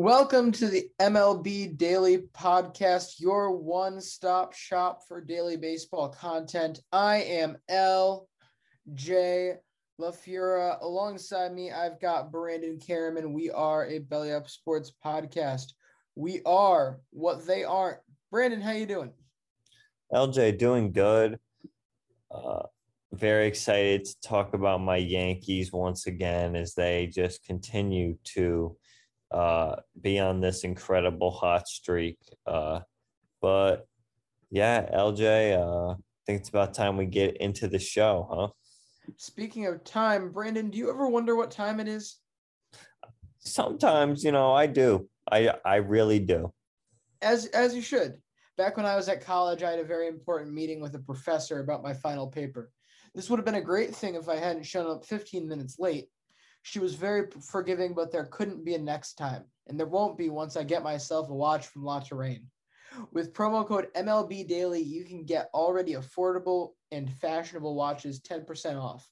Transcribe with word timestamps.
Welcome 0.00 0.52
to 0.52 0.68
the 0.68 0.88
MLB 1.00 1.76
Daily 1.76 2.18
Podcast, 2.32 3.18
your 3.18 3.50
one 3.50 4.00
stop 4.00 4.52
shop 4.52 5.00
for 5.08 5.20
daily 5.20 5.56
baseball 5.56 6.08
content. 6.08 6.78
I 6.92 7.16
am 7.16 7.56
LJ 7.68 9.56
LaFura. 10.00 10.80
Alongside 10.82 11.52
me, 11.52 11.72
I've 11.72 11.98
got 12.00 12.30
Brandon 12.30 12.78
Karaman. 12.78 13.32
We 13.32 13.50
are 13.50 13.86
a 13.86 13.98
Belly 13.98 14.32
Up 14.32 14.48
Sports 14.48 14.92
podcast. 15.04 15.72
We 16.14 16.42
are 16.46 17.00
what 17.10 17.44
they 17.44 17.64
aren't. 17.64 17.98
Brandon, 18.30 18.60
how 18.60 18.70
you 18.70 18.86
doing? 18.86 19.10
LJ, 20.14 20.58
doing 20.58 20.92
good. 20.92 21.40
Uh, 22.30 22.62
very 23.12 23.48
excited 23.48 24.04
to 24.04 24.20
talk 24.20 24.54
about 24.54 24.80
my 24.80 24.96
Yankees 24.96 25.72
once 25.72 26.06
again 26.06 26.54
as 26.54 26.74
they 26.74 27.08
just 27.08 27.42
continue 27.44 28.16
to 28.22 28.76
uh, 29.30 29.76
be 30.00 30.18
on 30.18 30.40
this 30.40 30.64
incredible 30.64 31.30
hot 31.30 31.68
streak. 31.68 32.18
Uh, 32.46 32.80
but 33.40 33.86
yeah, 34.50 34.88
LJ, 34.94 35.56
uh, 35.56 35.92
I 35.92 35.96
think 36.26 36.40
it's 36.40 36.48
about 36.48 36.74
time 36.74 36.96
we 36.96 37.06
get 37.06 37.36
into 37.38 37.68
the 37.68 37.78
show, 37.78 38.26
huh? 38.30 38.48
Speaking 39.16 39.66
of 39.66 39.84
time, 39.84 40.30
Brandon, 40.32 40.70
do 40.70 40.78
you 40.78 40.90
ever 40.90 41.08
wonder 41.08 41.34
what 41.34 41.50
time 41.50 41.80
it 41.80 41.88
is? 41.88 42.16
Sometimes, 43.38 44.22
you 44.22 44.32
know, 44.32 44.52
I 44.52 44.66
do. 44.66 45.08
I 45.30 45.54
I 45.64 45.76
really 45.76 46.18
do. 46.18 46.52
As 47.22 47.46
as 47.46 47.74
you 47.74 47.82
should. 47.82 48.18
Back 48.58 48.76
when 48.76 48.86
I 48.86 48.96
was 48.96 49.08
at 49.08 49.24
college, 49.24 49.62
I 49.62 49.70
had 49.70 49.78
a 49.78 49.84
very 49.84 50.08
important 50.08 50.52
meeting 50.52 50.80
with 50.80 50.94
a 50.96 50.98
professor 50.98 51.60
about 51.60 51.82
my 51.82 51.94
final 51.94 52.26
paper. 52.26 52.70
This 53.14 53.30
would 53.30 53.38
have 53.38 53.46
been 53.46 53.54
a 53.54 53.60
great 53.60 53.94
thing 53.94 54.16
if 54.16 54.28
I 54.28 54.36
hadn't 54.36 54.64
shown 54.64 54.90
up 54.90 55.04
15 55.04 55.48
minutes 55.48 55.78
late. 55.78 56.08
She 56.68 56.80
was 56.80 56.94
very 56.94 57.30
forgiving, 57.40 57.94
but 57.94 58.12
there 58.12 58.26
couldn't 58.26 58.62
be 58.62 58.74
a 58.74 58.78
next 58.78 59.14
time, 59.14 59.44
and 59.68 59.80
there 59.80 59.86
won't 59.86 60.18
be 60.18 60.28
once 60.28 60.54
I 60.54 60.64
get 60.64 60.82
myself 60.82 61.30
a 61.30 61.34
watch 61.34 61.66
from 61.68 61.82
La 61.82 61.98
Touraine. 62.00 62.44
With 63.10 63.32
promo 63.32 63.66
code 63.66 63.88
MLB 63.96 64.46
Daily, 64.46 64.82
you 64.82 65.06
can 65.06 65.24
get 65.24 65.48
already 65.54 65.94
affordable 65.94 66.72
and 66.92 67.10
fashionable 67.10 67.74
watches 67.74 68.20
10% 68.20 68.78
off. 68.78 69.08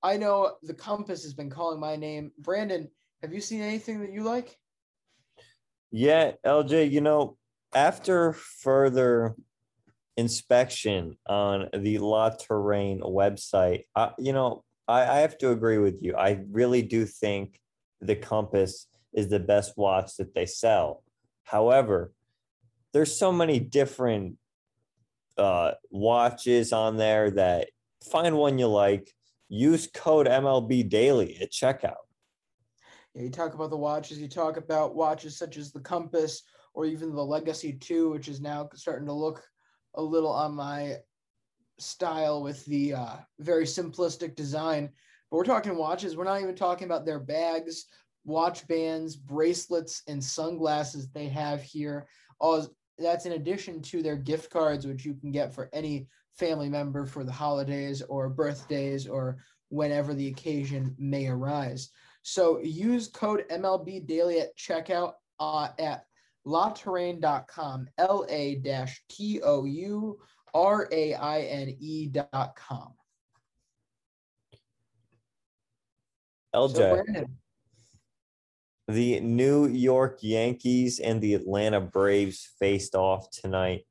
I 0.00 0.16
know 0.16 0.58
the 0.62 0.74
Compass 0.74 1.24
has 1.24 1.34
been 1.34 1.50
calling 1.50 1.80
my 1.80 1.96
name. 1.96 2.30
Brandon, 2.38 2.88
have 3.20 3.32
you 3.32 3.40
seen 3.40 3.62
anything 3.62 4.00
that 4.02 4.12
you 4.12 4.22
like? 4.22 4.56
Yeah, 5.90 6.32
LJ, 6.46 6.92
you 6.92 7.00
know, 7.00 7.36
after 7.74 8.32
further 8.32 9.34
inspection 10.16 11.16
on 11.26 11.68
the 11.72 11.98
La 11.98 12.30
Touraine 12.30 13.00
website, 13.00 13.86
uh, 13.96 14.10
you 14.18 14.32
know, 14.32 14.62
I, 14.88 15.02
I 15.02 15.18
have 15.18 15.38
to 15.38 15.50
agree 15.50 15.78
with 15.78 16.02
you. 16.02 16.14
I 16.16 16.40
really 16.50 16.82
do 16.82 17.04
think 17.04 17.60
the 18.00 18.16
Compass 18.16 18.86
is 19.12 19.28
the 19.28 19.40
best 19.40 19.76
watch 19.76 20.16
that 20.16 20.34
they 20.34 20.46
sell. 20.46 21.02
However, 21.44 22.12
there's 22.92 23.16
so 23.16 23.32
many 23.32 23.58
different 23.58 24.36
uh, 25.36 25.72
watches 25.90 26.72
on 26.72 26.96
there 26.96 27.30
that 27.32 27.68
find 28.10 28.36
one 28.36 28.58
you 28.58 28.68
like. 28.68 29.12
Use 29.48 29.88
code 29.94 30.26
MLB 30.26 30.88
Daily 30.88 31.38
at 31.40 31.52
checkout. 31.52 31.94
Yeah, 33.14 33.22
you 33.22 33.30
talk 33.30 33.54
about 33.54 33.70
the 33.70 33.76
watches. 33.76 34.18
You 34.18 34.28
talk 34.28 34.56
about 34.56 34.96
watches 34.96 35.38
such 35.38 35.56
as 35.56 35.70
the 35.70 35.80
Compass 35.80 36.42
or 36.74 36.84
even 36.84 37.14
the 37.14 37.24
Legacy 37.24 37.72
Two, 37.72 38.10
which 38.10 38.26
is 38.28 38.40
now 38.40 38.68
starting 38.74 39.06
to 39.06 39.12
look 39.12 39.42
a 39.94 40.02
little 40.02 40.32
on 40.32 40.54
my 40.54 40.96
style 41.78 42.42
with 42.42 42.64
the 42.66 42.94
uh, 42.94 43.16
very 43.38 43.64
simplistic 43.64 44.34
design. 44.34 44.90
But 45.30 45.38
we're 45.38 45.44
talking 45.44 45.76
watches. 45.76 46.16
We're 46.16 46.24
not 46.24 46.40
even 46.40 46.54
talking 46.54 46.86
about 46.86 47.04
their 47.04 47.20
bags, 47.20 47.86
watch 48.24 48.66
bands, 48.68 49.16
bracelets, 49.16 50.02
and 50.06 50.22
sunglasses 50.22 51.08
they 51.10 51.28
have 51.28 51.62
here. 51.62 52.06
All 52.40 52.66
that's 52.98 53.26
in 53.26 53.32
addition 53.32 53.82
to 53.82 54.02
their 54.02 54.16
gift 54.16 54.50
cards, 54.50 54.86
which 54.86 55.04
you 55.04 55.14
can 55.14 55.30
get 55.30 55.54
for 55.54 55.68
any 55.72 56.08
family 56.38 56.68
member 56.68 57.04
for 57.04 57.24
the 57.24 57.32
holidays 57.32 58.02
or 58.02 58.28
birthdays 58.28 59.06
or 59.06 59.38
whenever 59.68 60.14
the 60.14 60.28
occasion 60.28 60.94
may 60.98 61.26
arise. 61.26 61.90
So 62.22 62.60
use 62.60 63.08
code 63.08 63.44
MLB 63.50 64.06
Daily 64.06 64.40
at 64.40 64.56
checkout 64.56 65.12
uh, 65.38 65.68
at 65.78 66.04
latouraine.com, 66.46 67.88
L 67.98 68.26
A 68.28 68.86
T 69.08 69.40
O 69.42 69.64
U 69.64 70.18
R 70.56 70.88
A 70.90 71.14
I 71.14 71.40
N 71.42 71.76
E 71.78 72.06
dot 72.06 72.56
com. 72.56 72.94
LJ, 76.54 76.74
so 76.74 77.26
the 78.88 79.20
New 79.20 79.66
York 79.66 80.20
Yankees 80.22 80.98
and 80.98 81.20
the 81.20 81.34
Atlanta 81.34 81.80
Braves 81.80 82.48
faced 82.58 82.94
off 82.94 83.30
tonight. 83.30 83.82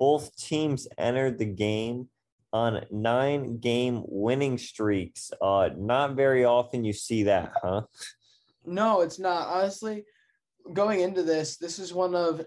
Both 0.00 0.36
teams 0.36 0.88
entered 0.98 1.38
the 1.38 1.44
game 1.44 2.08
on 2.52 2.84
nine 2.90 3.58
game 3.58 4.02
winning 4.08 4.58
streaks. 4.58 5.30
Uh, 5.40 5.70
not 5.78 6.16
very 6.16 6.44
often 6.44 6.82
you 6.84 6.92
see 6.92 7.22
that, 7.24 7.52
huh? 7.62 7.82
No, 8.66 9.02
it's 9.02 9.20
not. 9.20 9.46
Honestly, 9.46 10.04
going 10.72 11.02
into 11.02 11.22
this, 11.22 11.56
this 11.56 11.78
is 11.78 11.94
one 11.94 12.16
of, 12.16 12.44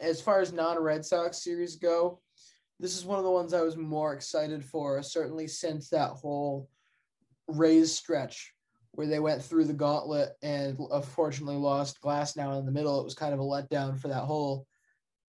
as 0.00 0.20
far 0.20 0.40
as 0.40 0.52
non 0.52 0.82
Red 0.82 1.04
Sox 1.04 1.44
series 1.44 1.76
go, 1.76 2.20
this 2.80 2.96
is 2.96 3.04
one 3.04 3.18
of 3.18 3.24
the 3.24 3.30
ones 3.30 3.54
I 3.54 3.62
was 3.62 3.76
more 3.76 4.14
excited 4.14 4.64
for, 4.64 5.02
certainly 5.02 5.46
since 5.46 5.88
that 5.90 6.10
whole 6.10 6.68
Rays 7.46 7.92
stretch 7.92 8.52
where 8.92 9.06
they 9.06 9.18
went 9.18 9.42
through 9.42 9.64
the 9.64 9.72
gauntlet 9.72 10.30
and 10.42 10.78
unfortunately 10.92 11.56
lost 11.56 12.00
Glasnow 12.00 12.58
in 12.58 12.66
the 12.66 12.72
middle. 12.72 13.00
It 13.00 13.04
was 13.04 13.14
kind 13.14 13.34
of 13.34 13.40
a 13.40 13.42
letdown 13.42 13.98
for 13.98 14.08
that 14.08 14.22
whole 14.22 14.66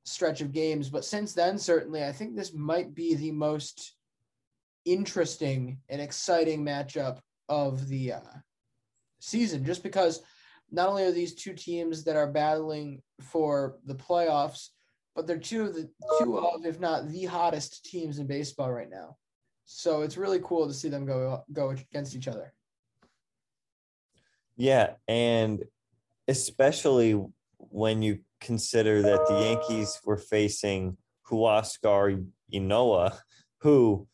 stretch 0.06 0.42
of 0.42 0.52
games. 0.52 0.90
But 0.90 1.06
since 1.06 1.34
then, 1.34 1.58
certainly, 1.58 2.04
I 2.04 2.12
think 2.12 2.36
this 2.36 2.54
might 2.54 2.94
be 2.94 3.16
the 3.16 3.32
most 3.32 3.96
interesting 4.86 5.80
and 5.90 6.00
exciting 6.00 6.64
matchup 6.64 7.20
of 7.50 7.88
the 7.88 8.14
uh, 8.14 8.20
season, 9.20 9.66
just 9.66 9.82
because 9.82 10.22
not 10.72 10.90
only 10.90 11.04
are 11.04 11.12
these 11.12 11.36
two 11.36 11.54
teams 11.54 12.04
that 12.04 12.16
are 12.16 12.32
battling 12.32 13.02
for 13.20 13.78
the 13.86 13.96
playoffs, 13.96 14.70
but 15.16 15.26
they're 15.26 15.38
two 15.38 15.64
of 15.64 15.74
the 15.74 15.90
two 16.20 16.38
of, 16.38 16.66
if 16.66 16.80
not 16.80 17.10
the 17.10 17.26
hottest 17.26 17.86
teams 17.86 18.20
in 18.20 18.28
baseball 18.28 18.72
right 18.72 18.90
now. 18.90 19.18
So 19.66 20.02
it's 20.02 20.18
really 20.18 20.40
cool 20.44 20.68
to 20.68 20.74
see 20.74 20.90
them 20.90 21.06
go 21.06 21.44
go 21.52 21.70
against 21.70 22.16
each 22.16 22.28
other. 22.28 22.54
Yeah, 24.58 24.94
and 25.08 25.64
especially 26.28 27.20
when 27.58 28.02
you 28.02 28.20
consider 28.40 29.02
that 29.02 29.26
the 29.28 29.40
Yankees 29.40 30.00
were 30.06 30.18
facing 30.18 30.98
Huascar 31.28 32.26
Ynoa, 32.54 33.18
who 33.60 34.08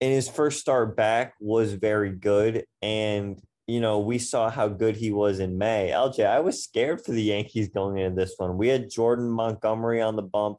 in 0.00 0.10
his 0.10 0.28
first 0.28 0.60
start 0.60 0.96
back 0.96 1.34
was 1.40 1.74
very 1.74 2.10
good. 2.10 2.64
And, 2.82 3.40
you 3.66 3.80
know, 3.80 3.98
we 3.98 4.18
saw 4.18 4.50
how 4.50 4.68
good 4.68 4.96
he 4.96 5.10
was 5.10 5.40
in 5.40 5.56
May. 5.56 5.90
LJ, 5.92 6.26
I 6.26 6.40
was 6.40 6.62
scared 6.62 7.02
for 7.02 7.12
the 7.12 7.22
Yankees 7.22 7.68
going 7.68 7.96
into 7.98 8.14
this 8.14 8.34
one. 8.36 8.58
We 8.58 8.68
had 8.68 8.90
Jordan 8.90 9.30
Montgomery 9.30 10.02
on 10.02 10.16
the 10.16 10.22
bump. 10.22 10.58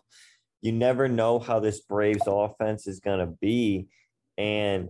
You 0.61 0.71
never 0.71 1.07
know 1.07 1.37
how 1.37 1.59
this 1.59 1.81
Braves 1.81 2.23
offense 2.25 2.87
is 2.87 2.99
going 2.99 3.19
to 3.19 3.27
be. 3.39 3.87
And 4.37 4.89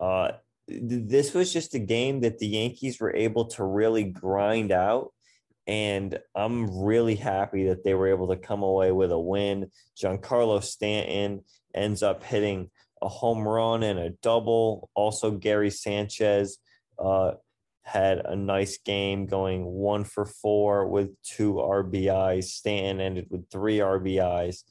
uh, 0.00 0.32
this 0.68 1.34
was 1.34 1.52
just 1.52 1.74
a 1.74 1.78
game 1.78 2.20
that 2.20 2.38
the 2.38 2.46
Yankees 2.46 2.98
were 2.98 3.14
able 3.14 3.46
to 3.46 3.64
really 3.64 4.04
grind 4.04 4.72
out. 4.72 5.12
And 5.66 6.18
I'm 6.34 6.82
really 6.82 7.16
happy 7.16 7.68
that 7.68 7.84
they 7.84 7.92
were 7.92 8.08
able 8.08 8.28
to 8.28 8.36
come 8.36 8.62
away 8.62 8.90
with 8.90 9.12
a 9.12 9.18
win. 9.18 9.70
Giancarlo 10.02 10.62
Stanton 10.62 11.44
ends 11.74 12.02
up 12.02 12.24
hitting 12.24 12.70
a 13.02 13.08
home 13.08 13.46
run 13.46 13.82
and 13.82 13.98
a 13.98 14.10
double. 14.10 14.88
Also, 14.94 15.30
Gary 15.30 15.70
Sanchez 15.70 16.58
uh, 16.98 17.32
had 17.82 18.18
a 18.18 18.36
nice 18.36 18.78
game 18.78 19.26
going 19.26 19.64
one 19.64 20.04
for 20.04 20.24
four 20.24 20.86
with 20.88 21.10
two 21.22 21.54
RBIs. 21.54 22.44
Stanton 22.44 23.00
ended 23.00 23.26
with 23.30 23.48
three 23.50 23.78
RBIs. 23.78 24.62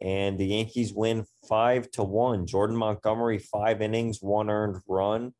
And 0.00 0.38
the 0.38 0.46
Yankees 0.46 0.92
win 0.92 1.24
five 1.48 1.90
to 1.92 2.04
one. 2.04 2.46
Jordan 2.46 2.76
Montgomery, 2.76 3.38
five 3.38 3.82
innings, 3.82 4.18
one 4.20 4.50
earned 4.50 4.80
run. 4.86 5.32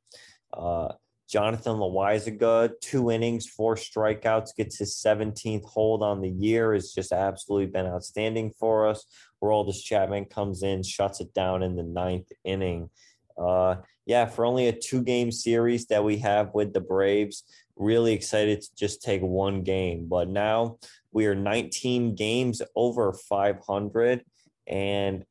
Uh, 0.53 0.88
Jonathan 1.29 1.76
Loáisiga, 1.76 2.70
two 2.81 3.11
innings, 3.11 3.47
four 3.47 3.76
strikeouts, 3.76 4.56
gets 4.56 4.79
his 4.79 4.97
17th 4.97 5.64
hold 5.64 6.03
on 6.03 6.23
the 6.23 6.31
year, 6.31 6.73
has 6.73 6.93
just 6.93 7.12
absolutely 7.12 7.67
been 7.67 7.87
outstanding 7.87 8.50
for 8.59 8.88
us. 8.88 9.05
Aroldis 9.44 9.82
Chapman 9.82 10.25
comes 10.25 10.62
in, 10.62 10.82
shuts 10.82 11.21
it 11.21 11.35
down 11.35 11.62
in 11.62 11.76
the 11.76 11.82
ninth 11.82 12.32
inning. 12.44 12.88
Uh, 13.38 13.76
yeah, 14.06 14.26
for 14.26 14.44
only 14.44 14.69
a 14.69 14.73
two 14.73 15.02
game 15.02 15.31
series 15.31 15.87
that 15.87 16.02
we 16.02 16.19
have 16.19 16.55
with 16.55 16.73
the 16.73 16.81
Braves, 16.81 17.44
really 17.76 18.12
excited 18.12 18.62
to 18.62 18.69
just 18.76 19.02
take 19.02 19.23
one 19.23 19.62
game. 19.62 20.06
But 20.08 20.29
now 20.29 20.79
we 21.12 21.26
are 21.26 21.35
19 21.35 22.14
games 22.14 22.62
over 22.75 23.12
500 23.12 24.25
and 24.67 25.25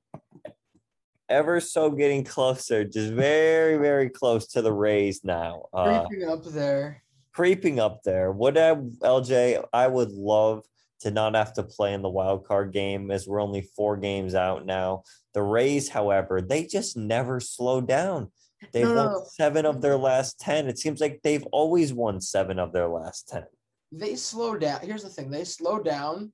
ever 1.30 1.60
so 1.60 1.90
getting 1.90 2.24
closer, 2.24 2.84
just 2.84 3.14
very, 3.14 3.78
very 3.78 4.10
close 4.10 4.48
to 4.48 4.62
the 4.62 4.72
Rays 4.72 5.24
now. 5.24 5.66
Uh, 5.74 6.06
creeping 6.06 6.30
up 6.30 6.44
there. 6.46 7.04
Creeping 7.34 7.80
up 7.80 8.04
there. 8.04 8.32
What 8.32 8.58
I, 8.58 8.76
LJ, 8.76 9.64
I 9.74 9.88
would 9.88 10.12
love 10.12 10.64
to 11.02 11.12
not 11.12 11.36
have 11.36 11.54
to 11.54 11.64
play 11.64 11.94
in 11.94 12.02
the 12.02 12.10
wild 12.10 12.46
card 12.46 12.74
game 12.74 13.12
as 13.12 13.28
we're 13.28 13.42
only 13.42 13.62
four 13.76 13.98
games 13.98 14.36
out 14.36 14.66
now. 14.66 15.04
The 15.34 15.44
Rays, 15.44 15.90
however, 15.90 16.42
they 16.42 16.66
just 16.66 16.98
never 16.98 17.40
slow 17.40 17.82
down. 17.82 18.32
They've 18.74 18.88
no, 18.88 18.96
won 18.96 19.26
seven 19.26 19.66
of 19.66 19.82
their 19.82 19.98
last 19.98 20.40
10. 20.40 20.68
It 20.68 20.80
seems 20.80 21.00
like 21.00 21.22
they've 21.24 21.46
always 21.52 21.94
won 21.94 22.20
seven 22.20 22.58
of 22.58 22.74
their 22.74 22.88
last 22.88 23.28
10. 23.30 23.44
They 23.92 24.16
slow 24.16 24.58
down. 24.58 24.82
Here's 24.82 25.04
the 25.04 25.10
thing 25.10 25.30
they 25.30 25.44
slow 25.44 25.80
down 25.80 26.34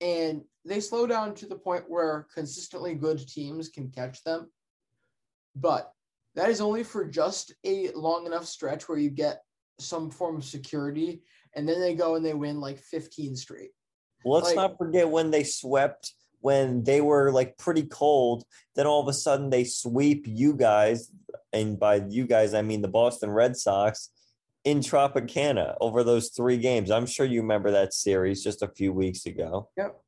and 0.00 0.42
they 0.64 0.80
slow 0.80 1.06
down 1.06 1.34
to 1.34 1.46
the 1.46 1.56
point 1.56 1.84
where 1.88 2.26
consistently 2.34 2.94
good 2.94 3.26
teams 3.26 3.68
can 3.68 3.90
catch 3.90 4.24
them. 4.24 4.50
But 5.54 5.92
that 6.34 6.48
is 6.48 6.60
only 6.60 6.84
for 6.84 7.04
just 7.04 7.54
a 7.64 7.90
long 7.92 8.26
enough 8.26 8.46
stretch 8.46 8.88
where 8.88 8.98
you 8.98 9.10
get 9.10 9.42
some 9.78 10.10
form 10.10 10.36
of 10.36 10.44
security 10.44 11.22
and 11.54 11.68
then 11.68 11.80
they 11.80 11.94
go 11.94 12.14
and 12.16 12.24
they 12.24 12.34
win 12.34 12.60
like 12.60 12.78
15 12.78 13.36
straight. 13.36 13.70
Let's 14.24 14.48
like, 14.48 14.56
not 14.56 14.78
forget 14.78 15.08
when 15.08 15.30
they 15.30 15.44
swept 15.44 16.14
when 16.40 16.82
they 16.84 17.00
were 17.00 17.30
like 17.30 17.58
pretty 17.58 17.82
cold, 17.82 18.44
then 18.74 18.86
all 18.86 19.02
of 19.02 19.08
a 19.08 19.12
sudden 19.12 19.50
they 19.50 19.64
sweep 19.64 20.24
you 20.26 20.54
guys, 20.54 21.10
and 21.52 21.78
by 21.78 22.02
you 22.08 22.26
guys 22.26 22.54
I 22.54 22.62
mean 22.62 22.82
the 22.82 22.88
Boston 22.88 23.30
Red 23.30 23.56
Sox 23.56 24.10
in 24.64 24.80
Tropicana 24.80 25.76
over 25.80 26.02
those 26.02 26.30
three 26.30 26.58
games. 26.58 26.90
I'm 26.90 27.06
sure 27.06 27.26
you 27.26 27.40
remember 27.40 27.70
that 27.70 27.94
series 27.94 28.42
just 28.42 28.62
a 28.62 28.68
few 28.68 28.92
weeks 28.92 29.26
ago. 29.26 29.68
Yep. 29.76 30.00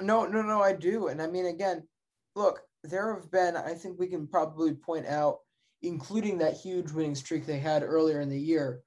No, 0.00 0.26
no, 0.26 0.42
no, 0.42 0.62
I 0.62 0.72
do. 0.72 1.08
And 1.08 1.22
I 1.22 1.26
mean, 1.26 1.46
again, 1.46 1.86
look, 2.34 2.60
there 2.84 3.14
have 3.14 3.30
been, 3.30 3.56
I 3.56 3.74
think 3.74 3.98
we 3.98 4.06
can 4.06 4.26
probably 4.26 4.74
point 4.74 5.06
out, 5.06 5.38
including 5.82 6.38
that 6.38 6.56
huge 6.56 6.90
winning 6.90 7.14
streak 7.14 7.46
they 7.46 7.58
had 7.58 7.82
earlier 7.82 8.20
in 8.20 8.28
the 8.28 8.38
year, 8.38 8.82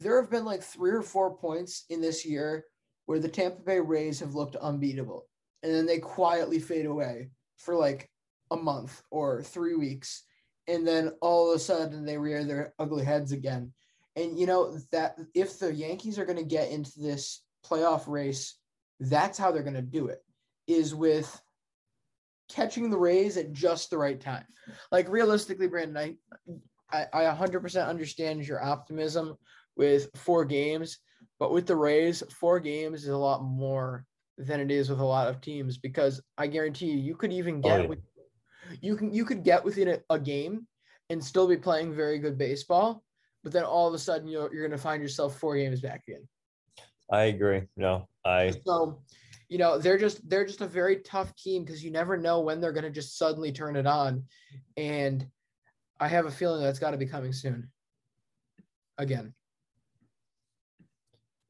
there 0.00 0.20
have 0.20 0.30
been 0.30 0.44
like 0.44 0.62
three 0.62 0.90
or 0.90 1.02
four 1.02 1.36
points 1.36 1.84
in 1.88 2.00
this 2.00 2.24
year 2.24 2.64
where 3.06 3.18
the 3.18 3.28
Tampa 3.28 3.60
Bay 3.60 3.80
Rays 3.80 4.20
have 4.20 4.34
looked 4.34 4.56
unbeatable. 4.56 5.26
And 5.62 5.72
then 5.72 5.86
they 5.86 5.98
quietly 5.98 6.58
fade 6.58 6.86
away 6.86 7.30
for 7.58 7.74
like 7.74 8.10
a 8.50 8.56
month 8.56 9.02
or 9.10 9.42
three 9.42 9.74
weeks. 9.74 10.24
And 10.68 10.86
then 10.86 11.12
all 11.20 11.50
of 11.50 11.56
a 11.56 11.58
sudden 11.58 12.04
they 12.04 12.18
rear 12.18 12.44
their 12.44 12.74
ugly 12.78 13.04
heads 13.04 13.32
again. 13.32 13.72
And 14.16 14.38
you 14.38 14.46
know 14.46 14.78
that 14.92 15.16
if 15.34 15.58
the 15.58 15.74
Yankees 15.74 16.18
are 16.18 16.24
going 16.24 16.38
to 16.38 16.44
get 16.44 16.70
into 16.70 16.92
this 17.00 17.42
playoff 17.66 18.06
race, 18.06 18.56
that's 19.00 19.38
how 19.38 19.50
they're 19.50 19.62
going 19.62 19.74
to 19.74 19.82
do 19.82 20.08
it 20.08 20.22
is 20.66 20.94
with 20.94 21.40
catching 22.48 22.90
the 22.90 22.96
Rays 22.96 23.36
at 23.36 23.52
just 23.52 23.90
the 23.90 23.98
right 23.98 24.20
time. 24.20 24.44
Like 24.92 25.08
realistically, 25.08 25.66
Brandon, 25.66 25.96
I 25.96 26.16
I, 26.90 27.06
I 27.12 27.34
100% 27.34 27.88
understand 27.88 28.46
your 28.46 28.62
optimism 28.62 29.36
with 29.76 30.08
four 30.14 30.44
games, 30.44 30.98
but 31.38 31.52
with 31.52 31.66
the 31.66 31.76
Rays, 31.76 32.22
four 32.30 32.60
games 32.60 33.02
is 33.02 33.08
a 33.08 33.16
lot 33.16 33.42
more 33.42 34.04
than 34.38 34.60
it 34.60 34.70
is 34.70 34.90
with 34.90 35.00
a 35.00 35.04
lot 35.04 35.28
of 35.28 35.40
teams 35.40 35.78
because 35.78 36.20
I 36.38 36.46
guarantee 36.46 36.86
you, 36.86 36.98
you 36.98 37.16
could 37.16 37.32
even 37.32 37.56
oh, 37.56 37.60
get 37.60 37.78
oh, 37.78 37.82
yeah. 37.82 37.88
with, 37.88 37.98
you 38.80 38.96
can 38.96 39.12
you 39.12 39.24
could 39.24 39.44
get 39.44 39.64
within 39.64 39.88
a, 39.88 39.98
a, 40.10 40.18
game 40.18 40.66
and 41.10 41.22
still 41.22 41.46
be 41.46 41.56
playing 41.56 41.94
very 41.94 42.18
good 42.18 42.38
baseball, 42.38 43.02
but 43.42 43.52
then 43.52 43.62
all 43.62 43.86
of 43.86 43.94
a 43.94 43.98
sudden 43.98 44.26
you're 44.26 44.52
you're 44.52 44.66
going 44.66 44.76
to 44.76 44.82
find 44.82 45.02
yourself 45.02 45.38
four 45.38 45.56
games 45.56 45.80
back 45.80 46.02
again. 46.08 46.26
I 47.12 47.24
agree. 47.24 47.62
No, 47.76 48.08
I 48.24 48.52
so 48.66 49.02
you 49.48 49.58
know 49.58 49.78
they're 49.78 49.98
just 49.98 50.28
they're 50.28 50.46
just 50.46 50.60
a 50.60 50.66
very 50.66 50.96
tough 50.96 51.34
team 51.36 51.64
because 51.64 51.84
you 51.84 51.90
never 51.90 52.16
know 52.16 52.40
when 52.40 52.60
they're 52.60 52.72
going 52.72 52.84
to 52.84 52.90
just 52.90 53.18
suddenly 53.18 53.52
turn 53.52 53.76
it 53.76 53.86
on 53.86 54.24
and 54.76 55.26
i 56.00 56.08
have 56.08 56.26
a 56.26 56.30
feeling 56.30 56.62
that's 56.62 56.78
got 56.78 56.92
to 56.92 56.96
be 56.96 57.06
coming 57.06 57.32
soon 57.32 57.68
again 58.98 59.34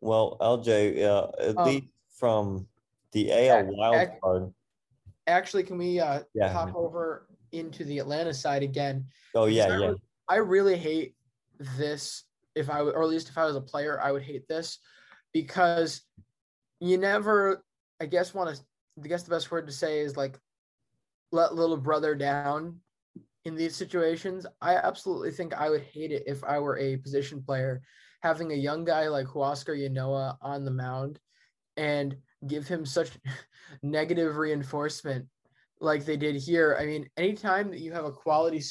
well 0.04 0.36
lj 0.40 1.02
uh, 1.02 1.28
at 1.40 1.58
um, 1.58 1.66
least 1.66 1.86
from 2.18 2.66
the 3.12 3.32
al 3.32 3.64
wild 3.76 4.08
card 4.22 4.52
actually 5.26 5.62
can 5.62 5.78
we 5.78 5.98
uh 6.00 6.20
yeah. 6.34 6.52
hop 6.52 6.74
over 6.74 7.26
into 7.52 7.84
the 7.84 7.98
atlanta 7.98 8.34
side 8.34 8.62
again 8.62 9.04
oh 9.34 9.46
yeah 9.46 9.66
I, 9.66 9.78
yeah 9.78 9.92
i 10.28 10.36
really 10.36 10.76
hate 10.76 11.14
this 11.78 12.24
if 12.54 12.68
i 12.68 12.80
or 12.80 13.02
at 13.02 13.08
least 13.08 13.28
if 13.28 13.38
i 13.38 13.44
was 13.44 13.56
a 13.56 13.60
player 13.60 14.00
i 14.02 14.12
would 14.12 14.22
hate 14.22 14.46
this 14.48 14.78
because 15.32 16.02
you 16.80 16.98
never 16.98 17.64
I 18.00 18.06
guess 18.06 18.34
want 18.34 18.54
to 18.54 18.62
I 19.02 19.08
guess 19.08 19.22
the 19.22 19.30
best 19.30 19.50
word 19.50 19.66
to 19.66 19.72
say 19.72 20.00
is 20.00 20.16
like 20.16 20.38
let 21.32 21.54
little 21.54 21.76
brother 21.76 22.14
down 22.14 22.80
in 23.44 23.56
these 23.56 23.74
situations. 23.74 24.46
I 24.60 24.76
absolutely 24.76 25.32
think 25.32 25.52
I 25.52 25.68
would 25.68 25.82
hate 25.82 26.12
it 26.12 26.24
if 26.26 26.44
I 26.44 26.58
were 26.58 26.78
a 26.78 26.96
position 26.98 27.42
player 27.42 27.82
having 28.24 28.52
a 28.52 28.56
young 28.56 28.86
guy 28.86 29.06
like 29.08 29.26
Huascar 29.26 29.78
Ynoa 29.78 30.38
on 30.40 30.64
the 30.64 30.70
mound 30.70 31.20
and 31.76 32.16
give 32.46 32.66
him 32.66 32.86
such 32.86 33.10
negative 33.82 34.38
reinforcement 34.38 35.26
like 35.78 36.06
they 36.06 36.16
did 36.16 36.34
here. 36.34 36.78
I 36.80 36.86
mean, 36.86 37.06
anytime 37.18 37.70
that 37.70 37.80
you 37.80 37.92
have 37.92 38.06
a 38.06 38.10
quality 38.10 38.62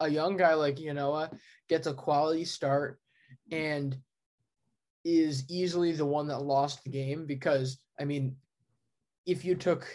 a 0.00 0.08
young 0.08 0.38
guy 0.38 0.54
like 0.54 0.76
Ynoa 0.76 1.30
gets 1.68 1.86
a 1.86 1.92
quality 1.92 2.46
start 2.46 2.98
and 3.52 3.96
is 5.04 5.44
easily 5.50 5.92
the 5.92 6.06
one 6.06 6.26
that 6.28 6.42
lost 6.42 6.82
the 6.82 6.90
game 6.90 7.26
because 7.26 7.78
I 8.00 8.04
mean 8.04 8.34
if 9.26 9.44
you 9.44 9.54
took 9.54 9.86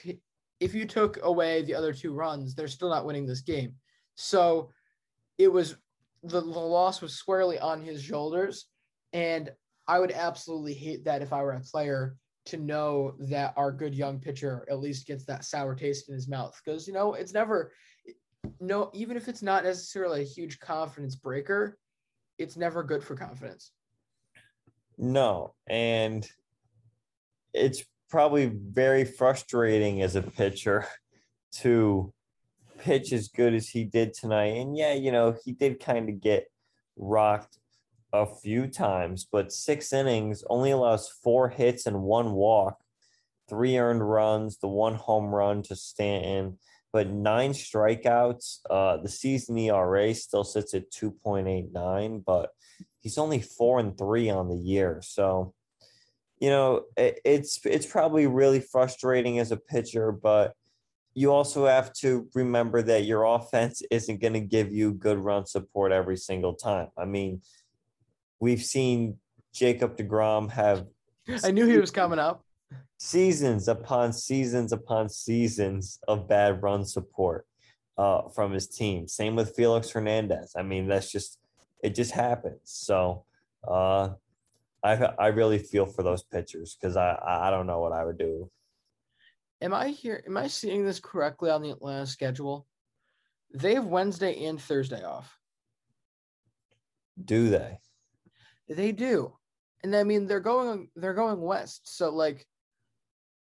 if 0.60 0.76
you 0.76 0.86
took 0.86 1.18
away 1.24 1.64
the 1.64 1.74
other 1.74 1.92
two 1.92 2.14
runs, 2.14 2.54
they're 2.54 2.68
still 2.68 2.90
not 2.90 3.06
winning 3.06 3.26
this 3.26 3.42
game. 3.42 3.74
So 4.16 4.72
it 5.40 5.52
was 5.52 5.76
the, 6.24 6.40
the 6.40 6.48
loss 6.48 7.02
was 7.02 7.14
squarely 7.14 7.58
on 7.58 7.82
his 7.82 8.04
shoulders. 8.04 8.68
And 9.18 9.50
I 9.88 9.98
would 9.98 10.12
absolutely 10.12 10.76
hate 10.76 11.06
that 11.06 11.24
if 11.24 11.34
I 11.34 11.42
were 11.42 11.54
a 11.54 11.60
player 11.60 12.16
to 12.46 12.58
know 12.58 13.16
that 13.18 13.52
our 13.58 13.72
good 13.72 13.96
young 13.96 14.20
pitcher 14.20 14.64
at 14.70 14.80
least 14.80 15.08
gets 15.08 15.26
that 15.26 15.44
sour 15.44 15.74
taste 15.74 16.08
in 16.08 16.14
his 16.14 16.28
mouth. 16.28 16.56
Because, 16.64 16.88
you 16.88 16.94
know, 16.94 17.16
it's 17.16 17.34
never, 17.34 17.74
no, 18.60 18.92
even 18.94 19.18
if 19.18 19.28
it's 19.28 19.42
not 19.42 19.64
necessarily 19.64 20.22
a 20.22 20.26
huge 20.26 20.60
confidence 20.60 21.16
breaker, 21.16 21.80
it's 22.38 22.58
never 22.58 22.84
good 22.84 23.04
for 23.04 23.16
confidence. 23.16 23.72
No, 25.00 25.56
and 25.68 26.30
it's 27.56 27.84
probably 28.12 28.52
very 28.54 29.04
frustrating 29.04 30.04
as 30.04 30.16
a 30.16 30.22
pitcher 30.22 30.86
to 31.54 32.14
pitch 32.78 33.12
as 33.14 33.30
good 33.30 33.56
as 33.56 33.68
he 33.68 33.84
did 33.84 34.14
tonight. 34.14 34.58
And 34.58 34.78
yeah, 34.78 34.94
you 34.94 35.12
know, 35.12 35.36
he 35.44 35.54
did 35.54 35.80
kind 35.80 36.08
of 36.08 36.22
get 36.22 36.46
rocked 36.96 37.58
a 38.14 38.26
few 38.26 38.68
times, 38.68 39.28
but 39.30 39.52
six 39.52 39.92
innings 39.92 40.44
only 40.50 40.72
allows 40.72 41.10
four 41.10 41.50
hits 41.50 41.86
and 41.86 42.02
one 42.02 42.32
walk, 42.32 42.78
three 43.50 43.78
earned 43.78 44.08
runs, 44.08 44.58
the 44.58 44.68
one 44.68 44.96
home 44.96 45.34
run 45.34 45.62
to 45.64 45.76
Stanton, 45.76 46.58
but 46.94 47.10
nine 47.10 47.52
strikeouts. 47.52 48.60
Uh, 48.70 48.98
the 48.98 49.10
season 49.10 49.58
ERA 49.58 50.14
still 50.14 50.44
sits 50.44 50.74
at 50.74 50.92
2.89, 50.92 52.24
but 52.26 52.52
he's 53.02 53.18
only 53.18 53.42
four 53.42 53.80
and 53.80 53.98
three 53.98 54.30
on 54.30 54.50
the 54.50 54.58
year. 54.58 55.02
So, 55.04 55.54
you 56.40 56.50
know, 56.50 56.84
it, 56.96 57.20
it's 57.26 57.60
it's 57.66 57.86
probably 57.86 58.28
really 58.28 58.60
frustrating 58.60 59.40
as 59.40 59.52
a 59.52 59.58
pitcher, 59.58 60.12
but 60.12 60.54
you 61.14 61.32
also 61.32 61.66
have 61.66 61.92
to 61.94 62.28
remember 62.36 62.82
that 62.84 63.06
your 63.06 63.24
offense 63.24 63.82
isn't 63.90 64.22
going 64.22 64.34
to 64.34 64.40
give 64.40 64.72
you 64.72 64.94
good 64.94 65.18
run 65.18 65.48
support 65.48 65.92
every 65.92 66.16
single 66.16 66.54
time. 66.54 66.90
I 66.96 67.06
mean, 67.06 67.42
we've 68.40 68.64
seen 68.64 69.18
Jacob 69.54 69.98
DeGrom 69.98 70.52
have 70.52 70.86
I 71.44 71.52
knew 71.52 71.66
he 71.68 71.78
was 71.78 71.92
coming 71.92 72.20
up. 72.20 72.44
seasons 72.98 73.68
upon 73.68 74.14
seasons 74.14 74.72
upon 74.72 75.10
seasons 75.10 76.00
of 76.08 76.28
bad 76.28 76.62
run 76.62 76.86
support 76.86 77.46
uh, 77.98 78.30
from 78.30 78.54
his 78.54 78.68
team. 78.68 79.08
Same 79.08 79.36
with 79.36 79.56
Felix 79.56 79.90
Hernandez. 79.92 80.54
I 80.58 80.64
mean, 80.64 80.88
that's 80.88 81.12
just 81.12 81.40
it 81.84 81.96
just 81.96 82.12
happens. 82.12 82.62
So 82.64 83.26
uh, 83.68 84.10
I 84.84 84.94
I 85.20 85.28
really 85.28 85.60
feel 85.60 85.86
for 85.86 86.04
those 86.04 86.24
pitchers 86.24 86.78
because 86.80 86.96
I 86.96 87.18
I 87.26 87.50
don't 87.50 87.68
know 87.68 87.80
what 87.80 87.92
I 87.92 88.06
would 88.06 88.18
do. 88.18 88.50
Am 89.62 89.74
I 89.74 89.90
here? 89.90 90.24
Am 90.28 90.38
I 90.38 90.48
seeing 90.48 90.86
this 90.86 91.00
correctly 91.00 91.50
on 91.50 91.62
the 91.62 91.72
Atlanta 91.72 92.06
schedule? 92.06 92.68
They 93.54 93.74
have 93.74 93.86
Wednesday 93.86 94.46
and 94.46 94.62
Thursday 94.62 95.04
off. 95.04 95.38
Do 97.24 97.50
they? 97.50 97.80
They 98.70 98.92
do. 98.92 99.34
And 99.84 99.96
I 99.96 100.04
mean 100.04 100.28
they're 100.28 100.40
going 100.40 100.90
they're 100.96 101.14
going 101.14 101.42
west. 101.42 101.96
So 101.98 102.10
like 102.10 102.46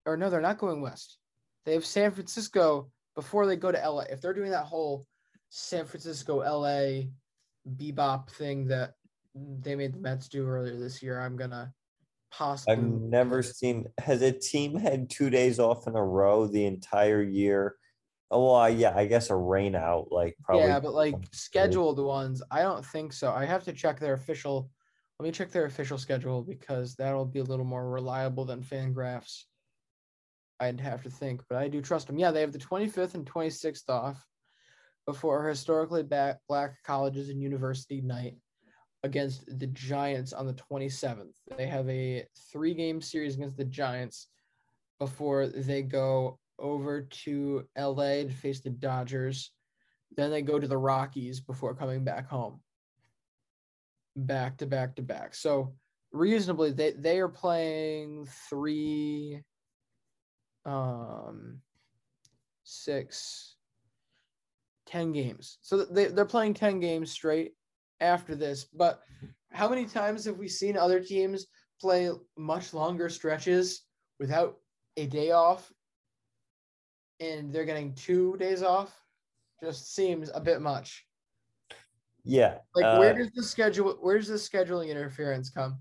or 0.07 0.17
no, 0.17 0.31
they're 0.31 0.41
not 0.41 0.59
going 0.59 0.81
west. 0.81 1.19
They 1.65 1.75
have 1.75 1.87
San 1.87 2.11
Francisco 2.11 2.91
before 3.15 3.47
they 3.47 3.57
go 3.57 3.71
to 3.71 3.79
LA. 3.79 4.03
If 4.11 4.21
they're 4.21 4.35
doing 4.35 4.51
that 4.51 4.65
whole 4.65 5.07
San 5.51 5.85
Francisco 5.85 6.39
LA 6.39 7.05
bebop 7.77 8.31
thing 8.31 8.67
that 8.69 8.95
they 9.35 9.77
made 9.77 9.95
the 9.95 9.99
Mets 9.99 10.29
do 10.29 10.47
earlier 10.47 10.77
this 10.77 11.03
year, 11.03 11.21
I'm 11.21 11.37
gonna 11.37 11.73
possibly 12.33 12.75
I've 12.75 12.83
never 12.83 13.43
seen. 13.43 13.87
Has 13.99 14.23
a 14.23 14.33
team 14.33 14.77
had 14.77 15.11
two 15.11 15.31
days 15.31 15.59
off 15.59 15.87
in 15.87 15.95
a 15.95 16.05
row 16.05 16.47
the 16.47 16.65
entire 16.65 17.23
year? 17.23 17.77
Oh, 18.31 18.55
well, 18.55 18.71
yeah, 18.71 18.95
I 18.97 19.05
guess 19.05 19.29
a 19.29 19.37
rain 19.37 19.75
out, 19.75 20.09
like 20.11 20.35
probably. 20.43 20.67
Yeah, 20.67 20.81
but 20.81 20.95
like 20.95 21.15
scheduled 21.33 21.99
ones, 21.99 22.43
I 22.51 22.63
don't 22.63 22.85
think 22.85 23.13
so. 23.13 23.31
I 23.31 23.45
have 23.45 23.65
to 23.65 23.73
check 23.73 24.01
their 24.01 24.15
official. 24.15 24.71
Let 25.19 25.25
me 25.27 25.33
check 25.33 25.51
their 25.51 25.67
official 25.67 25.99
schedule 25.99 26.43
because 26.43 26.95
that'll 26.95 27.25
be 27.25 27.39
a 27.39 27.45
little 27.45 27.65
more 27.65 27.89
reliable 27.89 28.45
than 28.45 28.63
Fangraphs. 28.63 29.45
I'd 30.59 30.81
have 30.81 31.03
to 31.03 31.11
think, 31.11 31.43
but 31.49 31.59
I 31.59 31.69
do 31.69 31.81
trust 31.81 32.07
them. 32.07 32.19
Yeah, 32.19 32.31
they 32.31 32.41
have 32.41 32.53
the 32.53 32.59
25th 32.59 33.15
and 33.15 33.27
26th 33.27 33.89
off 33.89 34.25
before 35.07 35.49
historically 35.49 36.03
black 36.03 36.83
colleges 36.85 37.29
and 37.29 37.43
university 37.43 38.01
night 38.01 38.37
against 39.03 39.45
the 39.59 39.67
Giants 39.69 40.33
on 40.33 40.47
the 40.47 40.55
27th. 40.55 41.35
They 41.57 41.67
have 41.67 41.89
a 41.89 42.25
three 42.53 42.75
game 42.75 43.01
series 43.01 43.35
against 43.35 43.57
the 43.57 43.65
Giants 43.65 44.29
before 44.99 45.49
they 45.49 45.83
go 45.83 46.39
over 46.59 47.03
to 47.03 47.67
LA 47.77 48.23
to 48.23 48.31
face 48.31 48.61
the 48.61 48.71
Dodgers. 48.71 49.51
Then 50.17 50.31
they 50.31 50.43
go 50.43 50.61
to 50.61 50.69
the 50.69 50.79
Rockies 50.79 51.41
before 51.41 51.75
coming 51.75 52.05
back 52.05 52.29
home. 52.29 52.61
Back 54.17 54.59
to 54.59 54.67
back 54.67 54.97
to 54.97 55.03
back. 55.03 55.35
So 55.35 55.75
reasonably 56.13 56.73
they 56.73 56.93
they 56.93 57.19
are 57.19 57.29
playing 57.29 58.27
three 58.49 59.43
um 60.67 61.61
six 62.65 63.57
ten 64.87 65.13
games. 65.13 65.59
So 65.63 65.85
they, 65.85 66.07
they're 66.07 66.25
playing 66.25 66.55
10 66.55 66.81
games 66.81 67.11
straight 67.11 67.53
after 68.01 68.35
this. 68.35 68.65
But 68.65 69.01
how 69.51 69.69
many 69.69 69.87
times 69.87 70.25
have 70.27 70.39
we 70.39 70.49
seen 70.49 70.77
other 70.77 71.01
teams 71.01 71.47
play 71.81 72.11
much 72.37 72.75
longer 72.75 73.09
stretches 73.09 73.83
without 74.21 74.59
a 74.97 75.07
day 75.07 75.31
off 75.31 75.73
and 77.21 77.53
they're 77.53 77.65
getting 77.65 77.95
two 77.95 78.37
days 78.39 78.63
off? 78.63 78.95
Just 79.63 79.95
seems 79.95 80.31
a 80.35 80.41
bit 80.41 80.61
much. 80.61 81.07
Yeah. 82.25 82.59
Like 82.75 82.85
uh, 82.85 82.99
where 82.99 83.15
does 83.15 83.31
the 83.35 83.43
schedule 83.43 83.99
where 84.01 84.19
does 84.19 84.29
the 84.29 84.35
scheduling 84.35 84.89
interference 84.89 85.51
come? 85.51 85.79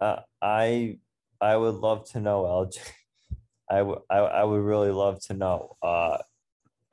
Uh, 0.00 0.20
I 0.40 0.98
I 1.40 1.56
would 1.56 1.76
love 1.76 2.08
to 2.10 2.20
know, 2.20 2.42
LJ. 2.44 2.78
I 3.70 3.82
would 3.82 3.98
I, 4.10 4.18
I 4.18 4.44
would 4.44 4.62
really 4.62 4.90
love 4.90 5.20
to 5.26 5.34
know. 5.34 5.76
Uh, 5.82 6.18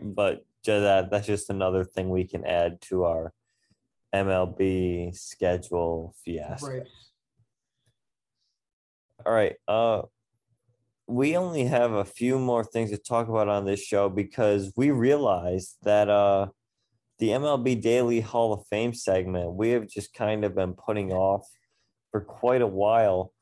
but 0.01 0.45
that 0.65 1.09
that's 1.09 1.27
just 1.27 1.49
another 1.49 1.83
thing 1.83 2.09
we 2.09 2.25
can 2.25 2.45
add 2.45 2.81
to 2.81 3.05
our 3.05 3.33
MLB 4.13 5.15
schedule 5.15 6.15
fiasco. 6.23 6.67
Right. 6.67 6.87
All 9.25 9.33
right. 9.33 9.55
Uh, 9.67 10.03
we 11.07 11.35
only 11.35 11.65
have 11.65 11.91
a 11.91 12.05
few 12.05 12.37
more 12.37 12.63
things 12.63 12.91
to 12.91 12.97
talk 12.97 13.27
about 13.27 13.49
on 13.49 13.65
this 13.65 13.83
show 13.83 14.09
because 14.09 14.71
we 14.77 14.91
realized 14.91 15.77
that 15.83 16.09
uh, 16.09 16.47
the 17.19 17.29
MLB 17.29 17.81
Daily 17.81 18.21
Hall 18.21 18.53
of 18.53 18.65
Fame 18.67 18.93
segment 18.93 19.53
we 19.53 19.69
have 19.71 19.87
just 19.87 20.13
kind 20.13 20.43
of 20.43 20.55
been 20.55 20.73
putting 20.73 21.11
off 21.11 21.45
for 22.11 22.21
quite 22.21 22.61
a 22.61 22.67
while, 22.67 23.33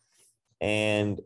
and 0.59 1.21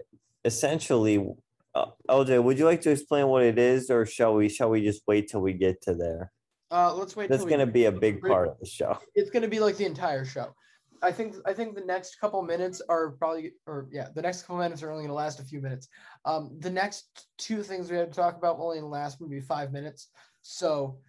essentially, 0.46 1.26
uh, 1.74 1.86
LJ, 2.10 2.44
would 2.44 2.60
you 2.60 2.66
like 2.66 2.82
to 2.82 2.92
explain 2.92 3.28
what 3.28 3.44
it 3.44 3.58
is, 3.58 3.90
or 3.90 4.06
shall 4.06 4.36
we? 4.36 4.50
Shall 4.50 4.70
we 4.70 4.84
just 4.84 5.02
wait 5.08 5.30
till 5.30 5.42
we 5.42 5.54
get 5.54 5.82
to 5.84 5.96
there? 5.96 6.32
Uh 6.70 6.94
let's 6.94 7.16
wait. 7.16 7.30
That's 7.30 7.46
going 7.46 7.60
to 7.60 7.66
be 7.66 7.86
a 7.86 7.92
big 7.92 8.22
part 8.22 8.48
of 8.48 8.60
the 8.60 8.66
show. 8.66 8.98
it's 9.16 9.30
going 9.30 9.44
to 9.44 9.50
be 9.50 9.60
like 9.60 9.76
the 9.76 9.86
entire 9.86 10.24
show. 10.24 10.56
I 11.04 11.12
think 11.12 11.36
I 11.46 11.54
think 11.54 11.76
the 11.76 11.84
next 11.84 12.20
couple 12.22 12.42
minutes 12.44 12.82
are 12.88 13.12
probably 13.12 13.54
or 13.68 13.90
yeah, 13.92 14.08
the 14.16 14.22
next 14.22 14.44
couple 14.44 14.58
minutes 14.58 14.82
are 14.82 14.92
only 14.92 15.02
going 15.02 15.10
to 15.10 15.16
last 15.16 15.40
a 15.40 15.44
few 15.44 15.62
minutes. 15.62 15.90
Um, 16.24 16.58
the 16.60 16.70
next 16.70 17.28
two 17.38 17.62
things 17.64 17.90
we 17.90 17.98
have 17.98 18.10
to 18.10 18.16
talk 18.16 18.38
about 18.38 18.58
will 18.58 18.68
only 18.68 18.82
last 18.82 19.20
maybe 19.20 19.42
five 19.42 19.74
minutes. 19.74 20.10
So 20.44 21.00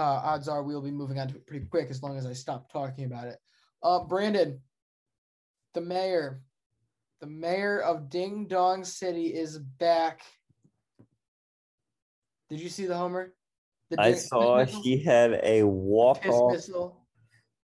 uh, 0.00 0.22
odds 0.24 0.48
are 0.48 0.62
we'll 0.62 0.80
be 0.80 0.90
moving 0.90 1.20
on 1.20 1.28
to 1.28 1.34
it 1.34 1.46
pretty 1.46 1.66
quick 1.66 1.90
as 1.90 2.02
long 2.02 2.16
as 2.16 2.24
I 2.24 2.32
stop 2.32 2.72
talking 2.72 3.04
about 3.04 3.28
it. 3.28 3.36
Uh, 3.82 4.02
Brandon, 4.04 4.58
the 5.74 5.82
mayor, 5.82 6.40
the 7.20 7.26
mayor 7.26 7.80
of 7.80 8.08
Ding 8.08 8.46
Dong 8.46 8.82
City 8.82 9.26
is 9.26 9.58
back. 9.58 10.22
Did 12.48 12.60
you 12.60 12.70
see 12.70 12.86
the 12.86 12.96
homer? 12.96 13.34
The 13.90 14.00
I 14.00 14.14
saw 14.14 14.64
he 14.64 15.02
had 15.02 15.38
a 15.42 15.64
walk 15.64 16.24
off 16.26 16.66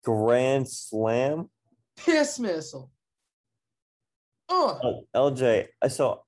grand 0.03 0.69
slam. 0.71 1.51
Piss 1.99 2.39
missile. 2.39 2.91
Oh, 4.49 4.81
Oh, 4.83 5.31
LJ, 5.31 5.67
I 5.83 5.89
saw. 5.89 6.19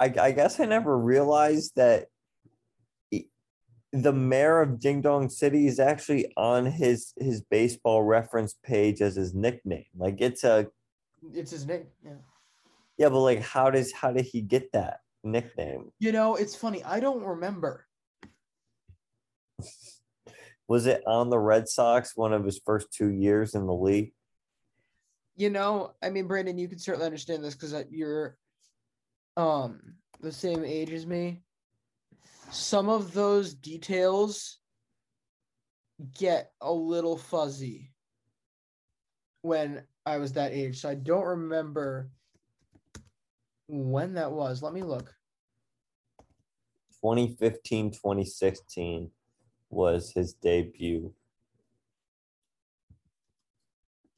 I, 0.00 0.12
I 0.18 0.32
guess 0.32 0.58
I 0.58 0.64
never 0.64 0.96
realized 0.96 1.72
that 1.76 2.06
the 3.94 4.12
mayor 4.12 4.60
of 4.60 4.80
Ding 4.80 5.00
Dong 5.00 5.30
City 5.30 5.68
is 5.68 5.78
actually 5.78 6.32
on 6.36 6.66
his 6.66 7.12
his 7.16 7.42
baseball 7.42 8.02
reference 8.02 8.54
page 8.64 9.00
as 9.00 9.14
his 9.14 9.34
nickname. 9.34 9.84
Like 9.96 10.16
it's 10.20 10.42
a 10.42 10.66
it's 11.32 11.52
his 11.52 11.64
name. 11.64 11.86
Yeah. 12.04 12.12
yeah, 12.98 13.08
but 13.08 13.20
like 13.20 13.40
how 13.40 13.70
does 13.70 13.92
how 13.92 14.12
did 14.12 14.24
he 14.24 14.40
get 14.40 14.72
that 14.72 14.98
nickname? 15.22 15.92
You 16.00 16.10
know, 16.10 16.34
it's 16.34 16.56
funny. 16.56 16.82
I 16.82 16.98
don't 16.98 17.22
remember. 17.22 17.86
Was 20.66 20.86
it 20.86 21.06
on 21.06 21.30
the 21.30 21.38
Red 21.38 21.68
Sox 21.68 22.16
one 22.16 22.32
of 22.32 22.44
his 22.44 22.60
first 22.66 22.88
two 22.92 23.10
years 23.10 23.54
in 23.54 23.66
the 23.66 23.74
league? 23.74 24.12
You 25.36 25.50
know, 25.50 25.92
I 26.02 26.10
mean, 26.10 26.26
Brandon, 26.26 26.58
you 26.58 26.66
can 26.66 26.80
certainly 26.80 27.06
understand 27.06 27.44
this 27.44 27.54
because 27.54 27.74
you're 27.90 28.36
um 29.36 29.94
the 30.20 30.32
same 30.32 30.64
age 30.64 30.90
as 30.90 31.06
me. 31.06 31.43
Some 32.54 32.88
of 32.88 33.12
those 33.12 33.52
details 33.52 34.58
get 36.16 36.52
a 36.60 36.72
little 36.72 37.16
fuzzy 37.16 37.90
when 39.42 39.82
I 40.06 40.18
was 40.18 40.34
that 40.34 40.52
age. 40.52 40.80
So 40.80 40.88
I 40.88 40.94
don't 40.94 41.24
remember 41.24 42.10
when 43.66 44.14
that 44.14 44.30
was. 44.30 44.62
Let 44.62 44.72
me 44.72 44.82
look. 44.82 45.12
2015, 47.02 47.90
2016 47.90 49.10
was 49.70 50.12
his 50.12 50.34
debut. 50.34 51.12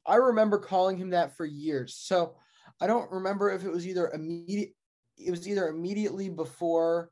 I 0.05 0.17
remember 0.17 0.59
calling 0.59 0.97
him 0.97 1.09
that 1.09 1.35
for 1.35 1.45
years. 1.45 1.95
So 1.95 2.35
I 2.79 2.85
don't 2.85 3.11
remember 3.11 3.51
if 3.51 3.65
it 3.65 3.71
was 3.71 3.87
either 3.87 4.11
immediate. 4.11 4.75
It 5.17 5.31
was 5.31 5.47
either 5.47 5.69
immediately 5.69 6.29
before. 6.29 7.09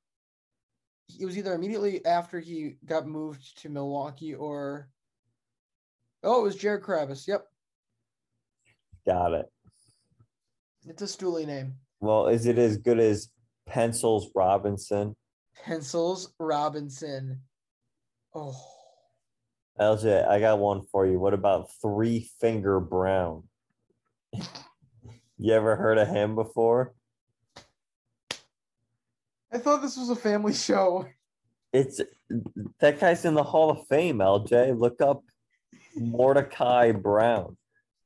It 1.19 1.25
was 1.25 1.37
either 1.37 1.53
immediately 1.53 2.05
after 2.05 2.39
he 2.39 2.77
got 2.85 3.07
moved 3.07 3.57
to 3.61 3.69
Milwaukee 3.69 4.33
or. 4.33 4.89
Oh, 6.23 6.41
it 6.41 6.43
was 6.43 6.55
Jared 6.55 6.83
Carrabis. 6.83 7.27
Yep, 7.27 7.45
Got 9.05 9.33
it. 9.33 9.45
it's 10.87 11.01
a 11.03 11.05
stoolie 11.05 11.45
name. 11.45 11.75
Well, 11.99 12.27
is 12.27 12.47
it 12.47 12.57
as 12.57 12.77
good 12.77 12.99
as 12.99 13.29
Pencils 13.67 14.31
Robinson? 14.33 15.15
Pencils 15.63 16.33
Robinson. 16.39 17.41
Oh, 18.33 18.55
LJ, 19.79 20.27
I 20.27 20.39
got 20.39 20.57
one 20.59 20.81
for 20.91 21.05
you. 21.05 21.19
What 21.19 21.33
about 21.35 21.67
Three 21.81 22.29
Finger 22.41 22.79
Brown? 22.79 23.43
you 25.37 25.53
ever 25.53 25.75
heard 25.75 25.97
of 25.99 26.07
him 26.07 26.35
before? 26.35 26.93
I 29.55 29.57
thought 29.57 29.81
this 29.81 29.95
was 29.97 30.09
a 30.09 30.15
family 30.15 30.53
show. 30.67 31.05
It's 31.71 32.01
that 32.79 32.99
guy's 32.99 33.25
in 33.25 33.33
the 33.33 33.43
Hall 33.43 33.69
of 33.69 33.87
Fame, 33.87 34.17
LJ. 34.17 34.77
Look 34.77 35.01
up 35.01 35.23
Mordecai 35.95 36.91
Brown 36.91 37.57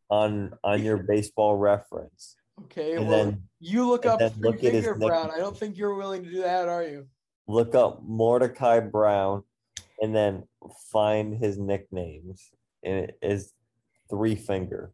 on 0.10 0.54
on 0.64 0.84
your 0.84 0.98
baseball 0.98 1.56
reference. 1.56 2.36
Okay, 2.66 2.96
And 2.96 3.08
well, 3.08 3.26
then- 3.26 3.44
you 3.60 3.88
look 3.88 4.06
up 4.06 4.22
look 4.40 4.64
at 4.64 4.74
his 4.74 4.88
Brown. 4.98 5.32
I 5.32 5.38
don't 5.38 5.58
think 5.58 5.78
you're 5.78 5.96
willing 5.96 6.24
to 6.24 6.30
do 6.30 6.42
that, 6.42 6.70
are 6.70 6.84
you? 6.84 7.08
Look 7.48 7.74
up 7.76 8.04
Mordecai 8.04 8.80
Brown 8.80 9.44
and 10.02 10.16
then 10.16 10.44
find 10.92 11.36
his 11.36 11.58
nicknames. 11.58 12.50
And 12.84 13.06
it 13.06 13.18
is 13.22 13.52
Three 14.10 14.36
Finger. 14.36 14.92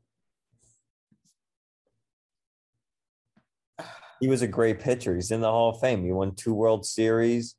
He 4.19 4.27
was 4.27 4.41
a 4.41 4.48
great 4.48 4.79
pitcher. 4.79 5.15
He's 5.15 5.31
in 5.31 5.41
the 5.41 5.51
Hall 5.51 5.72
of 5.72 5.79
Fame. 5.79 6.03
He 6.03 6.12
won 6.12 6.36
two 6.36 6.53
World 6.53 6.86
Series, 6.86 7.55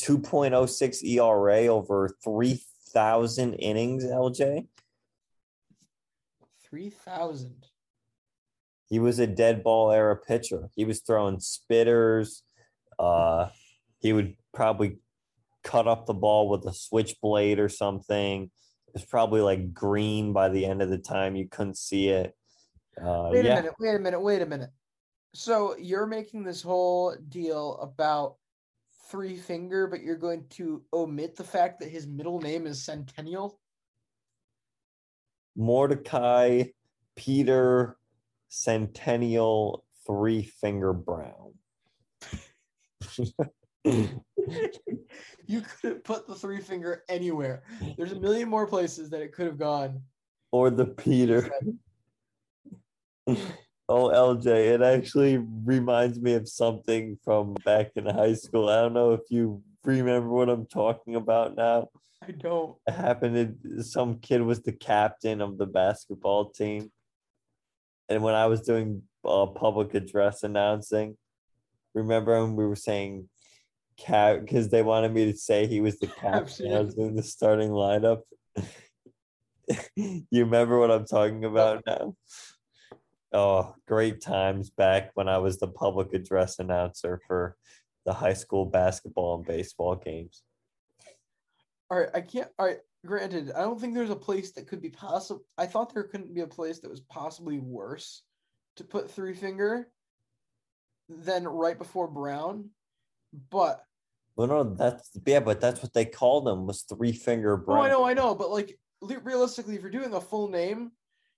2.06 0.00 1.04
ERA 1.04 1.66
over 1.66 2.16
3,000 2.22 3.54
innings, 3.54 4.04
LJ. 4.04 4.66
Three 6.62 6.90
thousand. 6.90 7.66
He 8.88 8.98
was 8.98 9.20
a 9.20 9.28
dead 9.28 9.62
ball 9.62 9.92
era 9.92 10.16
pitcher. 10.16 10.70
He 10.74 10.84
was 10.84 11.00
throwing 11.00 11.38
spitters. 11.38 12.42
Uh, 12.98 13.48
he 14.00 14.12
would 14.12 14.34
probably 14.52 14.98
cut 15.62 15.88
up 15.88 16.06
the 16.06 16.14
ball 16.14 16.48
with 16.48 16.64
a 16.66 16.74
switchblade 16.74 17.58
or 17.58 17.68
something. 17.68 18.50
It 18.88 18.94
was 18.94 19.04
probably 19.04 19.40
like 19.40 19.72
green 19.72 20.32
by 20.32 20.48
the 20.48 20.66
end 20.66 20.82
of 20.82 20.90
the 20.90 20.98
time. 20.98 21.36
You 21.36 21.48
couldn't 21.48 21.78
see 21.78 22.08
it. 22.08 22.34
Uh, 23.00 23.28
Wait 23.30 23.44
a 23.44 23.48
yeah, 23.48 23.54
minute. 23.56 23.74
Wait 23.78 23.94
a 23.94 23.98
minute. 23.98 24.20
Wait 24.20 24.42
a 24.42 24.46
minute. 24.46 24.70
So 25.34 25.76
you're 25.76 26.06
making 26.06 26.44
this 26.44 26.62
whole 26.62 27.16
deal 27.28 27.76
about 27.78 28.36
Three 29.10 29.36
Finger, 29.36 29.88
but 29.88 30.00
you're 30.00 30.16
going 30.16 30.44
to 30.50 30.84
omit 30.92 31.34
the 31.34 31.42
fact 31.42 31.80
that 31.80 31.88
his 31.90 32.06
middle 32.06 32.40
name 32.40 32.68
is 32.68 32.84
Centennial. 32.84 33.58
Mordecai 35.56 36.64
Peter 37.16 37.96
Centennial 38.48 39.84
Three 40.06 40.44
Finger 40.44 40.92
Brown. 40.92 41.54
you 43.84 44.20
could 45.60 45.60
have 45.82 46.04
put 46.04 46.28
the 46.28 46.36
Three 46.36 46.60
Finger 46.60 47.02
anywhere. 47.08 47.64
There's 47.96 48.12
a 48.12 48.20
million 48.20 48.48
more 48.48 48.68
places 48.68 49.10
that 49.10 49.20
it 49.20 49.32
could 49.32 49.46
have 49.46 49.58
gone. 49.58 50.00
or 50.52 50.70
the 50.70 50.86
Peter. 50.86 51.50
Oh, 53.88 54.08
LJ, 54.08 54.46
it 54.46 54.82
actually 54.82 55.38
reminds 55.38 56.20
me 56.20 56.34
of 56.34 56.48
something 56.48 57.18
from 57.24 57.54
back 57.64 57.92
in 57.96 58.06
high 58.06 58.34
school. 58.34 58.68
I 58.68 58.82
don't 58.82 58.94
know 58.94 59.12
if 59.12 59.22
you 59.30 59.62
remember 59.84 60.28
what 60.28 60.48
I'm 60.48 60.66
talking 60.66 61.16
about 61.16 61.56
now. 61.56 61.88
I 62.22 62.32
don't. 62.32 62.76
It 62.86 62.94
happened 62.94 63.56
to 63.62 63.82
some 63.82 64.18
kid 64.18 64.40
was 64.40 64.62
the 64.62 64.72
captain 64.72 65.40
of 65.40 65.58
the 65.58 65.66
basketball 65.66 66.50
team. 66.50 66.90
And 68.08 68.22
when 68.22 68.34
I 68.34 68.46
was 68.46 68.62
doing 68.62 69.02
uh, 69.24 69.46
public 69.46 69.94
address 69.94 70.42
announcing, 70.42 71.16
remember 71.94 72.40
when 72.40 72.56
we 72.56 72.66
were 72.66 72.76
saying 72.76 73.28
cap 73.96 74.40
because 74.40 74.68
they 74.68 74.82
wanted 74.82 75.12
me 75.12 75.30
to 75.30 75.38
say 75.38 75.66
he 75.66 75.80
was 75.80 75.98
the 75.98 76.06
captain. 76.06 76.72
I 76.72 76.80
was 76.80 76.94
doing 76.94 77.14
the 77.14 77.22
starting 77.22 77.70
lineup. 77.70 78.22
you 79.96 80.24
remember 80.32 80.78
what 80.78 80.90
I'm 80.90 81.06
talking 81.06 81.44
about 81.44 81.82
now? 81.86 82.14
Oh, 83.34 83.74
great 83.88 84.20
times 84.20 84.70
back 84.70 85.10
when 85.14 85.28
I 85.28 85.38
was 85.38 85.58
the 85.58 85.66
public 85.66 86.14
address 86.14 86.60
announcer 86.60 87.20
for 87.26 87.56
the 88.06 88.12
high 88.12 88.32
school 88.32 88.64
basketball 88.64 89.34
and 89.36 89.44
baseball 89.44 89.96
games. 89.96 90.44
All 91.90 91.98
right, 91.98 92.10
I 92.14 92.20
can't. 92.20 92.48
All 92.60 92.66
right, 92.66 92.78
granted, 93.04 93.50
I 93.50 93.62
don't 93.62 93.80
think 93.80 93.94
there's 93.94 94.10
a 94.10 94.16
place 94.16 94.52
that 94.52 94.68
could 94.68 94.80
be 94.80 94.90
possible. 94.90 95.44
I 95.58 95.66
thought 95.66 95.92
there 95.92 96.04
couldn't 96.04 96.32
be 96.32 96.42
a 96.42 96.46
place 96.46 96.78
that 96.78 96.90
was 96.90 97.00
possibly 97.00 97.58
worse 97.58 98.22
to 98.76 98.84
put 98.84 99.10
Three 99.10 99.34
Finger 99.34 99.88
than 101.08 101.48
right 101.48 101.76
before 101.76 102.06
Brown, 102.06 102.70
but 103.50 103.82
Well, 104.36 104.46
no, 104.46 104.62
that's 104.62 105.10
yeah, 105.26 105.40
but 105.40 105.60
that's 105.60 105.82
what 105.82 105.92
they 105.92 106.04
called 106.04 106.46
him 106.46 106.66
was 106.66 106.82
three 106.82 107.12
finger 107.12 107.62
oh, 107.66 107.74
I 107.74 107.88
know, 107.88 108.04
I 108.04 108.14
know, 108.14 108.34
but 108.34 108.50
like 108.50 108.78
realistically, 109.02 109.74
if 109.74 109.82
you're 109.82 109.90
doing 109.90 110.14
a 110.14 110.20
full 110.20 110.48
name, 110.48 110.92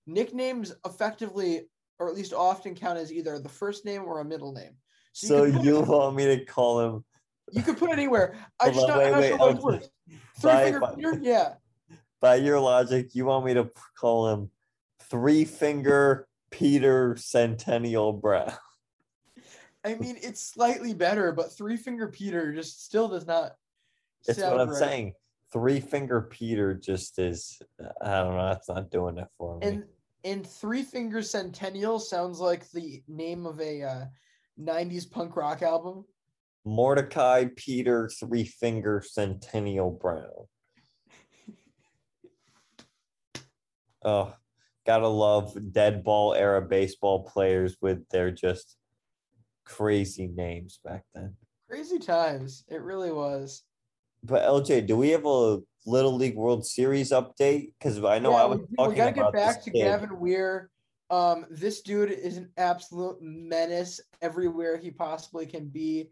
nicknames 0.05 0.73
effectively, 0.85 1.67
or 1.99 2.07
at 2.07 2.15
least 2.15 2.33
often, 2.33 2.75
count 2.75 2.97
as 2.97 3.11
either 3.11 3.39
the 3.39 3.49
first 3.49 3.85
name 3.85 4.03
or 4.03 4.19
a 4.19 4.25
middle 4.25 4.53
name. 4.53 4.73
So 5.13 5.45
could 5.45 5.55
put- 5.55 5.65
you 5.65 5.79
want 5.87 6.15
me 6.15 6.25
to 6.25 6.45
call 6.45 6.79
him 6.79 7.03
you 7.51 7.61
could 7.61 7.77
put 7.77 7.91
anywhere. 7.91 8.35
I 8.59 8.71
just 8.71 8.87
not, 8.87 8.97
wait, 8.97 9.13
wait, 9.13 9.27
sure 9.29 9.41
okay. 9.41 9.57
Um, 9.57 9.63
works. 9.63 9.89
Three 10.39 10.51
Bye, 10.51 10.63
Finger. 10.63 10.81
Peter, 10.95 11.19
yeah. 11.21 11.53
by 12.21 12.35
your 12.35 12.59
logic, 12.59 13.15
you 13.15 13.25
want 13.25 13.45
me 13.45 13.53
to 13.53 13.69
call 13.97 14.27
him 14.29 14.51
three 15.03 15.45
finger 15.45 16.27
Peter 16.51 17.15
Centennial 17.17 18.13
Brown. 18.13 18.53
I 19.85 19.95
mean, 19.95 20.17
it's 20.21 20.41
slightly 20.41 20.93
better, 20.93 21.31
but 21.31 21.55
Three 21.55 21.77
Finger 21.77 22.09
Peter 22.09 22.53
just 22.53 22.83
still 22.83 23.07
does 23.07 23.25
not. 23.25 23.53
That's 24.25 24.39
what 24.39 24.59
I'm 24.59 24.69
right. 24.69 24.77
saying. 24.77 25.13
Three 25.53 25.79
finger 25.79 26.21
Peter 26.23 26.73
just 26.73 27.19
is 27.19 27.61
I 28.01 28.17
don't 28.17 28.35
know, 28.35 28.47
that's 28.49 28.67
not 28.67 28.91
doing 28.91 29.17
it 29.17 29.29
for 29.37 29.57
me. 29.57 29.67
And 29.67 29.83
and 30.23 30.45
Three 30.45 30.83
Finger 30.83 31.21
Centennial 31.21 31.99
sounds 31.99 32.39
like 32.39 32.69
the 32.71 33.01
name 33.07 33.45
of 33.45 33.59
a 33.59 33.83
uh, 33.83 34.05
'90s 34.59 35.09
punk 35.09 35.35
rock 35.35 35.61
album. 35.61 36.05
Mordecai 36.65 37.45
Peter 37.55 38.09
Three 38.09 38.45
Finger 38.45 39.01
Centennial 39.05 39.91
Brown. 39.91 40.23
Oh, 44.05 44.33
gotta 44.85 45.07
love 45.07 45.57
dead 45.73 46.03
ball 46.03 46.33
era 46.33 46.61
baseball 46.61 47.23
players 47.23 47.75
with 47.81 48.07
their 48.09 48.31
just 48.31 48.77
crazy 49.65 50.27
names 50.27 50.79
back 50.83 51.03
then. 51.13 51.35
Crazy 51.69 51.99
times. 51.99 52.63
It 52.69 52.81
really 52.81 53.11
was. 53.11 53.63
But 54.23 54.43
LJ, 54.43 54.87
do 54.87 54.95
we 54.95 55.09
have 55.09 55.25
a 55.25 55.59
Little 55.87 56.15
League 56.15 56.35
World 56.35 56.65
Series 56.65 57.11
update? 57.11 57.71
Because 57.79 58.03
I 58.03 58.19
know 58.19 58.31
Yeah, 58.31 58.43
I 58.43 58.45
was 58.45 58.59
we, 58.59 58.65
we 58.69 58.75
talking 58.75 58.97
gotta 58.97 59.11
get 59.13 59.33
back 59.33 59.63
to 59.63 59.71
kid. 59.71 59.83
Gavin 59.83 60.19
Weir. 60.19 60.69
Um, 61.09 61.45
this 61.49 61.81
dude 61.81 62.11
is 62.11 62.35
an 62.35 62.49
absolute 62.57 63.17
menace 63.21 64.01
everywhere 64.21 64.77
he 64.77 64.91
possibly 64.91 65.45
can 65.45 65.69
be 65.69 66.11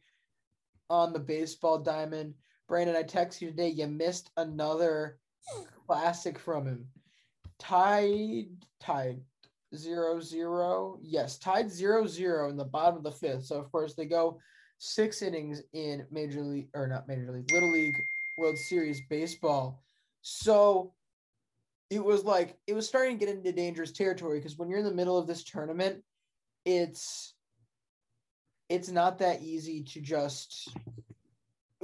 on 0.90 1.12
the 1.12 1.20
baseball 1.20 1.80
diamond. 1.80 2.34
Brandon, 2.70 2.96
I 2.96 3.04
text 3.04 3.42
you 3.42 3.50
today. 3.50 3.70
You 3.70 3.88
missed 3.88 4.32
another 4.38 5.20
classic 5.86 6.40
from 6.40 6.66
him. 6.66 6.88
Tied, 7.60 8.48
tied, 8.80 9.20
zero 9.76 10.22
zero. 10.22 10.98
Yes, 11.02 11.38
tied 11.38 11.70
zero 11.70 12.08
zero 12.08 12.50
in 12.50 12.56
the 12.56 12.64
bottom 12.64 12.98
of 12.98 13.04
the 13.04 13.12
fifth. 13.12 13.46
So 13.46 13.60
of 13.60 13.70
course 13.72 13.94
they 13.94 14.06
go 14.06 14.40
six 14.78 15.22
innings 15.22 15.62
in 15.74 16.06
Major 16.12 16.42
League 16.42 16.70
or 16.74 16.88
not 16.88 17.08
Major 17.08 17.32
League, 17.32 17.52
Little 17.52 17.72
League 17.72 17.96
World 18.38 18.58
Series 18.58 19.02
baseball. 19.10 19.84
So 20.21 20.93
it 21.89 22.04
was 22.04 22.24
like 22.24 22.58
it 22.67 22.74
was 22.74 22.88
starting 22.88 23.17
to 23.17 23.26
get 23.26 23.36
into 23.36 23.52
dangerous 23.52 23.91
territory 23.91 24.39
because 24.39 24.58
when 24.58 24.69
you're 24.69 24.80
in 24.80 24.86
the 24.86 24.93
middle 24.93 25.17
of 25.17 25.28
this 25.28 25.43
tournament, 25.43 26.04
it's 26.65 27.34
it's 28.69 28.89
not 28.89 29.19
that 29.19 29.43
easy 29.43 29.84
to 29.84 30.02
just 30.02 30.69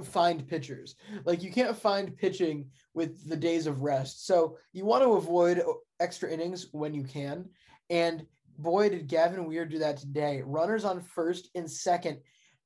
find 0.04 0.48
pitchers. 0.48 0.96
Like 1.26 1.44
you 1.44 1.52
can't 1.52 1.78
find 1.78 2.18
pitching 2.18 2.70
with 2.94 3.30
the 3.30 3.38
days 3.38 3.68
of 3.68 3.82
rest. 3.82 4.26
So 4.26 4.58
you 4.74 4.86
want 4.86 5.04
to 5.04 5.14
avoid 5.14 5.64
extra 6.00 6.32
innings 6.32 6.68
when 6.72 6.94
you 6.94 7.04
can. 7.04 7.46
And 7.90 8.26
boy, 8.58 8.90
did 8.90 9.08
Gavin 9.08 9.46
Weir 9.46 9.66
do 9.66 9.80
that 9.80 9.98
today. 9.98 10.42
Runners 10.44 10.86
on 10.86 11.02
first 11.02 11.50
and 11.54 11.70
second. 11.70 12.20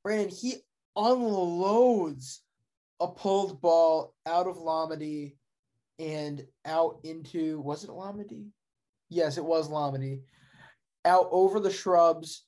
Brandon, 0.04 0.30
he 0.30 0.56
unloads 0.96 2.42
a 3.00 3.08
pulled 3.08 3.62
ball 3.62 4.14
out 4.26 4.48
of 4.48 4.58
Lamade 4.58 5.34
and 6.00 6.46
out 6.66 7.00
into 7.04 7.60
was 7.62 7.84
it 7.84 7.90
Lamade? 7.90 8.50
Yes, 9.10 9.38
it 9.38 9.46
was 9.46 9.70
Lamade. 9.70 10.22
Out 11.04 11.28
over 11.32 11.60
the 11.60 11.72
shrubs 11.72 12.46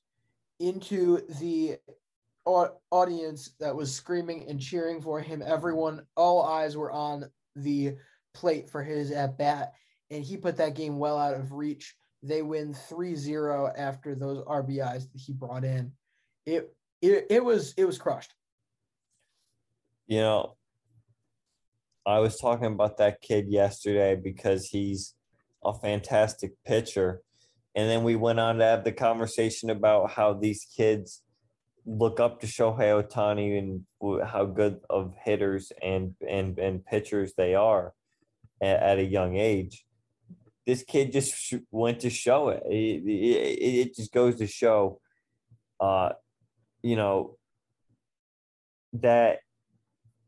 into 0.58 1.20
the 1.40 1.76
audience 2.44 3.50
that 3.60 3.76
was 3.76 3.94
screaming 3.94 4.46
and 4.48 4.60
cheering 4.60 5.02
for 5.02 5.20
him. 5.20 5.42
Everyone, 5.44 6.02
all 6.16 6.42
eyes 6.42 6.76
were 6.76 6.90
on 6.90 7.30
the 7.54 7.96
plate 8.34 8.70
for 8.70 8.82
his 8.82 9.10
at 9.10 9.36
bat, 9.36 9.72
and 10.10 10.24
he 10.24 10.36
put 10.36 10.56
that 10.56 10.74
game 10.74 10.98
well 10.98 11.18
out 11.18 11.34
of 11.34 11.52
reach. 11.52 11.94
They 12.22 12.42
win 12.42 12.74
3-0 12.74 13.72
after 13.76 14.14
those 14.14 14.42
RBIs 14.44 15.12
that 15.12 15.20
he 15.20 15.32
brought 15.32 15.64
in. 15.64 15.92
It 16.46 16.74
it, 17.00 17.26
it 17.30 17.44
was 17.44 17.74
it 17.76 17.84
was 17.84 17.98
crushed. 17.98 18.34
You 20.08 20.20
know, 20.20 20.56
I 22.06 22.20
was 22.20 22.38
talking 22.38 22.66
about 22.66 22.96
that 22.96 23.20
kid 23.20 23.46
yesterday 23.48 24.16
because 24.16 24.66
he's 24.66 25.14
a 25.62 25.74
fantastic 25.74 26.52
pitcher. 26.66 27.20
And 27.74 27.90
then 27.90 28.04
we 28.04 28.16
went 28.16 28.40
on 28.40 28.56
to 28.56 28.64
have 28.64 28.84
the 28.84 28.92
conversation 28.92 29.68
about 29.68 30.10
how 30.10 30.32
these 30.32 30.66
kids 30.74 31.22
look 31.84 32.20
up 32.20 32.40
to 32.40 32.46
Shohei 32.46 33.02
Ohtani 33.02 33.58
and 33.58 34.26
how 34.26 34.46
good 34.46 34.80
of 34.88 35.12
hitters 35.22 35.72
and 35.82 36.14
and 36.26 36.58
and 36.58 36.84
pitchers 36.84 37.34
they 37.36 37.54
are 37.54 37.92
at, 38.62 38.82
at 38.82 38.98
a 38.98 39.04
young 39.04 39.36
age. 39.36 39.84
This 40.66 40.82
kid 40.82 41.12
just 41.12 41.34
sh- 41.34 41.66
went 41.70 42.00
to 42.00 42.10
show 42.10 42.48
it. 42.48 42.62
It, 42.66 43.02
it. 43.06 43.88
it 43.88 43.96
just 43.96 44.12
goes 44.12 44.36
to 44.36 44.46
show, 44.46 45.00
uh, 45.80 46.10
you 46.82 46.96
know, 46.96 47.36
that 48.94 49.40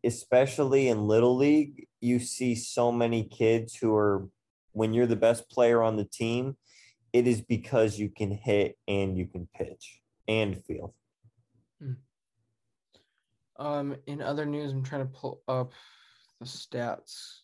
especially 0.05 0.89
in 0.89 1.07
little 1.07 1.37
league, 1.37 1.87
you 2.01 2.19
see 2.19 2.55
so 2.55 2.91
many 2.91 3.25
kids 3.25 3.75
who 3.77 3.95
are 3.95 4.29
when 4.73 4.93
you're 4.93 5.07
the 5.07 5.17
best 5.17 5.51
player 5.51 5.83
on 5.83 5.97
the 5.97 6.05
team, 6.05 6.57
it 7.13 7.27
is 7.27 7.41
because 7.41 7.99
you 7.99 8.09
can 8.09 8.31
hit 8.31 8.77
and 8.87 9.19
you 9.19 9.27
can 9.27 9.49
pitch 9.55 10.01
and 10.29 10.63
field. 10.65 10.95
Um, 13.59 13.97
in 14.07 14.23
other 14.23 14.47
news, 14.47 14.73
I'm 14.73 14.83
trying 14.83 15.07
to 15.07 15.13
pull 15.13 15.43
up 15.47 15.73
the 16.41 16.47
stats 16.47 17.41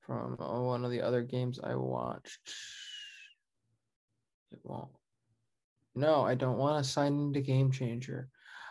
from 0.00 0.36
uh, 0.40 0.60
one 0.60 0.84
of 0.84 0.90
the 0.90 1.02
other 1.02 1.22
games 1.22 1.60
I 1.62 1.76
watched. 1.76 2.52
It 4.50 4.58
won't. 4.64 4.90
No, 5.94 6.24
I 6.24 6.34
don't 6.34 6.58
want 6.58 6.84
to 6.84 6.90
sign 6.90 7.18
into 7.18 7.40
Game 7.40 7.70
Changer. 7.70 8.28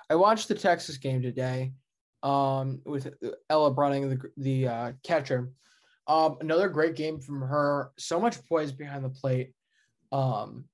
I 0.09 0.15
watched 0.15 0.49
the 0.49 0.55
Texas 0.55 0.97
game 0.97 1.21
today, 1.21 1.71
um, 2.23 2.79
with 2.85 3.13
Ella 3.49 3.73
Bruning, 3.73 4.09
the 4.09 4.31
the 4.37 4.67
uh, 4.67 4.91
catcher. 5.03 5.51
Um, 6.07 6.37
another 6.41 6.69
great 6.69 6.95
game 6.95 7.19
from 7.19 7.41
her. 7.41 7.91
So 7.97 8.19
much 8.19 8.43
poise 8.47 8.71
behind 8.71 9.05
the 9.05 9.09
plate. 9.09 9.53
Um, 10.11 10.65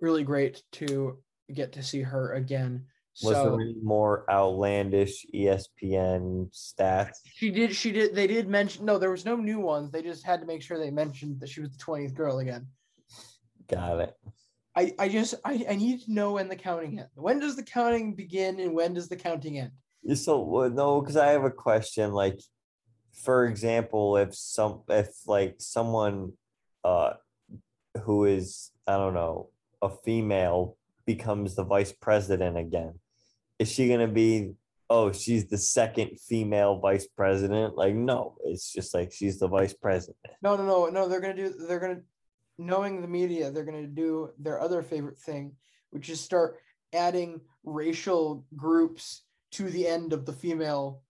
really 0.00 0.24
great 0.24 0.62
to 0.72 1.18
get 1.52 1.72
to 1.72 1.82
see 1.82 2.02
her 2.02 2.34
again. 2.34 2.84
Was 3.22 3.34
so, 3.34 3.44
there 3.44 3.60
any 3.60 3.74
more 3.82 4.24
outlandish 4.30 5.26
ESPN 5.34 6.50
stats? 6.52 7.16
She 7.24 7.50
did. 7.50 7.74
She 7.74 7.90
did. 7.90 8.14
They 8.14 8.26
did 8.26 8.48
mention. 8.48 8.84
No, 8.84 8.98
there 8.98 9.10
was 9.10 9.24
no 9.24 9.36
new 9.36 9.58
ones. 9.58 9.90
They 9.90 10.02
just 10.02 10.24
had 10.24 10.40
to 10.40 10.46
make 10.46 10.62
sure 10.62 10.78
they 10.78 10.90
mentioned 10.90 11.40
that 11.40 11.48
she 11.48 11.60
was 11.60 11.70
the 11.70 11.78
twentieth 11.78 12.14
girl 12.14 12.38
again. 12.38 12.68
Got 13.68 14.00
it. 14.00 14.14
I. 14.76 14.94
I 14.98 15.08
just. 15.08 15.34
I. 15.44 15.66
I 15.68 15.74
need 15.74 16.02
to 16.02 16.12
know 16.12 16.32
when 16.32 16.48
the 16.48 16.56
counting 16.56 16.98
ends. 17.00 17.10
When 17.16 17.40
does 17.40 17.56
the 17.56 17.64
counting 17.64 18.14
begin 18.14 18.60
and 18.60 18.72
when 18.72 18.94
does 18.94 19.08
the 19.08 19.16
counting 19.16 19.58
end? 19.58 19.72
So 20.14 20.70
no, 20.72 21.00
because 21.00 21.16
I 21.16 21.28
have 21.28 21.44
a 21.44 21.50
question. 21.50 22.12
Like, 22.12 22.40
for 23.12 23.46
example, 23.46 24.16
if 24.16 24.34
some 24.34 24.82
if 24.88 25.08
like 25.26 25.56
someone 25.58 26.32
uh 26.84 27.14
who 28.02 28.24
is 28.24 28.70
I 28.86 28.96
don't 28.96 29.14
know 29.14 29.50
a 29.82 29.90
female 29.90 30.76
becomes 31.04 31.54
the 31.54 31.64
vice 31.64 31.92
president 31.92 32.56
again, 32.56 32.94
is 33.58 33.70
she 33.70 33.88
gonna 33.88 34.08
be? 34.08 34.52
Oh, 34.90 35.12
she's 35.12 35.46
the 35.46 35.58
second 35.58 36.18
female 36.18 36.78
vice 36.78 37.06
president. 37.06 37.76
Like, 37.76 37.94
no, 37.94 38.36
it's 38.46 38.72
just 38.72 38.94
like 38.94 39.12
she's 39.12 39.38
the 39.38 39.48
vice 39.48 39.74
president. 39.74 40.16
No, 40.40 40.56
no, 40.56 40.64
no, 40.64 40.86
no. 40.86 41.08
They're 41.08 41.20
gonna 41.20 41.36
do. 41.36 41.54
They're 41.68 41.80
gonna, 41.80 42.00
knowing 42.56 43.02
the 43.02 43.08
media, 43.08 43.50
they're 43.50 43.66
gonna 43.66 43.86
do 43.86 44.30
their 44.38 44.58
other 44.58 44.82
favorite 44.82 45.18
thing, 45.18 45.52
which 45.90 46.08
is 46.08 46.18
start 46.18 46.56
adding 46.94 47.42
racial 47.64 48.46
groups 48.56 49.24
to 49.52 49.70
the 49.70 49.86
end 49.86 50.12
of 50.12 50.26
the 50.26 50.32
female, 50.32 51.02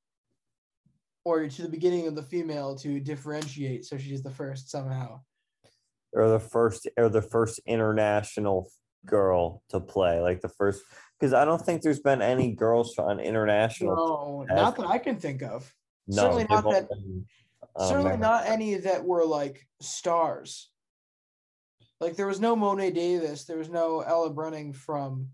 or 1.25 1.49
to 1.49 1.63
the 1.63 1.69
beginning 1.69 2.07
of 2.07 2.15
the 2.15 2.23
female 2.23 2.75
to 2.77 3.01
differentiate. 3.01 3.85
So 3.85 3.99
she's 3.99 4.23
the 4.23 4.31
first 4.31 4.71
somehow. 4.71 5.21
or 6.13 6.29
the 6.29 6.41
first 6.41 6.89
or 6.97 7.09
the 7.09 7.23
first 7.23 7.61
international 7.67 8.71
girl 9.07 9.63
to 9.69 9.79
play 9.79 10.21
like 10.21 10.41
the 10.41 10.49
first 10.49 10.83
because 11.19 11.33
i 11.33 11.45
don't 11.45 11.65
think 11.65 11.81
there's 11.83 12.01
been 12.01 12.21
any 12.21 12.51
girls 12.53 12.99
on 12.99 13.21
international 13.21 14.45
No, 14.49 14.55
not 14.55 14.77
that 14.77 14.87
I 14.87 14.99
can 14.99 15.17
think 15.17 15.41
of. 15.43 15.73
no 16.09 16.23
certainly 16.23 16.47
not 16.51 16.65
that- 16.65 16.89
been, 16.89 17.25
um, 17.77 17.89
Certainly 17.89 18.17
not 18.17 18.47
any 18.47 18.75
that 18.75 19.05
were 19.05 19.25
like 19.25 19.67
stars. 19.81 20.71
Like 22.01 22.17
there 22.17 22.27
was 22.27 22.41
no 22.41 22.57
Mo'ne 22.57 22.93
Davis, 22.93 23.45
there 23.45 23.59
was 23.59 23.69
no 23.69 24.01
Ella 24.01 24.31
Bruning 24.33 24.75
from 24.75 25.29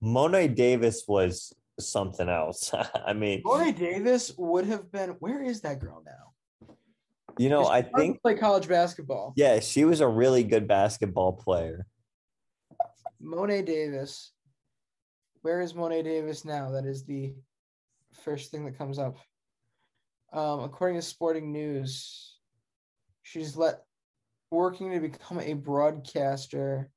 mo'ne 0.00 0.54
davis 0.54 1.04
was 1.06 1.52
something 1.80 2.28
else 2.28 2.72
i 3.06 3.12
mean 3.12 3.42
Mo'ne 3.44 3.72
Davis 3.72 4.32
would 4.36 4.66
have 4.66 4.90
been. 4.92 5.10
Where 5.20 5.42
is 5.42 5.60
that 5.62 5.80
girl 5.80 6.02
now? 6.04 6.66
you 7.38 7.48
know 7.48 7.66
i 7.66 7.80
think 7.80 8.20
play 8.20 8.34
college 8.34 8.68
basketball. 8.68 9.32
yeah 9.36 9.58
she 9.58 9.84
was 9.84 10.00
a 10.00 10.08
really 10.08 10.44
good 10.44 10.68
basketball 10.68 11.32
player 11.32 11.86
Mo'ne 13.22 13.64
Davis. 13.64 14.32
Where 15.42 15.60
is 15.60 15.74
Mo'ne 15.74 16.02
Davis 16.02 16.44
now? 16.44 16.70
That 16.70 16.84
is 16.84 17.04
the 17.04 17.34
first 18.24 18.50
thing 18.50 18.64
that 18.64 18.76
comes 18.76 18.98
up. 18.98 19.16
Um, 20.32 20.60
according 20.60 20.96
to 20.96 21.02
Sporting 21.02 21.52
News, 21.52 22.36
she's 23.22 23.56
let 23.56 23.82
working 24.50 24.90
to 24.90 25.00
become 25.00 25.40
a 25.40 25.54
broadcaster. 25.54 26.90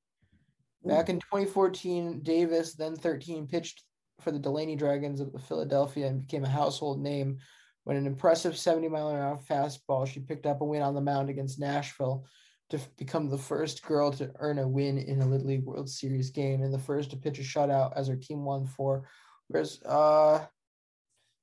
Back 0.83 1.09
in 1.09 1.19
2014, 1.19 2.21
Davis, 2.21 2.75
then 2.75 2.95
13, 2.95 3.47
pitched 3.47 3.83
for 4.21 4.31
the 4.31 4.39
Taney 4.39 4.75
Dragons 4.75 5.19
of 5.19 5.31
Philadelphia 5.47 6.07
and 6.07 6.21
became 6.21 6.43
a 6.43 6.49
household 6.49 7.01
name 7.01 7.37
when 7.83 7.97
an 7.97 8.07
impressive 8.07 8.57
70 8.57 8.89
mile 8.89 9.09
an 9.09 9.17
hour 9.17 9.39
fastball 9.49 10.07
she 10.07 10.19
picked 10.19 10.45
up 10.45 10.61
a 10.61 10.65
win 10.65 10.81
on 10.81 10.95
the 10.95 11.01
mound 11.01 11.29
against 11.29 11.59
Nashville 11.59 12.25
to 12.69 12.79
become 12.97 13.29
the 13.29 13.37
first 13.37 13.83
girl 13.83 14.11
to 14.11 14.31
earn 14.39 14.57
a 14.59 14.67
win 14.67 14.97
in 14.97 15.21
a 15.21 15.25
Little 15.25 15.47
League 15.47 15.65
World 15.65 15.89
Series 15.89 16.31
game 16.31 16.63
and 16.63 16.73
the 16.73 16.79
first 16.79 17.11
to 17.11 17.17
pitch 17.17 17.39
a 17.39 17.43
shutout 17.43 17.93
as 17.95 18.07
her 18.07 18.15
team 18.15 18.43
won 18.43 18.65
four. 18.65 19.07
Whereas, 19.47 19.79
uh, 19.83 20.45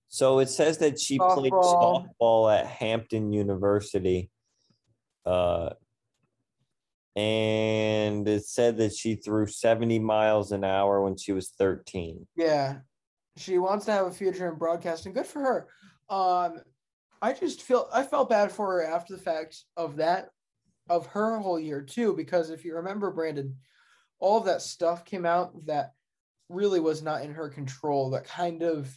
so 0.09 0.41
it 0.41 0.49
says 0.49 0.79
that 0.79 0.99
she 0.99 1.19
played 1.19 1.53
Softball. 1.53 2.09
softball 2.21 2.59
at 2.59 2.67
hampton 2.67 3.33
university 3.33 4.31
uh 5.25 5.71
and 7.15 8.27
it 8.27 8.45
said 8.45 8.79
that 8.79 8.95
she 8.95 9.17
threw 9.17 9.47
70 9.47 9.99
miles 9.99 10.53
an 10.53 10.65
hour 10.65 11.03
when 11.03 11.17
she 11.17 11.33
was 11.33 11.51
13 11.59 12.27
yeah, 12.37 12.79
she 13.37 13.59
wants 13.59 13.87
to 13.87 13.93
have 13.93 14.07
a 14.07 14.11
future 14.11 14.49
in 14.51 14.59
broadcasting. 14.59 15.13
Good 15.13 15.27
for 15.27 15.41
her. 15.41 15.69
Um, 16.15 16.61
I 17.21 17.33
just 17.33 17.63
feel 17.63 17.89
I 17.93 18.03
felt 18.03 18.29
bad 18.29 18.53
for 18.53 18.73
her 18.73 18.85
after 18.85 19.17
the 19.17 19.23
fact 19.23 19.65
of 19.77 19.97
that, 19.97 20.31
of 20.91 21.07
her 21.07 21.39
whole 21.39 21.59
year 21.59 21.81
too, 21.81 22.15
because 22.15 22.51
if 22.51 22.65
you 22.65 22.77
remember, 22.77 23.11
Brandon, 23.11 23.57
all 24.19 24.39
of 24.39 24.45
that 24.47 24.63
stuff 24.63 25.05
came 25.05 25.25
out 25.25 25.67
that 25.67 25.93
really 26.49 26.81
was 26.81 27.03
not 27.03 27.23
in 27.23 27.33
her 27.33 27.49
control. 27.49 28.11
That 28.11 28.25
kind 28.25 28.63
of 28.63 28.97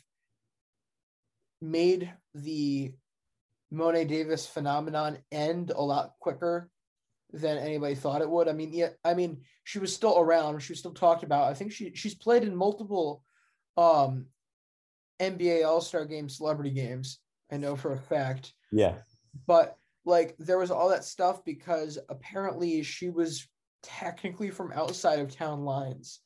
made 1.61 2.11
the 2.33 2.93
Mo'ne 3.71 4.07
Davis 4.07 4.45
phenomenon 4.45 5.19
end 5.31 5.71
a 5.71 5.81
lot 5.81 6.13
quicker 6.19 6.69
than 7.35 7.57
anybody 7.57 7.95
thought 7.95 8.21
it 8.21 8.29
would. 8.29 8.47
I 8.47 8.53
mean, 8.53 8.73
yeah, 8.73 8.89
I 9.03 9.13
mean, 9.13 9.41
she 9.63 9.79
was 9.79 9.93
still 9.93 10.17
around. 10.19 10.59
She 10.59 10.73
was 10.73 10.79
still 10.79 10.93
talked 10.93 11.23
about. 11.23 11.49
I 11.49 11.53
think 11.53 11.71
she 11.71 11.93
she's 11.93 12.15
played 12.15 12.43
in 12.43 12.55
multiple 12.55 13.23
um 13.77 14.27
NBA 15.19 15.65
All-Star 15.65 16.05
game 16.05 16.29
celebrity 16.29 16.71
games. 16.71 17.19
I 17.51 17.57
know 17.57 17.75
for 17.75 17.93
a 17.93 17.99
fact. 17.99 18.53
yeah 18.71 18.95
But 19.47 19.77
like 20.05 20.35
there 20.37 20.57
was 20.57 20.71
all 20.71 20.89
that 20.89 21.03
stuff 21.03 21.43
because 21.45 21.97
apparently 22.09 22.83
she 22.83 23.09
was 23.09 23.47
technically 23.83 24.49
from 24.49 24.71
outside 24.71 25.19
of 25.19 25.35
town 25.35 25.63
lines. 25.63 26.19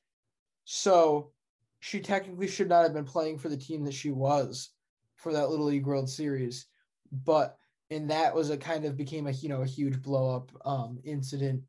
So 0.66 1.32
she 1.80 2.00
technically 2.00 2.48
should 2.48 2.70
not 2.70 2.84
have 2.84 2.94
been 2.94 3.06
playing 3.06 3.38
for 3.38 3.50
the 3.50 3.58
team 3.58 3.84
that 3.86 3.94
she 3.94 4.12
was 4.12 4.72
for 5.16 5.34
that 5.34 5.50
Little 5.50 5.66
League 5.66 5.86
World 5.86 6.10
Series. 6.10 6.66
But 7.12 7.58
and 7.92 8.12
that 8.12 8.36
was 8.36 8.50
a 8.50 8.58
kind 8.58 8.86
of 8.86 8.98
became 8.98 9.28
a 9.28 9.32
you 9.32 9.50
know 9.50 9.62
a 9.62 9.68
huge 9.68 10.02
blow 10.02 10.36
up 10.36 10.52
um 10.66 11.00
incident 11.04 11.64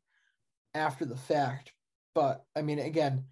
after 0.73 1.05
the 1.05 1.17
fact. 1.17 1.73
But 2.13 2.43
I 2.55 2.61
mean 2.61 2.79
again, 2.79 3.25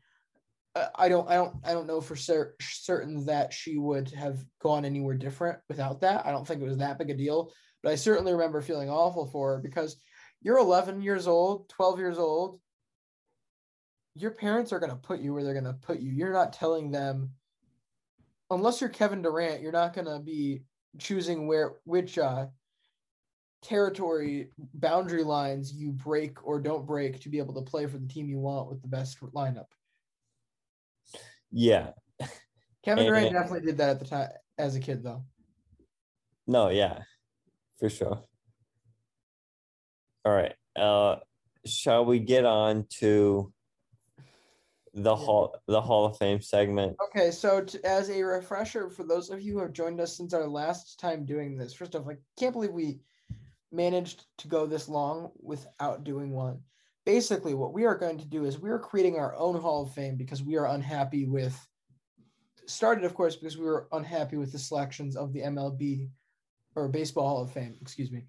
I- 0.95 1.09
don't 1.09 1.29
I 1.29 1.35
don't 1.35 1.55
I 1.63 1.73
don't 1.73 1.87
know 1.87 2.01
for 2.01 2.15
cer- 2.15 2.55
certain 2.61 3.25
that 3.25 3.53
she 3.53 3.77
would 3.77 4.11
have 4.11 4.43
gone 4.61 4.85
anywhere 4.85 5.15
different 5.15 5.59
without 5.67 6.01
that. 6.01 6.25
I 6.25 6.31
don't 6.31 6.47
think 6.47 6.61
it 6.61 6.65
was 6.65 6.77
that 6.77 6.97
big 6.97 7.09
a 7.09 7.13
deal, 7.15 7.51
but 7.83 7.91
I 7.91 7.95
certainly 7.95 8.31
remember 8.31 8.61
feeling 8.61 8.89
awful 8.89 9.25
for 9.25 9.55
her 9.55 9.61
because 9.61 9.97
you're 10.41 10.57
11 10.57 11.01
years 11.01 11.27
old, 11.27 11.69
12 11.69 11.99
years 11.99 12.17
old. 12.17 12.59
Your 14.15 14.31
parents 14.31 14.71
are 14.71 14.79
going 14.79 14.91
to 14.91 14.95
put 14.95 15.19
you 15.19 15.33
where 15.33 15.43
they're 15.43 15.53
going 15.53 15.65
to 15.65 15.73
put 15.73 15.99
you. 15.99 16.11
You're 16.11 16.33
not 16.33 16.53
telling 16.53 16.91
them, 16.91 17.31
unless 18.49 18.81
you're 18.81 18.89
Kevin 18.89 19.21
Durant, 19.21 19.61
you're 19.61 19.71
not 19.71 19.93
going 19.93 20.07
to 20.07 20.19
be 20.19 20.63
choosing 20.97 21.47
where, 21.47 21.75
which, 21.83 22.17
uh, 22.17 22.47
territory 23.61 24.49
boundary 24.75 25.23
lines 25.23 25.73
you 25.73 25.91
break 25.91 26.45
or 26.45 26.59
don't 26.59 26.85
break 26.85 27.19
to 27.21 27.29
be 27.29 27.39
able 27.39 27.53
to 27.53 27.61
play 27.61 27.85
for 27.87 27.97
the 27.97 28.07
team 28.07 28.29
you 28.29 28.39
want 28.39 28.69
with 28.69 28.81
the 28.81 28.87
best 28.87 29.19
lineup. 29.33 29.65
Yeah. 31.51 31.91
Kevin 32.83 33.05
Durant 33.05 33.27
And- 33.27 33.35
definitely 33.35 33.65
did 33.65 33.77
that 33.77 33.89
at 33.89 33.99
the 33.99 34.05
time 34.05 34.29
as 34.57 34.75
a 34.75 34.79
kid, 34.79 35.03
though. 35.03 35.23
No, 36.47 36.69
yeah, 36.69 36.99
for 37.79 37.89
sure. 37.89 38.23
All 40.25 40.33
right. 40.33 40.53
Uh 40.75 41.17
shall 41.65 42.05
we 42.05 42.19
get 42.19 42.45
on 42.45 42.85
to 42.89 43.51
the 44.93 45.15
hall 45.15 45.55
the 45.67 45.81
Hall 45.81 46.05
of 46.05 46.17
Fame 46.17 46.41
segment? 46.41 46.95
Okay, 47.09 47.31
so 47.31 47.61
to, 47.61 47.85
as 47.85 48.09
a 48.09 48.23
refresher 48.23 48.89
for 48.89 49.03
those 49.03 49.29
of 49.29 49.41
you 49.41 49.53
who 49.53 49.59
have 49.59 49.73
joined 49.73 49.99
us 49.99 50.15
since 50.15 50.33
our 50.33 50.47
last 50.47 50.99
time 50.99 51.25
doing 51.25 51.57
this, 51.57 51.73
first 51.73 51.95
off, 51.95 52.07
I 52.07 52.15
can't 52.39 52.53
believe 52.53 52.71
we 52.71 52.99
managed 53.71 54.25
to 54.39 54.47
go 54.47 54.65
this 54.65 54.89
long 54.89 55.31
without 55.41 56.03
doing 56.03 56.31
one. 56.31 56.59
Basically, 57.05 57.53
what 57.53 57.73
we 57.73 57.85
are 57.85 57.97
going 57.97 58.17
to 58.17 58.25
do 58.25 58.45
is 58.45 58.59
we 58.59 58.69
are 58.69 58.79
creating 58.79 59.15
our 59.15 59.35
own 59.35 59.59
Hall 59.59 59.83
of 59.83 59.93
Fame 59.93 60.15
because 60.15 60.43
we 60.43 60.57
are 60.57 60.67
unhappy 60.67 61.25
with. 61.25 61.57
Started, 62.67 63.03
of 63.03 63.15
course, 63.15 63.35
because 63.35 63.57
we 63.57 63.65
were 63.65 63.87
unhappy 63.91 64.37
with 64.37 64.51
the 64.51 64.59
selections 64.59 65.15
of 65.15 65.33
the 65.33 65.41
MLB 65.41 66.09
or 66.75 66.87
Baseball 66.87 67.27
Hall 67.27 67.41
of 67.41 67.51
Fame, 67.51 67.75
excuse 67.81 68.11
me, 68.11 68.25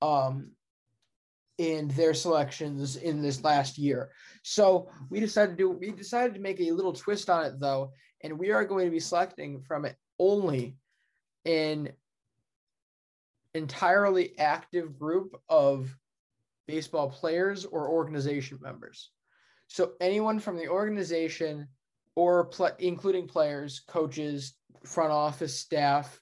um, 0.00 0.52
in 1.58 1.88
their 1.88 2.14
selections 2.14 2.96
in 2.96 3.20
this 3.20 3.44
last 3.44 3.76
year. 3.76 4.10
So 4.42 4.88
we 5.10 5.20
decided 5.20 5.52
to 5.52 5.56
do. 5.56 5.70
We 5.70 5.90
decided 5.90 6.34
to 6.34 6.40
make 6.40 6.60
a 6.60 6.72
little 6.72 6.94
twist 6.94 7.28
on 7.28 7.44
it, 7.44 7.60
though, 7.60 7.92
and 8.22 8.38
we 8.38 8.50
are 8.50 8.64
going 8.64 8.86
to 8.86 8.90
be 8.90 9.00
selecting 9.00 9.60
from 9.60 9.84
it 9.84 9.96
only 10.18 10.76
an 11.44 11.90
entirely 13.54 14.38
active 14.38 14.98
group 14.98 15.34
of 15.48 15.94
baseball 16.66 17.10
players 17.10 17.64
or 17.64 17.88
organization 17.88 18.58
members. 18.62 19.10
So 19.68 19.92
anyone 20.00 20.38
from 20.38 20.56
the 20.56 20.68
organization 20.68 21.68
or 22.14 22.46
pl- 22.46 22.76
including 22.78 23.26
players, 23.26 23.82
coaches, 23.88 24.54
front 24.84 25.12
office 25.12 25.58
staff, 25.58 26.20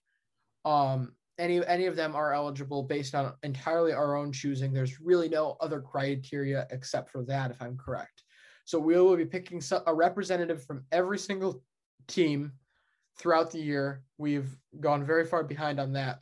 um, 0.64 1.12
any 1.38 1.64
any 1.66 1.87
of 1.87 1.97
them 1.97 2.14
are 2.14 2.35
eligible 2.35 2.83
based 2.83 3.14
on 3.14 3.33
entirely 3.43 3.93
our 3.93 4.14
own 4.14 4.31
choosing. 4.31 4.73
There's 4.73 5.01
really 5.01 5.29
no 5.29 5.57
other 5.61 5.81
criteria 5.81 6.66
except 6.71 7.11
for 7.11 7.25
that, 7.25 7.51
if 7.51 7.62
I'm 7.62 7.77
correct. 7.77 8.23
So 8.66 8.79
we 8.79 8.95
will 9.01 9.16
be 9.16 9.25
picking 9.25 9.62
a 9.87 9.95
representative 9.95 10.64
from 10.64 10.85
every 10.93 11.19
single 11.19 11.62
team 12.07 12.53
throughout 13.19 13.51
the 13.51 13.59
year. 13.59 14.03
We've 14.19 14.55
gone 14.79 15.05
very 15.05 15.25
far 15.25 15.43
behind 15.43 15.81
on 15.81 15.95
that. 15.95 16.21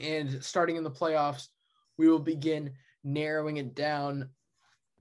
And 0.00 0.42
starting 0.44 0.76
in 0.76 0.84
the 0.84 0.90
playoffs, 0.90 1.48
we 1.98 2.08
will 2.08 2.18
begin 2.18 2.72
narrowing 3.04 3.56
it 3.56 3.74
down 3.74 4.30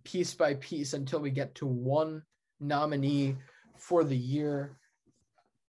piece 0.03 0.33
by 0.33 0.55
piece 0.55 0.93
until 0.93 1.19
we 1.19 1.29
get 1.29 1.55
to 1.55 1.65
one 1.65 2.23
nominee 2.59 3.35
for 3.77 4.03
the 4.03 4.17
year. 4.17 4.77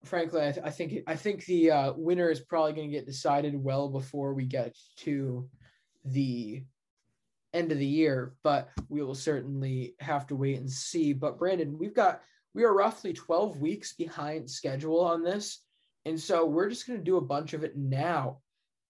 Frankly, 0.06 0.42
I, 0.42 0.52
th- 0.52 0.66
I 0.66 0.70
think 0.70 0.94
I 1.08 1.16
think 1.16 1.46
the 1.46 1.72
uh, 1.72 1.94
winner 1.98 2.30
is 2.30 2.40
probably 2.40 2.74
going 2.74 2.90
to 2.90 2.96
get 2.96 3.06
decided 3.06 3.62
well 3.62 3.90
before 3.90 4.34
we 4.34 4.46
get 4.46 4.78
to 5.00 5.50
the 6.06 6.64
end 7.54 7.72
of 7.72 7.80
the 7.80 7.86
year, 7.86 8.36
but 8.44 8.70
we 8.88 9.04
will 9.04 9.16
certainly 9.16 9.96
have 10.00 10.26
to 10.28 10.36
wait 10.36 10.58
and 10.58 10.72
see. 10.72 11.12
But 11.12 11.38
Brandon, 11.38 11.78
we've 11.78 11.94
got 11.94 12.22
we 12.54 12.64
are 12.64 12.74
roughly 12.74 13.14
12 13.14 13.60
weeks 13.60 13.94
behind 13.94 14.50
schedule 14.50 15.02
on 15.02 15.24
this. 15.24 15.62
And 16.06 16.20
so 16.20 16.46
we're 16.46 16.70
just 16.70 16.88
going 16.88 16.98
to 16.98 17.06
do 17.06 17.18
a 17.18 17.22
bunch 17.22 17.54
of 17.54 17.64
it 17.64 17.78
now. 17.78 18.40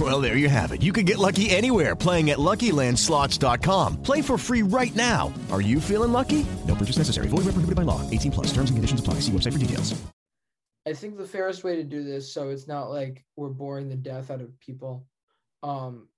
Well, 0.00 0.22
there 0.22 0.38
you 0.38 0.48
have 0.48 0.72
it. 0.72 0.82
You 0.82 0.92
can 0.92 1.04
get 1.04 1.18
lucky 1.18 1.50
anywhere 1.50 1.94
playing 1.94 2.30
at 2.30 2.38
LuckyLandSlots.com. 2.38 4.02
Play 4.02 4.22
for 4.22 4.38
free 4.38 4.62
right 4.62 4.94
now. 4.96 5.32
Are 5.50 5.60
you 5.60 5.78
feeling 5.78 6.12
lucky? 6.12 6.46
No 6.66 6.74
purchase 6.74 6.96
necessary. 6.96 7.28
Void 7.28 7.44
where 7.44 7.52
prohibited 7.52 7.76
by 7.76 7.82
law. 7.82 8.00
18 8.08 8.32
plus. 8.32 8.46
Terms 8.46 8.70
and 8.70 8.78
conditions 8.78 9.00
apply. 9.00 9.14
See 9.20 9.32
website 9.32 9.52
for 9.52 9.58
details. 9.58 10.02
I 10.86 10.94
think 10.94 11.16
the 11.16 11.26
fairest 11.26 11.62
way 11.62 11.76
to 11.76 11.84
do 11.84 12.02
this 12.02 12.32
so 12.32 12.48
it's 12.48 12.66
not 12.66 12.90
like 12.90 13.24
we're 13.36 13.50
boring 13.50 13.88
the 13.88 13.96
death 13.96 14.30
out 14.30 14.40
of 14.40 14.58
people. 14.58 15.06
Um, 15.62 16.08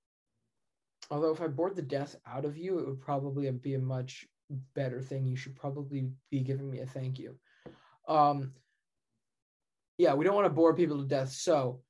although 1.11 1.33
if 1.33 1.43
I 1.43 1.49
bored 1.49 1.77
the 1.77 1.83
death 1.83 2.17
out 2.27 2.45
of 2.45 2.57
you, 2.57 2.79
it 2.79 2.89
would 2.89 3.01
probably 3.01 3.51
be 3.51 3.75
a 3.75 3.79
much 3.79 4.27
better 4.75 5.03
thing. 5.03 5.27
You 5.27 5.37
should 5.37 5.57
probably 5.57 6.09
be 6.31 6.41
giving 6.41 6.71
me 6.71 6.81
a 6.81 6.87
thank 6.87 7.19
you. 7.19 7.37
Um, 8.09 8.53
yeah, 9.99 10.15
we 10.15 10.25
don't 10.25 10.35
want 10.35 10.47
to 10.47 10.51
bore 10.53 10.75
people 10.75 10.99
to 10.99 11.07
death. 11.07 11.31
So 11.31 11.81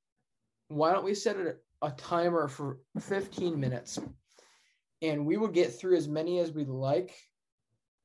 why 0.69 0.93
don't 0.93 1.05
we 1.05 1.15
set 1.15 1.37
a, 1.37 1.57
a 1.85 1.91
timer 1.93 2.49
for 2.49 2.79
15 2.99 3.59
minutes 3.61 3.99
and 5.03 5.27
we 5.27 5.37
will 5.37 5.49
get 5.49 5.73
through 5.79 5.97
as 5.97 6.09
many 6.09 6.39
as 6.39 6.53
we 6.53 6.65
like 6.65 7.15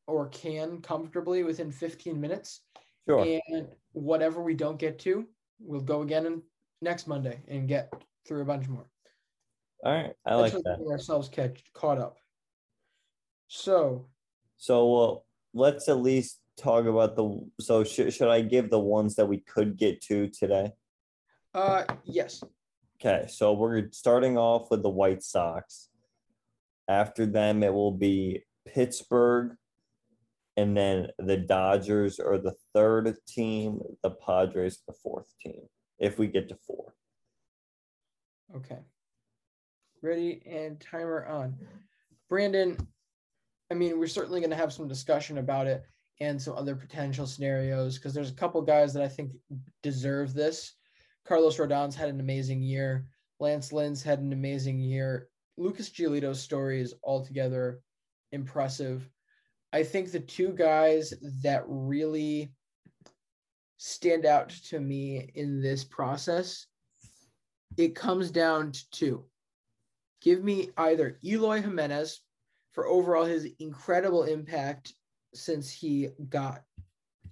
or 0.05 0.27
can 0.29 0.81
comfortably 0.81 1.43
within 1.43 1.71
15 1.71 2.19
minutes. 2.19 2.61
Sure. 3.07 3.25
And 3.25 3.67
whatever 3.93 4.43
we 4.43 4.53
don't 4.53 4.77
get 4.77 4.99
to, 4.99 5.25
we'll 5.59 5.81
go 5.81 6.01
again 6.01 6.25
in, 6.25 6.41
next 6.81 7.07
Monday 7.07 7.39
and 7.47 7.67
get 7.67 7.91
through 8.27 8.41
a 8.41 8.45
bunch 8.45 8.67
more. 8.67 8.89
All 9.85 9.93
right. 9.93 10.11
I 10.25 10.35
like 10.35 10.53
Let's 10.53 10.63
that. 10.65 10.85
ourselves 10.91 11.29
catch, 11.29 11.63
caught 11.73 11.99
up. 11.99 12.17
So, 13.47 14.07
So 14.57 14.91
well, 14.91 15.25
let's 15.53 15.87
at 15.87 16.01
least 16.01 16.39
talk 16.57 16.85
about 16.85 17.15
the 17.15 17.39
so 17.61 17.85
should 17.85 18.13
should 18.13 18.27
I 18.27 18.41
give 18.41 18.69
the 18.69 18.79
ones 18.79 19.15
that 19.15 19.25
we 19.25 19.37
could 19.37 19.77
get 19.77 20.01
to 20.01 20.27
today? 20.27 20.73
uh, 21.53 21.85
yes. 22.03 22.43
Okay, 23.01 23.27
so 23.29 23.53
we're 23.53 23.89
starting 23.91 24.37
off 24.37 24.69
with 24.69 24.83
the 24.83 24.89
White 24.89 25.23
Sox. 25.23 25.87
After 26.89 27.25
them, 27.25 27.63
it 27.63 27.73
will 27.73 27.93
be 27.93 28.43
Pittsburgh, 28.67 29.55
and 30.57 30.75
then 30.75 31.07
the 31.17 31.37
Dodgers 31.37 32.19
are 32.19 32.37
the 32.37 32.55
third 32.73 33.15
team, 33.25 33.79
the 34.03 34.11
Padres 34.11 34.79
the 34.85 34.93
fourth 35.01 35.27
team, 35.41 35.61
if 35.97 36.19
we 36.19 36.27
get 36.27 36.49
to 36.49 36.57
four. 36.67 36.93
Okay. 38.53 38.79
Ready 40.01 40.41
and 40.45 40.79
timer 40.81 41.25
on. 41.25 41.55
Brandon, 42.27 42.75
I 43.71 43.75
mean, 43.75 43.97
we're 43.97 44.07
certainly 44.07 44.41
going 44.41 44.49
to 44.49 44.57
have 44.57 44.73
some 44.73 44.89
discussion 44.89 45.37
about 45.37 45.67
it 45.67 45.83
and 46.19 46.41
some 46.41 46.55
other 46.55 46.75
potential 46.75 47.25
scenarios 47.25 47.97
because 47.97 48.13
there's 48.13 48.31
a 48.31 48.35
couple 48.35 48.61
guys 48.61 48.93
that 48.93 49.03
I 49.03 49.07
think 49.07 49.31
deserve 49.83 50.33
this. 50.33 50.73
Carlos 51.27 51.57
Rodon's 51.57 51.95
had 51.95 52.09
an 52.09 52.19
amazing 52.19 52.61
year. 52.61 53.05
Lance 53.39 53.71
Lynn's 53.71 54.03
had 54.03 54.19
an 54.19 54.33
amazing 54.33 54.79
year. 54.79 55.29
Lucas 55.57 55.89
Giolito's 55.89 56.41
story 56.41 56.81
is 56.81 56.93
altogether 57.03 57.81
impressive. 58.31 59.09
I 59.71 59.83
think 59.83 60.11
the 60.11 60.19
two 60.19 60.53
guys 60.53 61.13
that 61.43 61.63
really 61.67 62.51
stand 63.77 64.25
out 64.25 64.49
to 64.49 64.79
me 64.79 65.29
in 65.35 65.61
this 65.61 65.83
process, 65.83 66.65
it 67.77 67.95
comes 67.95 68.31
down 68.31 68.71
to 68.71 68.89
two. 68.91 69.25
Give 70.21 70.43
me 70.43 70.69
either 70.77 71.17
Eloy 71.23 71.61
Jimenez 71.61 72.21
for 72.71 72.87
overall 72.87 73.25
his 73.25 73.47
incredible 73.59 74.23
impact 74.23 74.93
since 75.33 75.71
he 75.71 76.09
got 76.29 76.63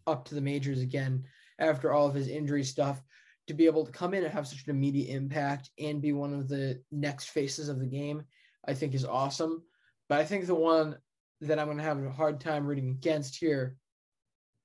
up 0.06 0.26
to 0.26 0.36
the 0.36 0.42
majors 0.42 0.82
again 0.82 1.24
after 1.60 1.92
all 1.92 2.08
of 2.08 2.16
his 2.16 2.28
injury 2.28 2.64
stuff 2.64 3.02
to 3.48 3.54
be 3.54 3.66
able 3.66 3.86
to 3.86 3.92
come 3.92 4.14
in 4.14 4.24
and 4.24 4.34
have 4.34 4.48
such 4.48 4.64
an 4.66 4.72
immediate 4.72 5.14
impact 5.14 5.72
and 5.80 6.02
be 6.02 6.14
one 6.14 6.34
of 6.34 6.48
the 6.48 6.82
next 6.92 7.30
faces 7.30 7.70
of 7.70 7.80
the 7.80 7.86
game, 7.86 8.24
I 8.68 8.74
think 8.74 8.94
is 8.94 9.06
awesome. 9.06 9.64
But 10.10 10.20
I 10.20 10.26
think 10.26 10.46
the 10.46 10.56
one 10.56 10.98
that 11.42 11.60
I'm 11.60 11.68
going 11.68 11.78
to 11.78 11.84
have 11.84 12.04
a 12.04 12.10
hard 12.10 12.40
time 12.40 12.66
rooting 12.66 12.90
against 12.90 13.38
here, 13.38 13.78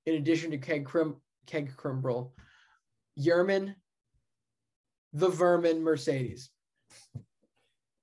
in 0.06 0.14
addition 0.14 0.50
to 0.50 0.58
Keg, 0.58 0.84
Krim, 0.84 1.16
Keg 1.46 1.74
Krimbrel, 1.76 2.32
Yerman, 3.18 3.74
the 5.12 5.28
Vermin 5.28 5.82
Mercedes. 5.82 6.50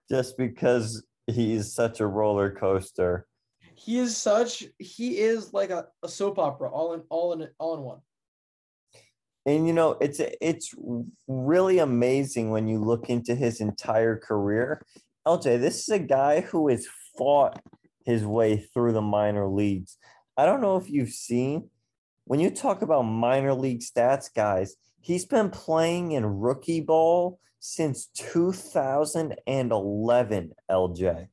Just 0.09 0.37
because 0.37 1.03
he's 1.27 1.73
such 1.73 1.99
a 1.99 2.07
roller 2.07 2.51
coaster. 2.51 3.25
He 3.75 3.97
is 3.97 4.17
such 4.17 4.65
he 4.77 5.19
is 5.19 5.53
like 5.53 5.69
a, 5.69 5.87
a 6.03 6.09
soap 6.09 6.37
opera 6.37 6.69
all 6.69 6.93
in 6.93 7.01
all 7.09 7.33
in 7.33 7.47
all 7.59 7.77
in 7.77 7.81
one. 7.81 7.99
And 9.45 9.67
you 9.67 9.73
know, 9.73 9.97
it's 10.01 10.21
it's 10.41 10.73
really 11.27 11.79
amazing 11.79 12.51
when 12.51 12.67
you 12.67 12.79
look 12.79 13.09
into 13.09 13.35
his 13.35 13.61
entire 13.61 14.17
career. 14.17 14.85
LJ, 15.27 15.59
this 15.59 15.79
is 15.79 15.89
a 15.89 15.99
guy 15.99 16.41
who 16.41 16.69
has 16.69 16.87
fought 17.17 17.61
his 18.05 18.25
way 18.25 18.57
through 18.57 18.93
the 18.93 19.01
minor 19.01 19.47
leagues. 19.47 19.97
I 20.37 20.45
don't 20.45 20.61
know 20.61 20.77
if 20.77 20.89
you've 20.89 21.09
seen 21.09 21.69
when 22.29 22.39
you 22.39 22.49
talk 22.51 22.83
about 22.83 23.05
minor 23.05 23.55
league 23.55 23.81
stats, 23.81 24.31
guys, 24.31 24.75
he's 25.01 25.25
been 25.25 25.49
playing 25.49 26.11
in 26.11 26.23
rookie 26.23 26.79
ball 26.79 27.39
since 27.59 28.05
2011, 28.13 30.51
LJ. 30.69 31.27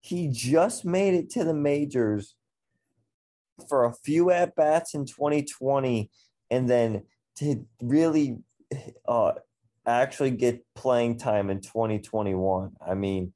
He 0.00 0.28
just 0.32 0.84
made 0.84 1.14
it 1.14 1.30
to 1.30 1.44
the 1.44 1.54
majors 1.54 2.34
for 3.68 3.84
a 3.84 3.94
few 3.94 4.32
at 4.32 4.56
bats 4.56 4.94
in 4.94 5.06
2020 5.06 6.10
and 6.54 6.70
then 6.70 7.02
to 7.36 7.66
really 7.82 8.38
uh, 9.08 9.32
actually 9.84 10.30
get 10.30 10.64
playing 10.74 11.18
time 11.18 11.50
in 11.50 11.60
2021. 11.60 12.70
I 12.86 12.94
mean, 12.94 13.32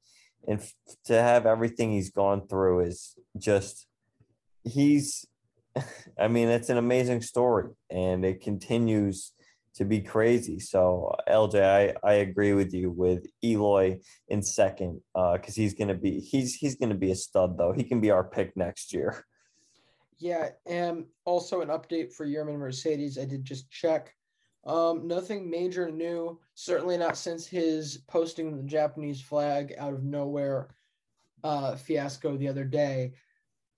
and 0.47 0.61
f- 0.61 0.73
to 1.05 1.13
have 1.13 1.45
everything 1.45 1.91
he's 1.91 2.11
gone 2.11 2.47
through 2.47 2.81
is 2.81 3.15
just 3.37 3.87
he's 4.63 5.25
I 6.19 6.27
mean, 6.29 6.47
it's 6.47 6.69
an 6.69 6.77
amazing 6.77 7.21
story 7.21 7.69
and 7.89 8.23
it 8.23 8.41
continues 8.41 9.33
to 9.75 9.85
be 9.85 10.01
crazy. 10.01 10.59
So 10.59 11.13
LJ, 11.27 11.63
I, 11.63 12.07
I 12.07 12.13
agree 12.13 12.53
with 12.53 12.73
you 12.73 12.89
with 12.91 13.27
Eloy 13.43 13.99
in 14.29 14.41
second 14.41 15.01
because 15.13 15.57
uh, 15.57 15.61
he's 15.61 15.73
gonna 15.73 15.95
be 15.95 16.19
he's 16.19 16.55
he's 16.55 16.75
gonna 16.75 16.95
be 16.95 17.11
a 17.11 17.15
stud 17.15 17.57
though. 17.57 17.73
He 17.73 17.83
can 17.83 18.01
be 18.01 18.11
our 18.11 18.23
pick 18.23 18.55
next 18.55 18.93
year. 18.93 19.25
Yeah, 20.19 20.49
and 20.65 21.05
also 21.25 21.61
an 21.61 21.69
update 21.69 22.13
for 22.13 22.25
Yermin 22.25 22.57
Mercedes. 22.57 23.17
I 23.17 23.25
did 23.25 23.45
just 23.45 23.71
check. 23.71 24.13
Um, 24.65 25.07
nothing 25.07 25.49
major 25.49 25.89
new. 25.89 26.39
Certainly 26.55 26.97
not 26.97 27.17
since 27.17 27.47
his 27.47 28.03
posting 28.07 28.55
the 28.55 28.63
Japanese 28.63 29.21
flag 29.21 29.73
out 29.77 29.93
of 29.93 30.03
nowhere 30.03 30.75
uh, 31.43 31.75
fiasco 31.75 32.35
the 32.35 32.49
other 32.49 32.65
day. 32.65 33.13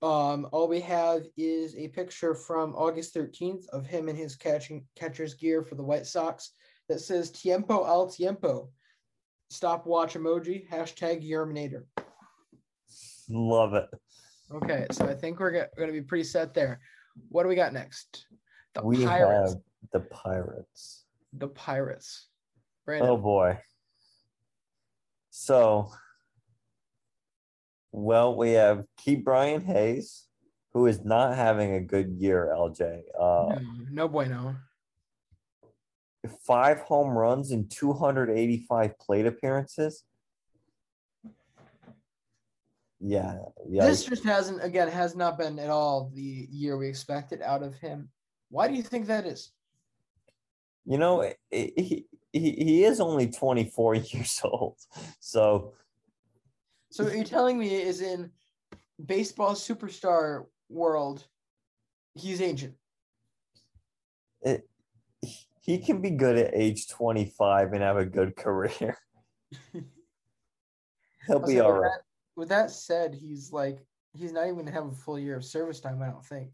Um, 0.01 0.47
all 0.51 0.67
we 0.67 0.82
have 0.82 1.27
is 1.38 1.75
a 1.75 1.89
picture 1.89 2.34
from 2.34 2.73
August 2.73 3.13
13th 3.13 3.67
of 3.69 3.86
him 3.86 4.10
in 4.10 4.15
his 4.15 4.36
catching 4.36 4.84
catcher's 4.95 5.36
gear 5.36 5.62
for 5.62 5.75
the 5.75 5.84
White 5.84 6.08
Sox 6.08 6.54
that 6.89 6.99
says 6.99 7.30
Tiempo 7.30 7.86
al 7.86 8.08
Tiempo. 8.08 8.69
Stopwatch 9.51 10.15
emoji, 10.15 10.67
hashtag 10.69 11.27
Yerminator. 11.27 11.84
Love 13.30 13.75
it. 13.75 13.89
Okay, 14.54 14.86
so 14.92 15.06
I 15.06 15.14
think 15.14 15.40
we're, 15.40 15.52
going 15.52 15.88
to 15.88 15.94
be 15.94 16.02
pretty 16.02 16.24
set 16.24 16.54
there. 16.54 16.80
What 17.30 17.44
do 17.44 17.50
we 17.50 17.56
got 17.56 17.74
next? 17.74 18.26
The 18.74 18.84
we 18.84 19.06
Pirates. 19.06 19.54
have 19.54 19.62
the 19.94 20.00
Pirates. 20.02 21.06
The 21.34 21.48
Pirates. 21.48 22.28
Brandon. 22.86 23.10
Oh 23.10 23.18
boy. 23.18 23.60
So 25.30 25.92
well, 27.92 28.36
we 28.36 28.52
have 28.52 28.86
Ke'Bryan 29.06 29.64
Hayes, 29.66 30.26
who 30.74 30.88
is 30.88 31.04
not 31.04 31.36
having 31.36 31.74
a 31.74 31.82
good 31.82 32.10
year, 32.18 32.54
LJ. 32.56 33.02
Uh, 33.20 33.60
no, 33.60 33.62
no 33.92 34.08
bueno. 34.08 34.56
Five 36.46 36.82
home 36.82 37.10
runs 37.10 37.52
and 37.52 37.70
285 37.70 38.98
plate 39.00 39.26
appearances. 39.26 40.04
Yeah, 43.04 43.38
yeah. 43.68 43.86
This 43.86 44.06
just 44.06 44.24
hasn't, 44.24 44.64
again, 44.64 44.88
has 44.88 45.16
not 45.16 45.38
been 45.38 45.58
at 45.58 45.70
all 45.70 46.12
the 46.14 46.48
year 46.52 46.78
we 46.78 46.88
expected 46.88 47.42
out 47.42 47.64
of 47.64 47.76
him. 47.76 48.10
Why 48.50 48.68
do 48.68 48.76
you 48.76 48.84
think 48.84 49.08
that 49.08 49.26
is? 49.26 49.52
You 50.86 50.98
know, 50.98 51.32
he, 51.50 52.06
he, 52.32 52.52
he 52.52 52.84
is 52.84 53.00
only 53.00 53.28
24 53.28 53.96
years 53.96 54.40
old. 54.44 54.78
So 55.20 55.74
so 56.92 57.06
what 57.06 57.16
you're 57.16 57.24
telling 57.24 57.58
me 57.58 57.74
is 57.74 58.02
in 58.02 58.30
baseball 59.04 59.54
superstar 59.54 60.46
world, 60.70 61.26
he's 62.16 62.42
ancient. 62.42 62.76
It, 64.42 64.68
he 65.62 65.78
can 65.78 66.02
be 66.02 66.12
good 66.12 66.38
at 66.38 66.54
age 66.54 66.90
25 66.90 67.72
and 67.72 67.82
have 67.82 67.96
a 67.96 68.06
good 68.06 68.36
career. 68.36 68.98
He'll 71.28 71.40
be 71.40 71.62
all 71.62 71.72
right. 71.72 71.92
That, 71.92 72.02
with 72.36 72.50
that 72.50 72.72
said, 72.72 73.13
he's 73.13 73.52
like 73.52 73.80
he's 74.13 74.34
not 74.34 74.46
even 74.46 74.58
gonna 74.58 74.72
have 74.72 74.88
a 74.88 74.91
full 74.91 75.20
year 75.20 75.36
of 75.36 75.46
service 75.46 75.80
time, 75.80 76.02
I 76.02 76.08
don't 76.08 76.26
think. 76.26 76.50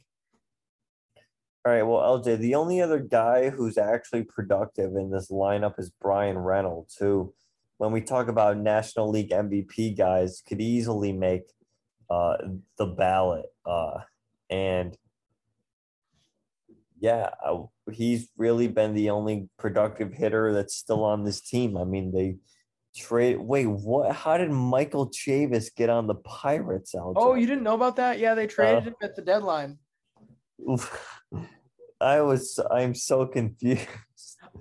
All 1.65 1.73
right, 1.73 1.83
well, 1.83 2.19
LJ, 2.19 2.37
the 2.37 2.55
only 2.55 2.81
other 2.81 2.99
guy 2.99 3.49
who's 3.49 3.77
actually 3.77 4.23
productive 4.23 4.95
in 4.95 5.09
this 5.09 5.29
lineup 5.29 5.77
is 5.77 5.89
Bryan 5.89 6.37
Reynolds, 6.37 6.95
who 6.97 7.33
when 7.77 7.91
we 7.91 8.01
talk 8.01 8.27
about 8.27 8.57
National 8.57 9.09
League 9.09 9.31
MVP 9.31 9.97
guys, 9.97 10.41
could 10.47 10.61
easily 10.61 11.11
make 11.11 11.43
uh, 12.09 12.37
the 12.77 12.85
ballot. 12.85 13.45
Uh, 13.65 13.99
and 14.49 14.97
yeah, 16.99 17.29
he's 17.91 18.29
really 18.37 18.67
been 18.67 18.93
the 18.93 19.09
only 19.09 19.49
productive 19.59 20.13
hitter 20.13 20.53
that's 20.53 20.75
still 20.75 21.03
on 21.03 21.23
this 21.23 21.41
team. 21.41 21.77
I 21.77 21.83
mean, 21.83 22.11
they 22.11 22.37
trade. 22.95 23.37
Wait, 23.37 23.65
what? 23.65 24.11
How 24.13 24.37
did 24.37 24.51
Michael 24.51 25.09
Chavis 25.09 25.73
get 25.75 25.89
on 25.89 26.07
the 26.07 26.15
Pirates? 26.15 26.93
LJ? 26.95 27.13
Oh, 27.15 27.35
you 27.35 27.47
didn't 27.47 27.63
know 27.63 27.75
about 27.75 27.95
that? 27.97 28.19
Yeah, 28.19 28.35
they 28.35 28.47
traded 28.47 28.77
uh, 28.77 28.81
him 28.81 28.95
at 29.01 29.15
the 29.15 29.21
deadline. 29.21 29.77
I 32.01 32.21
was. 32.21 32.59
I'm 32.71 32.93
so 32.93 33.25
confused. 33.25 33.87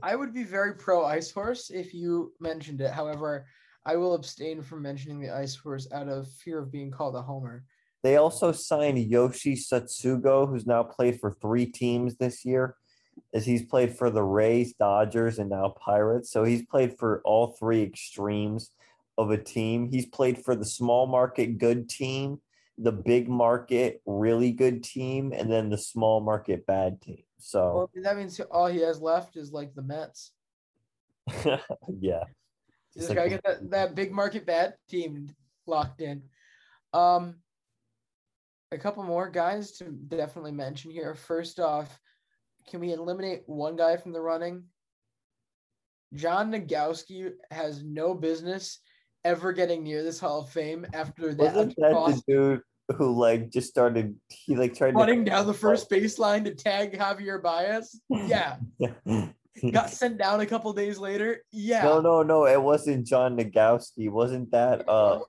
I 0.03 0.17
would 0.17 0.35
be 0.35 0.43
very 0.43 0.75
pro 0.75 1.05
Ice 1.05 1.31
Horse 1.31 1.71
if 1.71 1.95
you 1.95 2.33
mentioned 2.41 2.81
it. 2.81 2.91
However, 2.91 3.47
I 3.85 3.97
will 3.97 4.15
abstain 4.15 4.63
from 4.63 4.83
mentioning 4.83 5.21
the 5.21 5.31
Ice 5.31 5.55
Horse 5.55 5.89
out 5.93 6.09
of 6.09 6.31
fear 6.33 6.59
of 6.59 6.73
being 6.73 6.91
called 6.91 7.17
a 7.17 7.23
homer. 7.23 7.65
They 8.03 8.17
also 8.17 8.53
signed 8.53 8.99
Yoshi 8.99 9.55
Tsutsugo, 9.55 10.49
who's 10.49 10.67
now 10.67 10.83
played 10.83 11.19
for 11.19 11.33
three 11.33 11.67
teams 11.67 12.17
this 12.17 12.45
year, 12.45 12.77
as 13.35 13.45
he's 13.45 13.63
played 13.63 13.97
for 13.97 14.11
the 14.11 14.23
Rays, 14.23 14.75
Dodgers, 14.75 15.39
and 15.39 15.51
now 15.51 15.75
Pirates. 15.79 16.31
So 16.31 16.45
he's 16.45 16.65
played 16.65 16.99
for 16.99 17.21
all 17.25 17.49
three 17.59 17.83
extremes 17.83 18.71
of 19.19 19.31
a 19.31 19.39
team. 19.39 19.89
He's 19.91 20.07
played 20.07 20.45
for 20.45 20.55
the 20.55 20.65
small 20.65 21.07
market 21.07 21.59
good 21.59 21.89
team, 21.89 22.41
the 22.79 22.93
big 22.93 23.29
market 23.29 24.01
really 24.07 24.53
good 24.53 24.83
team, 24.83 25.33
and 25.33 25.51
then 25.51 25.71
the 25.71 25.79
small 25.79 26.21
market 26.21 26.67
bad 26.67 27.01
team. 27.01 27.23
So 27.39 27.89
well, 27.95 28.03
that 28.03 28.17
means 28.17 28.41
all 28.51 28.67
he 28.67 28.81
has 28.81 29.01
left 29.01 29.37
is 29.37 29.53
like 29.53 29.75
the 29.75 29.83
Mets. 29.83 30.33
yeah. 32.01 32.25
Just 32.95 33.09
like 33.09 33.17
gotta 33.17 33.29
get 33.29 33.45
that, 33.45 33.71
that 33.71 33.95
big 33.95 34.13
market 34.13 34.47
bad 34.47 34.75
team 34.89 35.29
locked 35.67 36.01
in. 36.01 36.23
Um 36.93 37.37
a 38.73 38.79
couple 38.79 39.03
more 39.05 39.29
guys 39.29 39.73
to 39.73 39.85
definitely 39.85 40.53
mention 40.53 40.91
here. 40.91 41.15
First 41.15 41.61
off, 41.61 42.01
can 42.69 42.81
we 42.81 42.93
eliminate 42.93 43.43
one 43.47 43.77
guy 43.77 43.97
from 43.97 44.13
the 44.13 44.21
running? 44.21 44.65
John 46.15 46.53
Nogowski 46.53 47.33
has 47.51 47.83
no 47.83 48.15
business 48.15 48.81
ever 49.25 49.53
getting 49.53 49.83
near 49.83 50.03
this 50.03 50.21
Hall 50.21 50.43
of 50.43 50.51
Fame 50.51 50.87
after 50.95 51.35
that. 51.35 51.55
Wasn't 51.55 51.77
that 51.79 51.93
the 51.93 52.23
dude 52.29 52.61
who 52.97 53.19
like 53.19 53.51
just 53.51 53.69
started 53.69 54.15
he 54.29 54.55
like 54.55 54.75
tried 54.75 54.95
running 54.95 55.25
to, 55.25 55.31
down 55.31 55.47
the 55.47 55.55
first 55.67 55.91
baseline 55.91 56.45
to 56.45 56.55
tag 56.55 56.97
Javier 56.97 57.43
Baez. 57.43 58.01
Yeah. 58.09 58.57
yeah. 58.79 58.93
Got 59.73 59.91
sent 59.91 60.19
down 60.19 60.41
a 60.41 60.47
couple 60.47 60.73
days 60.73 60.99
later. 60.99 61.43
Yeah. 61.51 61.83
No, 61.83 62.01
no, 62.01 62.23
no. 62.23 62.47
It 62.47 62.63
wasn't 62.63 63.07
John 63.07 63.37
Nogowski. 63.37 64.11
Wasn't 64.11 64.51
that 64.53 64.89
uh 64.89 65.21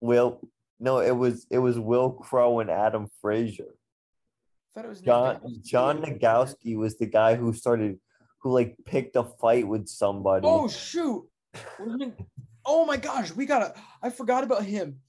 Will 0.00 0.40
no, 0.80 1.00
it 1.00 1.16
was 1.16 1.46
it 1.50 1.58
was 1.58 1.78
Wil 1.78 2.12
Crowe 2.12 2.60
and 2.60 2.70
Adam 2.70 3.08
Frazier. 3.20 3.74
I 4.70 4.80
thought 4.80 4.86
it 4.86 4.88
was 4.88 5.00
John 5.00 5.40
John 5.62 6.02
Nogowski 6.02 6.76
was 6.76 6.96
the 6.96 7.06
guy 7.06 7.34
who 7.34 7.52
started 7.52 7.98
who 8.40 8.52
like 8.52 8.76
picked 8.84 9.16
a 9.16 9.24
fight 9.24 9.66
with 9.66 9.88
somebody. 9.88 10.46
Oh 10.46 10.68
shoot. 10.68 11.26
oh 12.64 12.84
my 12.84 12.96
gosh, 12.96 13.32
we 13.32 13.46
gotta 13.46 13.74
I 14.02 14.10
forgot 14.10 14.44
about 14.44 14.64
him. 14.64 15.00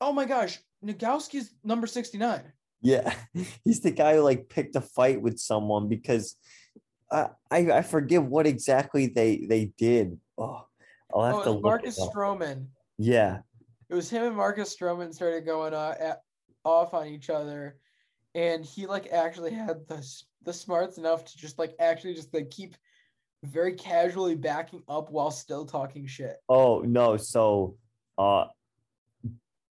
Oh 0.00 0.12
my 0.12 0.24
gosh, 0.24 0.58
Nogowski's 0.84 1.52
number 1.62 1.86
69. 1.86 2.42
Yeah, 2.80 3.14
he's 3.64 3.80
the 3.80 3.90
guy 3.90 4.14
who 4.14 4.22
like 4.22 4.48
picked 4.48 4.76
a 4.76 4.80
fight 4.80 5.20
with 5.20 5.38
someone 5.38 5.88
because 5.88 6.36
uh, 7.10 7.28
I 7.50 7.70
I 7.70 7.82
forget 7.82 8.22
what 8.22 8.46
exactly 8.46 9.08
they 9.08 9.44
they 9.48 9.72
did. 9.76 10.18
Oh, 10.38 10.64
I'll 11.14 11.24
have 11.24 11.46
oh, 11.46 11.56
to 11.56 11.60
Marcus 11.60 12.00
Stroman. 12.00 12.68
Yeah, 12.96 13.40
it 13.90 13.94
was 13.94 14.08
him 14.08 14.22
and 14.22 14.36
Marcus 14.36 14.74
Stroman 14.74 15.12
started 15.12 15.44
going 15.44 15.74
uh, 15.74 15.94
at, 16.00 16.22
off 16.64 16.94
on 16.94 17.08
each 17.08 17.28
other, 17.28 17.76
and 18.34 18.64
he 18.64 18.86
like 18.86 19.08
actually 19.12 19.52
had 19.52 19.86
the 19.88 20.06
the 20.42 20.52
smarts 20.52 20.98
enough 20.98 21.24
to 21.24 21.36
just 21.36 21.58
like 21.58 21.74
actually 21.80 22.14
just 22.14 22.32
like 22.32 22.50
keep 22.50 22.76
very 23.42 23.72
casually 23.72 24.34
backing 24.34 24.82
up 24.88 25.10
while 25.10 25.30
still 25.30 25.64
talking 25.64 26.06
shit. 26.06 26.36
Oh 26.48 26.80
no! 26.80 27.16
So, 27.16 27.76
uh, 28.18 28.46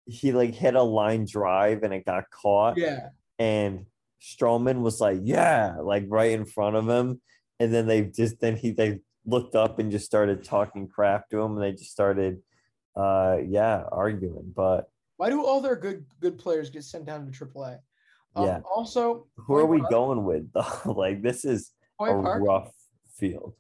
he 0.06 0.32
like 0.32 0.54
hit 0.54 0.76
a 0.76 0.84
line 0.84 1.26
drive 1.26 1.84
and 1.84 1.94
it 1.94 2.06
got 2.06 2.30
caught. 2.30 2.78
Yeah. 2.78 3.10
And 3.40 3.86
Stroman 4.22 4.82
was 4.82 5.02
like, 5.02 5.20
"Yeah," 5.24 5.78
like 5.82 6.06
right 6.08 6.32
in 6.32 6.46
front 6.46 6.76
of 6.76 6.88
him, 6.88 7.22
and 7.60 7.74
then 7.74 7.88
they 7.88 8.04
just 8.04 8.40
then 8.40 8.56
he 8.56 8.72
they 8.72 9.00
looked 9.26 9.56
up 9.56 9.80
and 9.80 9.92
just 9.92 10.06
started 10.06 10.44
talking 10.44 10.88
crap 10.88 11.30
to 11.30 11.40
him, 11.40 11.54
and 11.54 11.62
they 11.62 11.72
just 11.72 11.92
started, 11.92 12.42
uh, 12.96 13.38
yeah, 13.46 13.84
arguing. 13.92 14.54
But 14.56 14.90
Why 15.18 15.30
do 15.30 15.44
all 15.44 15.60
their 15.60 15.76
good 15.76 16.06
good 16.22 16.38
players 16.38 16.70
get 16.70 16.84
sent 16.84 17.06
down 17.06 17.30
to 17.30 17.46
AAA? 17.46 17.80
Um, 18.36 18.46
Yeah. 18.46 18.60
Also, 18.74 19.28
who 19.38 19.56
are 19.56 19.66
we 19.66 19.80
Park- 19.80 19.92
going 19.92 20.24
with 20.24 20.52
though? 20.54 20.92
like 20.92 21.22
this 21.22 21.46
is 21.46 21.72
Hoy 21.98 22.10
a 22.18 22.22
Park? 22.22 22.44
rough 22.46 22.72
field. 23.18 23.54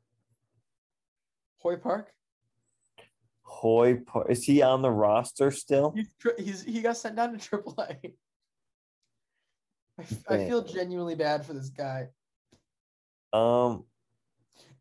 Hoy 1.58 1.78
Park. 1.78 2.12
Hoy, 3.44 3.96
Par- 4.06 4.30
is 4.30 4.44
he 4.44 4.62
on 4.62 4.82
the 4.82 4.92
roster 4.92 5.52
still? 5.52 5.92
He's, 5.96 6.10
tr- 6.20 6.30
he's 6.38 6.64
he 6.64 6.82
got 6.82 6.98
sent 6.98 7.16
down 7.16 7.38
to 7.38 7.58
AAA. 7.58 7.78
I, 9.98 10.02
f- 10.02 10.24
I 10.28 10.38
Damn. 10.38 10.48
feel 10.50 10.64
genuinely 10.64 11.16
bad 11.16 11.46
for 11.46 11.54
this 11.54 11.70
guy. 11.70 12.10
Um, 13.32 13.86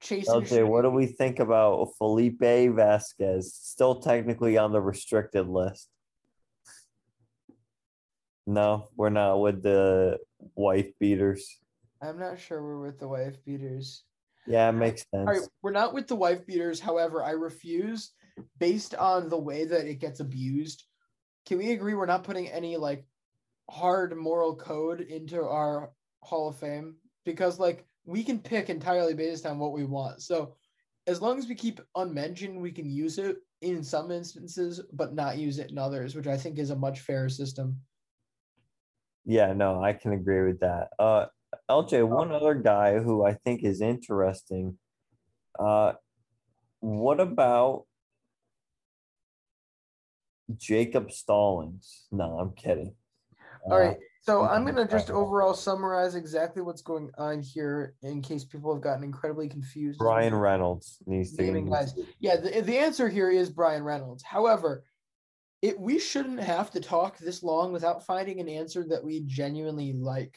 Chasing. 0.00 0.34
LJ, 0.34 0.66
what 0.66 0.82
do 0.82 0.90
we 0.90 1.06
think 1.06 1.38
about 1.38 1.88
Felipe 1.98 2.40
Vasquez? 2.40 3.54
Still 3.54 3.96
technically 4.00 4.58
on 4.58 4.72
the 4.72 4.80
restricted 4.80 5.48
list. 5.48 5.88
No, 8.46 8.88
we're 8.96 9.10
not 9.10 9.40
with 9.40 9.62
the 9.62 10.18
wife 10.54 10.90
beaters. 11.00 11.58
I'm 12.02 12.18
not 12.18 12.38
sure 12.38 12.62
we're 12.62 12.80
with 12.80 12.98
the 12.98 13.08
wife 13.08 13.42
beaters. 13.44 14.04
Yeah, 14.46 14.68
it 14.68 14.72
makes 14.72 15.04
sense. 15.14 15.26
right, 15.26 15.40
we're 15.62 15.70
not 15.70 15.94
with 15.94 16.06
the 16.06 16.16
wife 16.16 16.46
beaters. 16.46 16.78
However, 16.78 17.22
I 17.22 17.30
refuse, 17.30 18.10
based 18.58 18.94
on 18.94 19.30
the 19.30 19.38
way 19.38 19.64
that 19.64 19.86
it 19.86 20.00
gets 20.00 20.20
abused. 20.20 20.84
Can 21.46 21.58
we 21.58 21.72
agree 21.72 21.94
we're 21.94 22.06
not 22.06 22.24
putting 22.24 22.48
any 22.48 22.76
like 22.76 23.06
hard 23.70 24.16
moral 24.16 24.54
code 24.54 25.00
into 25.00 25.42
our 25.42 25.92
Hall 26.20 26.48
of 26.48 26.56
Fame? 26.56 26.96
Because 27.24 27.58
like 27.58 27.86
we 28.04 28.22
can 28.22 28.38
pick 28.38 28.68
entirely 28.68 29.14
based 29.14 29.46
on 29.46 29.58
what 29.58 29.72
we 29.72 29.84
want. 29.84 30.20
So 30.22 30.56
as 31.06 31.22
long 31.22 31.38
as 31.38 31.48
we 31.48 31.54
keep 31.54 31.80
unmentioned, 31.96 32.60
we 32.60 32.72
can 32.72 32.90
use 32.90 33.18
it 33.18 33.38
in 33.62 33.82
some 33.82 34.10
instances, 34.10 34.80
but 34.92 35.14
not 35.14 35.38
use 35.38 35.58
it 35.58 35.70
in 35.70 35.78
others, 35.78 36.14
which 36.14 36.26
I 36.26 36.36
think 36.36 36.58
is 36.58 36.70
a 36.70 36.76
much 36.76 37.00
fairer 37.00 37.30
system. 37.30 37.78
Yeah, 39.24 39.52
no, 39.52 39.82
I 39.82 39.92
can 39.94 40.12
agree 40.12 40.42
with 40.42 40.60
that. 40.60 40.88
Uh, 40.98 41.26
LJ, 41.70 42.06
one 42.06 42.32
other 42.32 42.54
guy 42.54 42.98
who 42.98 43.24
I 43.24 43.34
think 43.34 43.62
is 43.62 43.80
interesting. 43.80 44.78
Uh, 45.58 45.92
what 46.80 47.20
about 47.20 47.84
Jacob 50.56 51.10
Stallings? 51.10 52.06
No, 52.12 52.38
I'm 52.38 52.52
kidding. 52.52 52.94
All 53.64 53.78
right. 53.78 53.96
Uh, 53.96 54.00
So. 54.20 54.42
I'm 54.42 54.64
gonna 54.64 54.88
just 54.88 55.10
overall 55.10 55.52
summarize 55.52 56.14
exactly 56.14 56.62
what's 56.62 56.82
going 56.82 57.10
on 57.18 57.40
here 57.40 57.94
in 58.02 58.22
case 58.22 58.44
people 58.44 58.72
have 58.72 58.82
gotten 58.82 59.04
incredibly 59.04 59.48
confused. 59.48 59.98
Bryan 59.98 60.34
Reynolds 60.34 60.98
needs 61.06 61.36
to 61.36 61.60
guys. 61.62 61.94
Yeah, 62.20 62.36
the, 62.36 62.62
the 62.62 62.78
answer 62.78 63.08
here 63.08 63.30
is 63.30 63.50
Bryan 63.50 63.82
Reynolds. 63.82 64.22
However, 64.22 64.84
it 65.64 65.80
we 65.80 65.98
shouldn't 65.98 66.40
have 66.40 66.70
to 66.70 66.78
talk 66.78 67.16
this 67.16 67.42
long 67.42 67.72
without 67.72 68.04
finding 68.04 68.38
an 68.38 68.50
answer 68.50 68.84
that 68.86 69.02
we 69.02 69.20
genuinely 69.20 69.94
like 69.94 70.36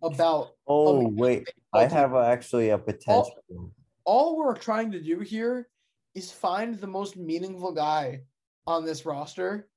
about 0.00 0.52
Oh 0.68 1.08
wait, 1.08 1.48
I 1.72 1.86
have 1.86 2.14
a, 2.14 2.18
actually 2.18 2.70
a 2.70 2.78
potential. 2.78 3.34
one. 3.48 3.72
all 4.04 4.36
we're 4.36 4.54
trying 4.54 4.92
to 4.92 5.00
do 5.00 5.18
here 5.18 5.68
is 6.14 6.30
find 6.30 6.78
the 6.78 6.86
most 6.86 7.16
meaningful 7.16 7.72
guy 7.72 8.20
on 8.68 8.84
this 8.84 9.04
roster, 9.04 9.68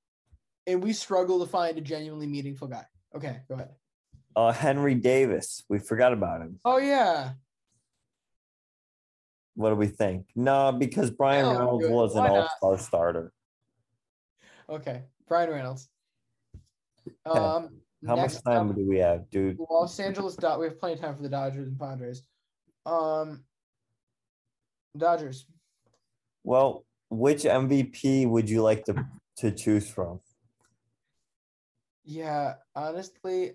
and 0.67 0.84
we 0.84 0.93
struggle 0.93 1.39
to 1.39 1.49
find 1.49 1.75
a 1.80 1.82
genuinely 1.82 2.28
meaningful 2.28 2.67
guy. 2.67 2.86
Okay, 3.15 3.39
go 3.49 3.55
ahead. 3.55 3.71
Uh, 4.36 4.51
Henry 4.51 4.93
Davis. 4.93 5.63
We 5.67 5.80
forgot 5.80 6.13
about 6.13 6.41
him. 6.41 6.59
Oh 6.63 6.78
yeah, 6.78 7.32
What 9.55 9.69
do 9.69 9.75
we 9.75 9.88
think? 9.88 10.28
No, 10.36 10.71
because 10.71 11.09
Brian 11.09 11.47
Oh, 11.47 11.53
Reynolds 11.53 11.88
was 11.89 12.15
an 12.15 12.28
all-star 12.28 12.78
starter. 12.78 13.34
Okay. 14.70 15.03
Bryan 15.28 15.49
Reynolds. 15.49 15.89
Um, 17.26 17.70
How 18.05 18.15
much 18.15 18.41
time 18.43 18.70
up, 18.70 18.76
do 18.76 18.88
we 18.88 18.97
have, 18.97 19.28
dude? 19.30 19.57
Los 19.70 19.99
Angeles 19.99 20.36
Dod. 20.36 20.59
We 20.59 20.68
have 20.68 20.80
plenty 20.80 20.95
of 20.95 21.01
time 21.01 21.15
for 21.15 21.24
the 21.24 21.30
Dodgers 21.30 21.68
and 21.68 21.80
Padres. 21.80 22.24
Um, 22.86 23.43
Dodgers. 24.97 25.45
Well, 26.43 26.86
which 27.09 27.43
MVP 27.43 28.28
would 28.28 28.49
you 28.49 28.61
like 28.61 28.84
to 28.86 29.05
to 29.38 29.51
choose 29.51 29.89
from? 29.89 30.20
Yeah, 32.03 32.55
honestly, 32.76 33.53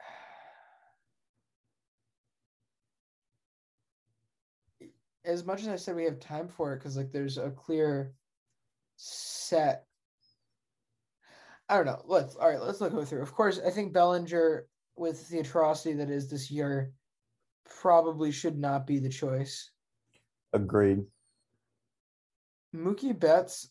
as 5.24 5.44
much 5.44 5.62
as 5.62 5.68
I 5.68 5.76
said 5.76 5.96
we 5.96 6.04
have 6.04 6.20
time 6.20 6.48
for 6.48 6.72
it, 6.72 6.78
because 6.78 6.96
like 6.96 7.12
there's 7.12 7.38
a 7.38 7.50
clear 7.50 8.12
set. 8.96 9.86
I 11.68 11.76
don't 11.76 11.86
know. 11.86 12.02
Let's 12.06 12.36
all 12.36 12.48
right. 12.48 12.60
Let's 12.60 12.80
look 12.80 12.92
go 12.92 13.04
through. 13.04 13.22
Of 13.22 13.34
course, 13.34 13.60
I 13.64 13.70
think 13.70 13.92
Bellinger, 13.92 14.66
with 14.96 15.28
the 15.28 15.40
atrocity 15.40 15.94
that 15.96 16.10
is 16.10 16.30
this 16.30 16.50
year, 16.50 16.92
probably 17.80 18.30
should 18.30 18.58
not 18.58 18.86
be 18.86 18.98
the 18.98 19.08
choice. 19.08 19.70
Agreed. 20.52 21.04
Mookie 22.74 23.18
Betts 23.18 23.70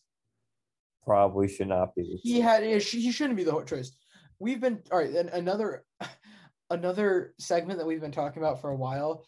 Probably 1.04 1.48
should 1.48 1.68
not 1.68 1.94
be. 1.94 2.18
he 2.22 2.40
had 2.40 2.64
he 2.64 3.12
shouldn't 3.12 3.36
be 3.36 3.44
the 3.44 3.62
choice. 3.64 3.92
We've 4.38 4.60
been 4.60 4.82
all 4.90 4.98
right. 4.98 5.12
Then 5.12 5.28
another 5.28 5.84
another 6.70 7.32
segment 7.38 7.78
that 7.78 7.86
we've 7.86 8.00
been 8.00 8.10
talking 8.10 8.42
about 8.42 8.60
for 8.60 8.70
a 8.70 8.76
while, 8.76 9.24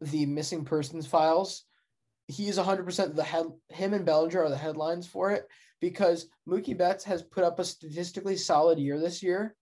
the 0.00 0.26
missing 0.26 0.64
persons 0.64 1.06
files. 1.06 1.64
He 2.26 2.48
is 2.48 2.58
100% 2.58 3.14
the 3.14 3.24
head. 3.24 3.46
Him 3.70 3.94
and 3.94 4.04
Bellinger 4.04 4.42
are 4.42 4.50
the 4.50 4.56
headlines 4.56 5.06
for 5.06 5.30
it 5.30 5.48
because 5.80 6.28
Mookie 6.48 6.76
Betts 6.76 7.04
has 7.04 7.22
put 7.22 7.44
up 7.44 7.58
a 7.58 7.64
statistically 7.64 8.36
solid 8.36 8.78
year 8.78 8.98
this 8.98 9.22
year. 9.22 9.54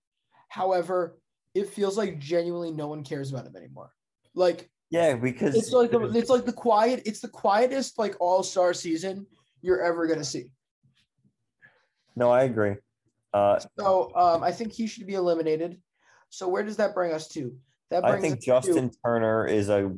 However, 0.48 1.18
it 1.54 1.68
feels 1.68 1.96
like 1.96 2.18
genuinely 2.18 2.70
no 2.70 2.88
one 2.88 3.02
cares 3.02 3.30
about 3.30 3.46
him 3.46 3.56
anymore. 3.56 3.90
Like 4.34 4.70
Yeah, 4.90 5.16
because 5.16 5.54
it's 5.54 5.72
like 5.72 5.90
the, 5.90 6.00
it's 6.14 6.30
like 6.30 6.44
the 6.44 6.52
quiet. 6.52 7.02
It's 7.06 7.20
the 7.20 7.28
quietest 7.28 7.98
like 7.98 8.16
All 8.20 8.42
Star 8.42 8.74
season 8.74 9.26
you're 9.62 9.82
ever 9.82 10.06
gonna 10.06 10.24
see. 10.24 10.50
no, 12.14 12.30
I 12.30 12.44
agree. 12.44 12.76
Uh, 13.32 13.58
So 13.78 14.12
um, 14.14 14.42
I 14.42 14.52
think 14.52 14.72
he 14.72 14.86
should 14.86 15.06
be 15.06 15.14
eliminated. 15.14 15.80
So 16.30 16.48
where 16.48 16.62
does 16.62 16.76
that 16.76 16.94
bring 16.94 17.12
us 17.12 17.28
to? 17.28 17.54
That 17.90 18.02
brings 18.02 18.16
I 18.16 18.20
think 18.20 18.42
Justin 18.42 18.90
To, 18.90 18.96
Turner 19.04 19.46
is 19.46 19.68
a 19.68 19.92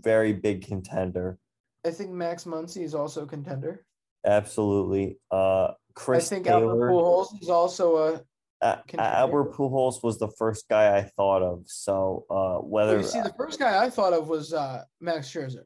very 0.00 0.32
big 0.32 0.66
contender. 0.66 1.38
I 1.84 1.90
think 1.90 2.10
Max 2.10 2.44
Muncy 2.44 2.82
is 2.82 2.94
also 2.94 3.24
a 3.24 3.26
contender. 3.26 3.84
Absolutely. 4.24 5.18
Uh, 5.30 5.72
Chris 5.94 6.30
I 6.32 6.36
think 6.36 6.46
Albert 6.46 6.74
Taylor. 6.74 6.90
Pujols 6.90 7.42
is 7.42 7.48
also 7.48 7.96
a. 7.96 8.22
Contender. 8.62 9.02
Albert 9.02 9.52
Pujols 9.52 10.02
was 10.02 10.18
the 10.18 10.28
first 10.38 10.68
guy 10.70 10.96
I 10.96 11.02
thought 11.02 11.42
of. 11.42 11.64
So 11.66 12.24
uh, 12.30 12.64
whether 12.64 12.96
You 12.96 13.04
see, 13.04 13.20
the 13.20 13.34
first 13.36 13.58
guy 13.58 13.84
I 13.84 13.90
thought 13.90 14.14
of 14.14 14.28
was 14.28 14.54
uh, 14.54 14.84
Max 15.02 15.30
Scherzer. 15.30 15.64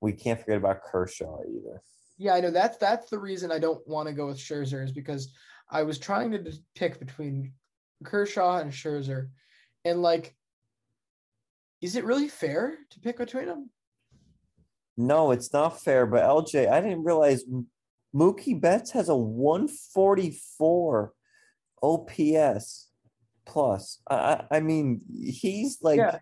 we 0.00 0.12
can't 0.12 0.40
forget 0.40 0.56
about 0.56 0.82
Kershaw 0.82 1.40
either. 1.42 1.82
Yeah, 2.16 2.34
I 2.34 2.40
know 2.40 2.50
that's 2.50 2.78
that's 2.78 3.10
the 3.10 3.18
reason 3.18 3.52
I 3.52 3.58
don't 3.58 3.86
want 3.86 4.08
to 4.08 4.14
go 4.14 4.28
with 4.28 4.38
Scherzer 4.38 4.82
is 4.82 4.92
because 4.92 5.32
I 5.70 5.82
was 5.82 5.98
trying 5.98 6.30
to 6.30 6.52
pick 6.74 6.98
between 6.98 7.52
Kershaw 8.04 8.58
and 8.58 8.72
Scherzer, 8.72 9.28
and 9.84 10.00
like, 10.00 10.34
is 11.82 11.96
it 11.96 12.04
really 12.04 12.28
fair 12.28 12.78
to 12.90 13.00
pick 13.00 13.18
between 13.18 13.46
them? 13.46 13.70
No, 14.96 15.30
it's 15.30 15.52
not 15.52 15.80
fair. 15.80 16.06
But 16.06 16.22
LJ, 16.22 16.70
I 16.70 16.80
didn't 16.80 17.04
realize 17.04 17.44
Mookie 18.14 18.60
Betts 18.60 18.90
has 18.92 19.08
a 19.08 19.16
144 19.16 21.12
OPS 21.82 22.88
plus. 23.44 23.98
I, 24.08 24.44
I 24.50 24.60
mean, 24.60 25.00
he's 25.12 25.78
like 25.82 25.98
Yeah. 25.98 26.18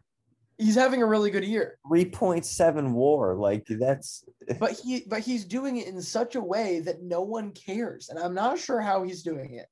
He's 0.59 0.75
having 0.75 1.03
a 1.03 1.07
really 1.07 1.31
good 1.31 1.45
year. 1.45 1.79
3.7 1.91 2.93
WAR. 2.93 3.35
Like 3.35 3.64
that's 3.66 4.25
but 4.59 4.73
he 4.73 5.05
but 5.07 5.21
he's 5.21 5.45
doing 5.45 5.77
it 5.77 5.87
in 5.87 6.01
such 6.01 6.35
a 6.35 6.41
way 6.41 6.81
that 6.81 7.03
no 7.03 7.23
one 7.23 7.53
cares 7.53 8.09
and 8.09 8.18
i'm 8.18 8.35
not 8.35 8.59
sure 8.59 8.81
how 8.81 9.03
he's 9.03 9.23
doing 9.23 9.55
it 9.55 9.66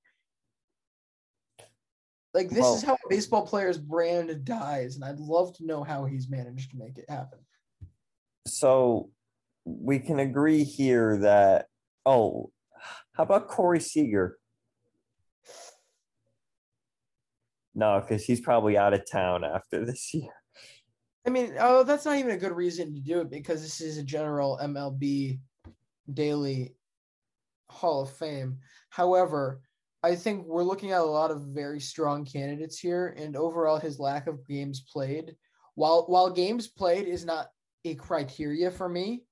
like 2.35 2.51
this 2.51 2.67
is 2.67 2.83
how 2.83 2.95
a 2.95 3.09
baseball 3.09 3.47
player's 3.47 3.79
brand 3.79 4.45
dies 4.45 4.97
and 4.97 5.05
i'd 5.05 5.19
love 5.19 5.53
to 5.55 5.67
know 5.67 5.83
how 5.83 6.05
he's 6.05 6.29
managed 6.29 6.71
to 6.71 6.77
make 6.77 6.99
it 6.99 7.09
happen 7.09 7.39
so 8.49 9.11
we 9.65 9.99
can 9.99 10.19
agree 10.19 10.65
here 10.65 11.19
that 11.19 11.67
oh, 12.07 12.51
how 13.13 13.25
about 13.25 13.49
Corey 13.49 13.81
Seager? 13.81 14.39
No, 17.75 18.01
because 18.01 18.25
he's 18.25 18.41
probably 18.41 18.77
out 18.77 18.95
of 18.95 19.09
town 19.11 19.45
after 19.45 19.85
this 19.85 20.13
year. 20.15 20.33
i 21.27 21.31
mean 21.31 21.55
oh 21.61 21.83
that's 21.83 22.05
not 22.05 22.17
even 22.17 22.33
a 22.33 22.37
good 22.39 22.53
reason 22.53 22.95
to 22.95 23.01
do 23.01 23.21
it 23.21 23.31
because 23.31 23.61
this 23.63 23.81
is 23.81 23.99
a 23.99 24.03
general 24.03 24.59
mlb 24.63 25.39
daily 26.15 26.75
hall 27.69 28.03
of 28.03 28.11
fame 28.11 28.59
however 28.89 29.61
I 30.03 30.15
think 30.15 30.47
we're 30.47 30.63
looking 30.63 30.93
at 30.93 31.01
a 31.01 31.05
lot 31.05 31.33
of 31.33 31.43
very 31.43 31.81
strong 31.81 32.25
candidates 32.25 32.79
here, 32.79 33.15
and 33.19 33.35
overall, 33.37 33.79
his 33.79 33.99
lack 33.99 34.29
of 34.29 34.47
games 34.47 34.81
played, 34.81 35.35
while 35.75 36.05
while 36.07 36.31
games 36.31 36.69
played 36.69 37.09
is 37.09 37.25
not 37.25 37.49
a 37.85 37.95
criteria 37.95 38.71
for 38.71 38.89
me, 38.89 39.23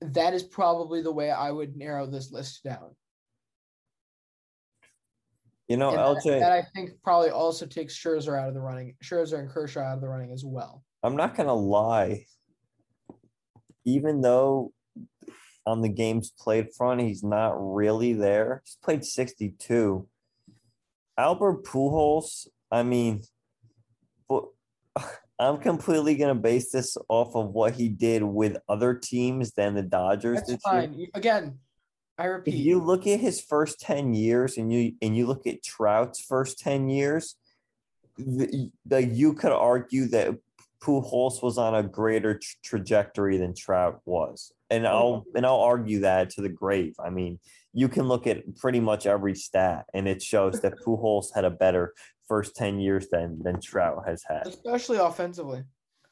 that 0.00 0.34
is 0.34 0.42
probably 0.42 1.02
the 1.02 1.12
way 1.12 1.30
I 1.30 1.50
would 1.50 1.76
narrow 1.76 2.06
this 2.06 2.30
list 2.30 2.62
down. 2.64 2.94
You 5.68 5.76
know, 5.76 5.90
And 5.90 5.98
LJ, 5.98 6.24
that, 6.24 6.40
that 6.40 6.52
I 6.52 6.62
think 6.74 6.90
probably 7.02 7.30
also 7.30 7.66
takes 7.66 7.98
Scherzer 7.98 8.40
out 8.40 8.48
of 8.48 8.54
the 8.54 8.60
running, 8.60 8.94
Scherzer 9.02 9.40
and 9.40 9.48
Kershaw 9.48 9.80
out 9.80 9.94
of 9.94 10.00
the 10.00 10.08
running 10.08 10.30
as 10.32 10.44
well. 10.44 10.84
I'm 11.02 11.16
not 11.16 11.34
gonna 11.34 11.54
lie. 11.54 12.26
Even 13.84 14.20
though 14.20 14.72
on 15.66 15.80
the 15.80 15.88
games 15.88 16.32
played 16.38 16.68
front, 16.76 17.00
he's 17.00 17.24
not 17.24 17.54
really 17.58 18.12
there. 18.12 18.62
He's 18.64 18.78
played 18.82 19.04
62. 19.04 20.08
Albert 21.18 21.64
Pujols, 21.64 22.46
I 22.70 22.82
mean, 22.82 23.22
but 24.28 24.44
I'm 25.38 25.58
completely 25.58 26.16
gonna 26.16 26.34
base 26.34 26.70
this 26.70 26.96
off 27.08 27.34
of 27.36 27.50
what 27.50 27.74
he 27.74 27.88
did 27.88 28.22
with 28.22 28.56
other 28.68 28.94
teams 28.94 29.52
than 29.52 29.74
the 29.74 29.82
Dodgers 29.82 30.42
That's 30.46 30.62
fine. 30.62 30.94
year. 30.94 31.08
Again, 31.14 31.58
I 32.18 32.24
If 32.24 32.32
repeat, 32.32 32.54
you 32.54 32.80
look 32.80 33.06
at 33.06 33.20
his 33.20 33.40
first 33.40 33.80
10 33.80 34.14
years 34.14 34.56
and 34.56 34.72
you 34.72 34.92
and 35.02 35.16
you 35.16 35.26
look 35.26 35.46
at 35.46 35.62
Trout's 35.62 36.20
first 36.20 36.58
10 36.60 36.88
years, 36.88 37.36
the, 38.16 38.70
the, 38.86 39.04
you 39.04 39.34
could 39.34 39.52
argue 39.52 40.06
that 40.08 40.34
Pujols 40.82 41.42
was 41.42 41.58
on 41.58 41.74
a 41.74 41.82
greater 41.82 42.34
tra- 42.38 42.56
trajectory 42.64 43.36
than 43.36 43.54
Trout 43.54 44.00
was. 44.06 44.52
And 44.70 44.86
I'll 44.86 45.24
and 45.34 45.44
I'll 45.44 45.60
argue 45.60 46.00
that 46.00 46.30
to 46.30 46.40
the 46.40 46.48
grave. 46.48 46.94
I 47.04 47.10
mean, 47.10 47.38
you 47.74 47.88
can 47.88 48.08
look 48.08 48.26
at 48.26 48.56
pretty 48.56 48.80
much 48.80 49.06
every 49.06 49.34
stat 49.34 49.84
and 49.92 50.08
it 50.08 50.22
shows 50.22 50.60
that 50.62 50.78
Pujols 50.84 51.26
had 51.34 51.44
a 51.44 51.50
better 51.50 51.92
first 52.28 52.56
10 52.56 52.80
years 52.80 53.08
than 53.10 53.42
than 53.42 53.60
Trout 53.60 54.04
has 54.06 54.22
had. 54.28 54.46
especially 54.46 54.98
offensively. 54.98 55.64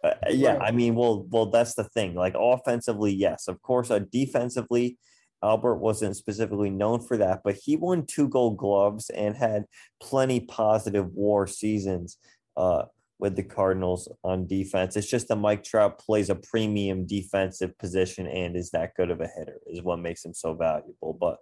Uh, 0.02 0.12
yeah, 0.30 0.56
Right. 0.56 0.68
I 0.68 0.70
mean, 0.70 0.94
well, 0.94 1.26
well, 1.30 1.46
that's 1.46 1.74
the 1.74 1.84
thing. 1.84 2.14
Like 2.14 2.34
offensively, 2.38 3.12
yes, 3.12 3.48
of 3.48 3.62
course. 3.62 3.90
Uh, 3.90 4.00
defensively, 4.12 4.98
Albert 5.42 5.76
wasn't 5.76 6.16
specifically 6.16 6.70
known 6.70 7.00
for 7.00 7.16
that, 7.16 7.40
but 7.44 7.54
he 7.54 7.76
won 7.76 8.06
two 8.06 8.28
Gold 8.28 8.56
Gloves 8.56 9.10
and 9.10 9.36
had 9.36 9.64
plenty 10.00 10.40
positive 10.40 11.10
WAR 11.12 11.46
seasons 11.46 12.18
uh, 12.56 12.84
with 13.18 13.36
the 13.36 13.42
Cardinals 13.42 14.08
on 14.22 14.46
defense. 14.46 14.96
It's 14.96 15.08
just 15.08 15.28
that 15.28 15.36
Mike 15.36 15.64
Trout 15.64 15.98
plays 15.98 16.30
a 16.30 16.34
premium 16.34 17.06
defensive 17.06 17.76
position 17.78 18.26
and 18.26 18.56
is 18.56 18.70
that 18.70 18.94
good 18.94 19.10
of 19.10 19.20
a 19.20 19.28
hitter 19.28 19.58
is 19.66 19.82
what 19.82 19.98
makes 19.98 20.24
him 20.24 20.34
so 20.34 20.54
valuable. 20.54 21.16
But 21.18 21.38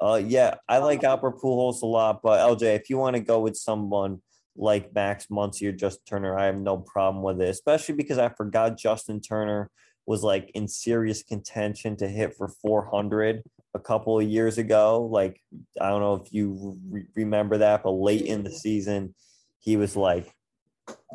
uh, 0.00 0.22
yeah, 0.24 0.54
I 0.68 0.78
like 0.78 1.04
Albert 1.04 1.40
Pujols 1.40 1.82
a 1.82 1.86
lot. 1.86 2.20
But 2.22 2.40
LJ, 2.40 2.76
if 2.76 2.90
you 2.90 2.98
want 2.98 3.16
to 3.16 3.20
go 3.22 3.40
with 3.40 3.56
someone 3.56 4.20
like 4.56 4.94
Max 4.94 5.26
Muncy 5.26 5.68
or 5.68 5.72
Justin 5.72 6.02
Turner, 6.08 6.38
I 6.38 6.46
have 6.46 6.56
no 6.56 6.78
problem 6.78 7.22
with 7.22 7.40
it, 7.40 7.48
especially 7.48 7.94
because 7.94 8.18
I 8.18 8.30
forgot 8.30 8.78
Justin 8.78 9.20
Turner 9.20 9.70
was 10.06 10.22
like 10.22 10.50
in 10.54 10.66
serious 10.66 11.22
contention 11.22 11.96
to 11.96 12.08
hit 12.08 12.34
for 12.34 12.48
400 12.48 13.42
a 13.74 13.78
couple 13.78 14.18
of 14.18 14.26
years 14.26 14.58
ago. 14.58 15.08
Like, 15.10 15.40
I 15.80 15.88
don't 15.88 16.00
know 16.00 16.14
if 16.14 16.32
you 16.32 16.78
re- 16.88 17.06
remember 17.14 17.58
that, 17.58 17.82
but 17.82 17.92
late 17.92 18.22
in 18.22 18.42
the 18.42 18.50
season, 18.50 19.14
he 19.60 19.76
was 19.76 19.96
like 19.96 20.34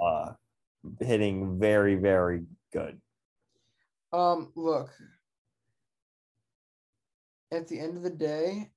uh, 0.01 0.33
hitting 0.99 1.59
very, 1.59 1.95
very 1.95 2.43
good. 2.71 3.01
Um, 4.13 4.51
look. 4.55 4.91
At 7.51 7.67
the 7.67 7.79
end 7.79 7.95
of 7.97 8.03
the 8.03 8.09
day, 8.09 8.71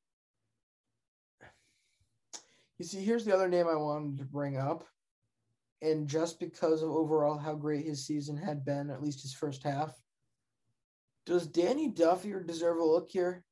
you 2.79 2.85
see, 2.85 3.05
here's 3.05 3.25
the 3.25 3.35
other 3.35 3.49
name 3.49 3.67
I 3.67 3.77
wanted 3.77 4.19
to 4.19 4.25
bring 4.25 4.57
up. 4.57 4.85
And 5.83 6.09
just 6.09 6.41
because 6.41 6.83
of 6.83 6.91
overall 6.91 7.39
how 7.39 7.55
great 7.55 7.87
his 7.87 8.05
season 8.07 8.37
had 8.37 8.65
been, 8.65 8.91
at 8.91 9.03
least 9.03 9.23
his 9.23 9.33
first 9.33 9.63
half, 9.63 9.93
does 11.27 11.47
Danny 11.47 11.89
Duffy 11.89 12.33
deserve 12.45 12.79
a 12.79 12.85
look 12.85 13.11
here? 13.11 13.45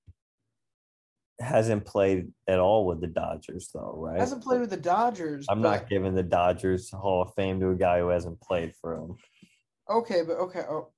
Hasn't 1.38 1.84
played 1.84 2.32
at 2.48 2.58
all 2.58 2.86
with 2.86 3.00
the 3.00 3.06
Dodgers, 3.06 3.68
though, 3.72 3.94
right? 3.96 4.18
Hasn't 4.18 4.42
played 4.42 4.60
with 4.60 4.70
the 4.70 4.76
Dodgers. 4.76 5.46
I'm 5.48 5.60
not 5.60 5.88
giving 5.88 6.14
the 6.14 6.22
Dodgers 6.22 6.90
Hall 6.90 7.22
of 7.22 7.34
Fame 7.34 7.60
to 7.60 7.70
a 7.70 7.74
guy 7.74 7.98
who 7.98 8.08
hasn't 8.08 8.40
played 8.40 8.72
for 8.80 8.96
them. 8.96 9.16
Okay, 9.88 10.22
but 10.26 10.38
okay. 10.38 10.62
Oh, 10.68 10.88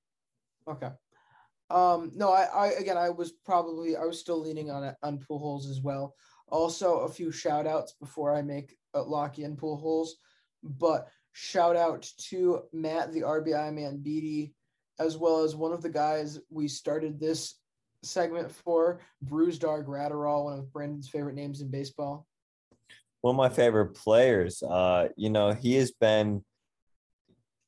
okay. 0.67 0.91
Um, 1.69 2.11
no, 2.15 2.31
I, 2.31 2.43
I 2.45 2.67
again, 2.79 2.97
I 2.97 3.09
was 3.09 3.33
probably 3.45 3.97
I 3.97 4.05
was 4.05 4.19
still 4.19 4.39
leaning 4.39 4.71
on 4.71 4.83
it 4.83 4.95
on 5.03 5.19
Pujols 5.19 5.69
as 5.69 5.81
well. 5.81 6.15
Also, 6.51 6.99
a 6.99 7.09
few 7.09 7.31
shout 7.31 7.67
outs 7.67 7.93
before 7.99 8.33
I 8.33 8.41
make 8.41 8.77
uh, 8.93 9.03
Locky 9.03 9.43
and 9.43 9.57
Pujols, 9.57 10.09
but 10.63 11.07
shout 11.33 11.75
out 11.75 12.09
to 12.29 12.61
Matt, 12.73 13.13
the 13.13 13.21
RBI 13.21 13.73
man, 13.73 13.97
Beaty, 14.01 14.53
as 14.99 15.17
well 15.17 15.43
as 15.43 15.55
one 15.55 15.71
of 15.71 15.81
the 15.81 15.89
guys 15.89 16.39
we 16.49 16.67
started 16.67 17.19
this 17.19 17.55
segment 18.03 18.51
for, 18.51 18.99
Brusdar 19.25 19.85
Graterol, 19.85 20.45
one 20.45 20.59
of 20.59 20.71
Brandon's 20.73 21.09
favorite 21.09 21.35
names 21.35 21.61
in 21.61 21.69
baseball. 21.69 22.25
one 23.21 23.35
of 23.35 23.37
my 23.37 23.49
favorite 23.49 23.95
players. 23.95 24.63
Uh, 24.63 25.09
you 25.15 25.29
know, 25.29 25.53
he 25.53 25.75
has 25.75 25.91
been. 25.91 26.43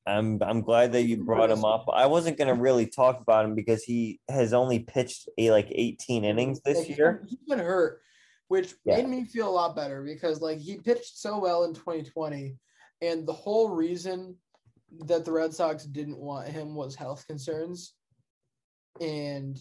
I'm 0.08 0.42
I'm 0.42 0.62
glad 0.62 0.94
that 0.94 1.04
you 1.04 1.24
brought 1.24 1.52
him 1.52 1.64
up. 1.64 1.86
I 1.94 2.08
wasn't 2.08 2.38
gonna 2.38 2.56
really 2.56 2.88
talk 2.88 3.22
about 3.22 3.46
him 3.46 3.54
because 3.54 3.84
he 3.84 4.20
has 4.28 4.52
only 4.52 4.80
pitched 4.80 5.30
a 5.38 5.52
like 5.52 5.68
18 5.70 6.26
innings 6.26 6.60
this 6.66 6.90
year. 6.90 7.24
He's 7.30 7.38
been 7.48 7.60
hurt, 7.60 8.02
which 8.52 8.76
Yeah. 8.84 8.98
made 8.98 9.08
me 9.08 9.24
feel 9.24 9.48
a 9.48 9.58
lot 9.62 9.78
better 9.78 10.04
because 10.04 10.42
like 10.42 10.58
he 10.60 10.78
pitched 10.78 11.18
so 11.18 11.40
well 11.40 11.64
in 11.64 11.74
2020, 11.74 12.58
and 13.02 13.26
the 13.26 13.32
whole 13.32 13.70
reason 13.70 14.36
that 15.06 15.24
the 15.24 15.32
Red 15.32 15.54
Sox 15.54 15.86
didn't 15.86 16.20
want 16.20 16.50
him 16.50 16.76
was 16.76 16.94
health 16.94 17.26
concerns, 17.28 17.94
and 19.00 19.58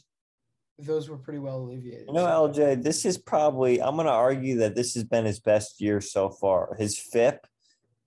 those 0.77 1.09
were 1.09 1.19
pretty 1.19 1.39
well 1.39 1.59
alleviated. 1.59 2.09
You 2.09 2.15
know, 2.15 2.27
LJ, 2.27 2.83
this 2.83 3.05
is 3.05 3.17
probably 3.17 3.81
I'm 3.81 3.95
gonna 3.97 4.09
argue 4.11 4.57
that 4.59 4.75
this 4.75 4.95
has 4.95 5.05
been 5.05 5.25
his 5.25 5.39
best 5.39 5.81
year 5.81 6.01
so 6.01 6.29
far. 6.29 6.75
His 6.77 6.99
FIP 6.99 7.47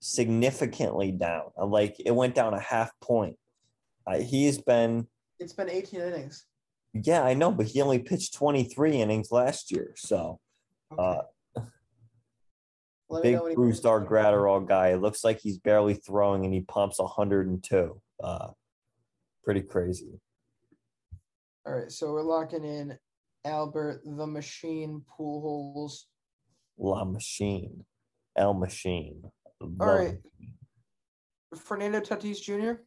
significantly 0.00 1.12
down. 1.12 1.44
Uh, 1.58 1.64
Like 1.64 1.96
it 1.98 2.10
went 2.10 2.34
down 2.34 2.52
a 2.52 2.60
half 2.60 2.90
point. 3.00 3.38
Uh, 4.06 4.18
he 4.18 4.44
has 4.44 4.58
been 4.58 5.08
it's 5.38 5.54
been 5.54 5.70
18 5.70 6.00
innings. 6.00 6.44
yeah, 6.92 7.22
I 7.22 7.32
know, 7.32 7.50
but 7.50 7.66
he 7.68 7.80
only 7.80 8.00
pitched 8.00 8.34
23 8.34 9.00
innings 9.00 9.32
last 9.32 9.72
year. 9.72 9.94
So 9.96 10.40
uh 10.98 11.22
big 13.22 13.34
know 13.36 13.42
when 13.42 13.50
he 13.52 13.56
Bruce. 13.56 13.80
Dar 13.80 14.04
Graterol 14.04 14.66
guy. 14.66 14.88
It 14.88 15.00
looks 15.00 15.22
like 15.24 15.40
he's 15.40 15.58
barely 15.58 15.94
throwing 15.94 16.44
and 16.44 16.52
he 16.52 16.62
pumps 16.62 16.98
102. 16.98 18.00
Uh, 18.22 18.48
pretty 19.44 19.60
crazy. 19.62 20.20
All 21.66 21.74
right, 21.74 21.90
so 21.90 22.12
we're 22.12 22.22
locking 22.22 22.64
in 22.64 22.98
Albert 23.44 24.02
the 24.04 24.26
Machine 24.26 25.02
Pujols. 25.18 26.04
La 26.78 27.04
Machine, 27.04 27.84
El 28.36 28.54
Machine. 28.54 29.22
All 29.60 29.68
The- 29.78 29.84
right, 29.86 30.18
Fernando 31.56 32.00
Tatis 32.00 32.40
Jr. 32.42 32.80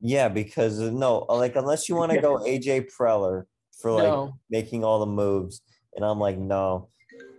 Yeah, 0.00 0.28
because 0.28 0.80
uh, 0.80 0.90
no, 0.90 1.18
like 1.28 1.54
unless 1.54 1.88
you 1.88 1.94
want 1.94 2.10
to 2.12 2.20
go 2.20 2.38
AJ 2.38 2.90
Preller 2.98 3.44
for 3.80 3.92
like 3.92 4.02
No. 4.04 4.32
making 4.50 4.82
all 4.84 4.98
the 4.98 5.06
moves, 5.06 5.62
and 5.94 6.04
I'm 6.04 6.18
like 6.18 6.38
no, 6.38 6.88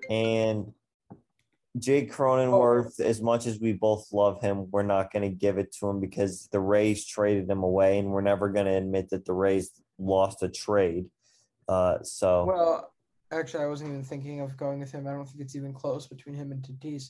and 0.10 0.74
Jake 1.80 2.12
Cronenworth, 2.12 3.00
as 3.00 3.20
much 3.22 3.48
as 3.48 3.60
we 3.60 3.74
both 3.74 4.12
love 4.14 4.42
him, 4.42 4.70
we're 4.70 4.84
not 4.84 5.12
going 5.12 5.24
to 5.24 5.36
give 5.36 5.58
it 5.58 5.74
to 5.80 5.88
him 5.88 6.00
because 6.00 6.48
the 6.52 6.60
Rays 6.60 7.06
traded 7.06 7.50
him 7.50 7.64
away, 7.64 7.98
and 7.98 8.10
we're 8.10 8.22
never 8.22 8.50
going 8.50 8.68
to 8.68 8.78
admit 8.78 9.10
that 9.10 9.26
the 9.26 9.34
Rays 9.34 9.72
lost 9.98 10.44
a 10.44 10.50
trade. 10.50 11.06
Uh, 11.68 11.98
so 12.04 12.46
Well, 12.46 12.94
actually, 13.32 13.64
I 13.64 13.68
wasn't 13.68 13.90
even 13.90 14.04
thinking 14.04 14.42
of 14.42 14.56
going 14.56 14.80
with 14.80 14.92
him. 14.92 15.08
I 15.08 15.12
don't 15.12 15.26
think 15.26 15.42
it's 15.42 15.56
even 15.56 15.74
close 15.74 16.06
between 16.06 16.36
him 16.36 16.52
and 16.52 16.62
Tatis. 16.62 17.10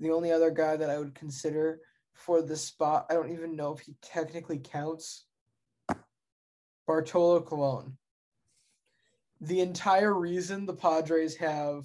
The 0.00 0.10
only 0.10 0.32
other 0.32 0.50
guy 0.50 0.76
that 0.76 0.90
I 0.90 0.98
would 0.98 1.14
consider 1.14 1.80
for 2.14 2.42
the 2.42 2.56
spot, 2.56 3.06
I 3.10 3.14
don't 3.14 3.32
even 3.32 3.54
know 3.54 3.72
if 3.72 3.80
he 3.80 3.94
technically 4.02 4.58
counts. 4.58 5.26
Bartolo 6.86 7.40
Colon. 7.40 7.96
The 9.46 9.60
entire 9.60 10.14
reason 10.14 10.64
the 10.64 10.74
Padres 10.74 11.36
have 11.36 11.84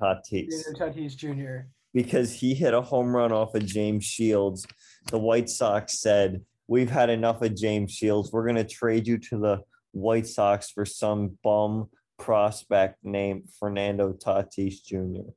Tatis. 0.00 0.64
Tatis 0.74 1.14
Jr. 1.16 1.68
because 1.92 2.32
he 2.32 2.54
hit 2.54 2.72
a 2.72 2.80
home 2.80 3.14
run 3.14 3.32
off 3.32 3.54
of 3.54 3.66
James 3.66 4.04
Shields. 4.04 4.66
The 5.10 5.18
White 5.18 5.50
Sox 5.50 6.00
said, 6.00 6.42
We've 6.68 6.90
had 6.90 7.10
enough 7.10 7.42
of 7.42 7.54
James 7.54 7.92
Shields. 7.92 8.32
We're 8.32 8.44
going 8.44 8.56
to 8.56 8.64
trade 8.64 9.06
you 9.06 9.18
to 9.18 9.38
the 9.38 9.60
White 9.92 10.26
Sox 10.26 10.70
for 10.70 10.84
some 10.84 11.38
bum 11.44 11.88
prospect 12.18 13.04
named 13.04 13.50
Fernando 13.60 14.14
Tatis 14.14 14.82
Jr. 14.84 15.30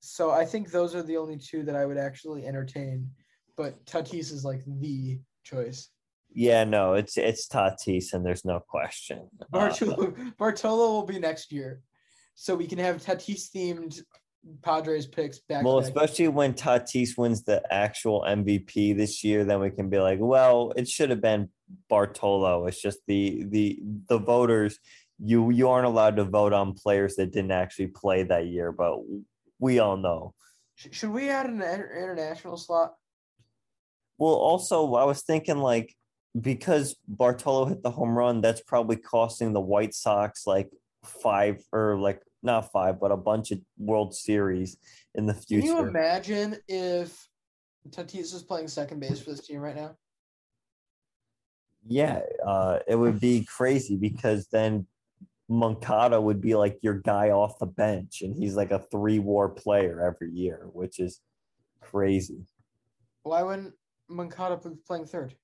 So 0.00 0.30
I 0.30 0.44
think 0.46 0.70
those 0.70 0.94
are 0.94 1.02
the 1.02 1.18
only 1.18 1.36
two 1.36 1.62
that 1.64 1.76
I 1.76 1.84
would 1.86 1.98
actually 1.98 2.46
entertain. 2.46 3.10
But 3.56 3.84
Tatis 3.84 4.32
is 4.32 4.44
like 4.44 4.62
the 4.66 5.20
choice. 5.44 5.90
Yeah, 6.34 6.64
no, 6.64 6.94
it's 6.94 7.16
it's 7.16 7.48
Tatis, 7.48 8.12
and 8.12 8.24
there's 8.24 8.44
no 8.44 8.60
question. 8.60 9.28
Uh, 9.40 9.44
Bartolo, 9.50 10.14
Bartolo 10.38 10.92
will 10.92 11.06
be 11.06 11.18
next 11.18 11.52
year, 11.52 11.82
so 12.34 12.54
we 12.54 12.66
can 12.66 12.78
have 12.78 13.02
Tatis 13.02 13.50
themed 13.50 14.02
Padres 14.62 15.06
picks 15.06 15.38
back. 15.38 15.64
well, 15.64 15.78
especially 15.78 16.28
when 16.28 16.54
Tatis 16.54 17.16
wins 17.16 17.44
the 17.44 17.62
actual 17.72 18.24
MVP 18.26 18.96
this 18.96 19.22
year, 19.22 19.44
then 19.44 19.60
we 19.60 19.70
can 19.70 19.88
be 19.88 19.98
like, 19.98 20.18
well, 20.20 20.72
it 20.76 20.88
should 20.88 21.10
have 21.10 21.20
been 21.20 21.48
Bartolo. 21.88 22.66
It's 22.66 22.80
just 22.80 22.98
the 23.06 23.44
the 23.44 23.80
the 24.08 24.18
voters. 24.18 24.78
You 25.18 25.50
you 25.50 25.68
aren't 25.68 25.86
allowed 25.86 26.16
to 26.16 26.24
vote 26.24 26.52
on 26.52 26.74
players 26.74 27.16
that 27.16 27.32
didn't 27.32 27.52
actually 27.52 27.88
play 27.88 28.24
that 28.24 28.46
year, 28.46 28.72
but 28.72 28.98
we 29.58 29.78
all 29.78 29.96
know. 29.96 30.34
Should 30.74 31.10
we 31.10 31.28
add 31.28 31.46
an 31.46 31.62
international 31.62 32.56
slot? 32.56 32.94
Well, 34.18 34.34
also, 34.34 34.94
I 34.94 35.04
was 35.04 35.22
thinking 35.22 35.58
like 35.58 35.94
because 36.40 36.96
Bartolo 37.06 37.66
hit 37.66 37.82
the 37.82 37.90
home 37.90 38.16
run, 38.16 38.40
that's 38.40 38.62
probably 38.62 38.96
costing 38.96 39.52
the 39.52 39.60
White 39.60 39.94
Sox 39.94 40.46
like 40.46 40.70
five 41.04 41.62
or 41.72 41.98
like 41.98 42.22
not 42.42 42.72
five, 42.72 42.98
but 43.00 43.12
a 43.12 43.16
bunch 43.16 43.50
of 43.50 43.60
World 43.78 44.14
Series 44.14 44.76
in 45.14 45.26
the 45.26 45.34
future. 45.34 45.66
Can 45.66 45.76
you 45.76 45.86
imagine 45.86 46.56
if 46.68 47.28
Tatis 47.90 48.34
is 48.34 48.42
playing 48.42 48.68
second 48.68 49.00
base 49.00 49.20
for 49.20 49.30
this 49.30 49.46
team 49.46 49.60
right 49.60 49.76
now? 49.76 49.96
Yeah, 51.86 52.20
uh, 52.46 52.78
it 52.86 52.94
would 52.94 53.20
be 53.20 53.44
crazy 53.44 53.96
because 53.96 54.46
then 54.52 54.86
Moncada 55.48 56.20
would 56.20 56.40
be 56.40 56.54
like 56.54 56.78
your 56.80 56.94
guy 56.94 57.30
off 57.30 57.58
the 57.58 57.66
bench, 57.66 58.22
and 58.22 58.34
he's 58.34 58.54
like 58.54 58.70
a 58.70 58.78
three 58.78 59.18
war 59.18 59.48
player 59.48 60.00
every 60.00 60.30
year, 60.32 60.68
which 60.72 61.00
is 61.00 61.20
crazy. 61.80 62.46
Why 63.24 63.42
wouldn't 63.42 63.74
Moncada 64.08 64.56
be 64.56 64.76
playing 64.86 65.06
third? 65.06 65.34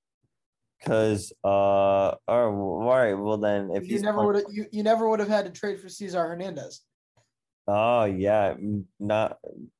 Because, 0.79 1.33
uh, 1.43 1.47
all 1.47 2.17
right, 2.27 2.35
all 2.35 2.87
right, 2.87 3.13
well 3.13 3.37
then, 3.37 3.71
if 3.73 3.89
you 3.89 4.01
never 4.01 4.25
would 4.25 4.35
have 4.35 4.45
you, 4.51 4.65
you 4.71 4.81
never 4.81 5.09
would 5.09 5.19
have 5.19 5.27
had 5.27 5.45
to 5.45 5.51
trade 5.51 5.79
for 5.79 5.89
Cesar 5.89 6.25
Hernandez. 6.25 6.81
Oh 7.67 8.05
yeah, 8.05 8.55
not 8.99 9.37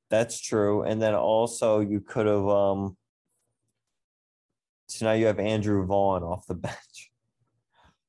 that's 0.10 0.40
true. 0.40 0.84
And 0.84 1.02
then 1.02 1.16
also 1.16 1.80
you 1.80 2.02
could 2.02 2.26
have 2.26 2.48
um 2.48 2.98
so 4.88 5.06
now 5.06 5.14
you 5.14 5.28
have 5.28 5.40
Andrew 5.40 5.86
Vaughn 5.86 6.24
off 6.24 6.46
the 6.48 6.54
bench. 6.56 7.12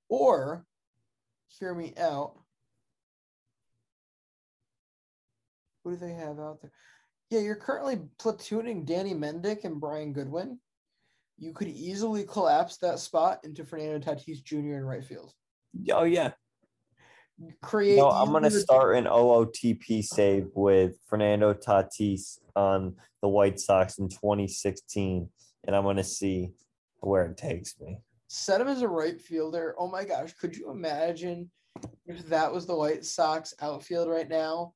Or 0.08 0.66
hear 1.46 1.74
me 1.74 1.94
out. 1.98 2.34
Who 5.84 5.92
do 5.92 5.96
they 5.96 6.12
have 6.12 6.38
out 6.38 6.60
there? 6.60 6.72
Yeah, 7.30 7.40
you're 7.40 7.54
currently 7.54 8.00
platooning 8.18 8.84
Danny 8.84 9.14
Mendick 9.14 9.64
and 9.64 9.80
Brian 9.80 10.12
Goodwin. 10.12 10.58
You 11.40 11.52
could 11.54 11.68
easily 11.68 12.24
collapse 12.24 12.76
that 12.76 12.98
spot 12.98 13.40
into 13.44 13.64
Fernando 13.64 13.98
Tatis 13.98 14.44
Jr. 14.44 14.56
in 14.76 14.84
right 14.84 15.04
field. 15.04 15.32
Oh 15.90 16.04
yeah. 16.04 16.32
Create. 17.62 17.96
No, 17.96 18.10
I'm 18.10 18.30
gonna 18.30 18.50
start 18.50 18.96
an 18.96 19.06
OOTP 19.06 20.04
save 20.04 20.48
with 20.54 20.98
Fernando 21.08 21.54
Tatis 21.54 22.38
on 22.54 22.94
the 23.22 23.28
White 23.28 23.58
Sox 23.58 23.98
in 23.98 24.10
2016, 24.10 25.26
and 25.66 25.74
I'm 25.74 25.84
gonna 25.84 26.04
see 26.04 26.52
where 26.98 27.24
it 27.24 27.38
takes 27.38 27.80
me. 27.80 27.98
set 28.28 28.60
him 28.60 28.68
as 28.68 28.82
a 28.82 28.88
right 28.88 29.20
fielder. 29.20 29.74
Oh 29.78 29.88
my 29.88 30.04
gosh, 30.04 30.34
could 30.34 30.54
you 30.54 30.70
imagine 30.70 31.50
if 32.06 32.24
that 32.28 32.52
was 32.52 32.66
the 32.66 32.76
White 32.76 33.04
Sox 33.04 33.54
outfield 33.60 34.08
right 34.08 34.28
now? 34.28 34.74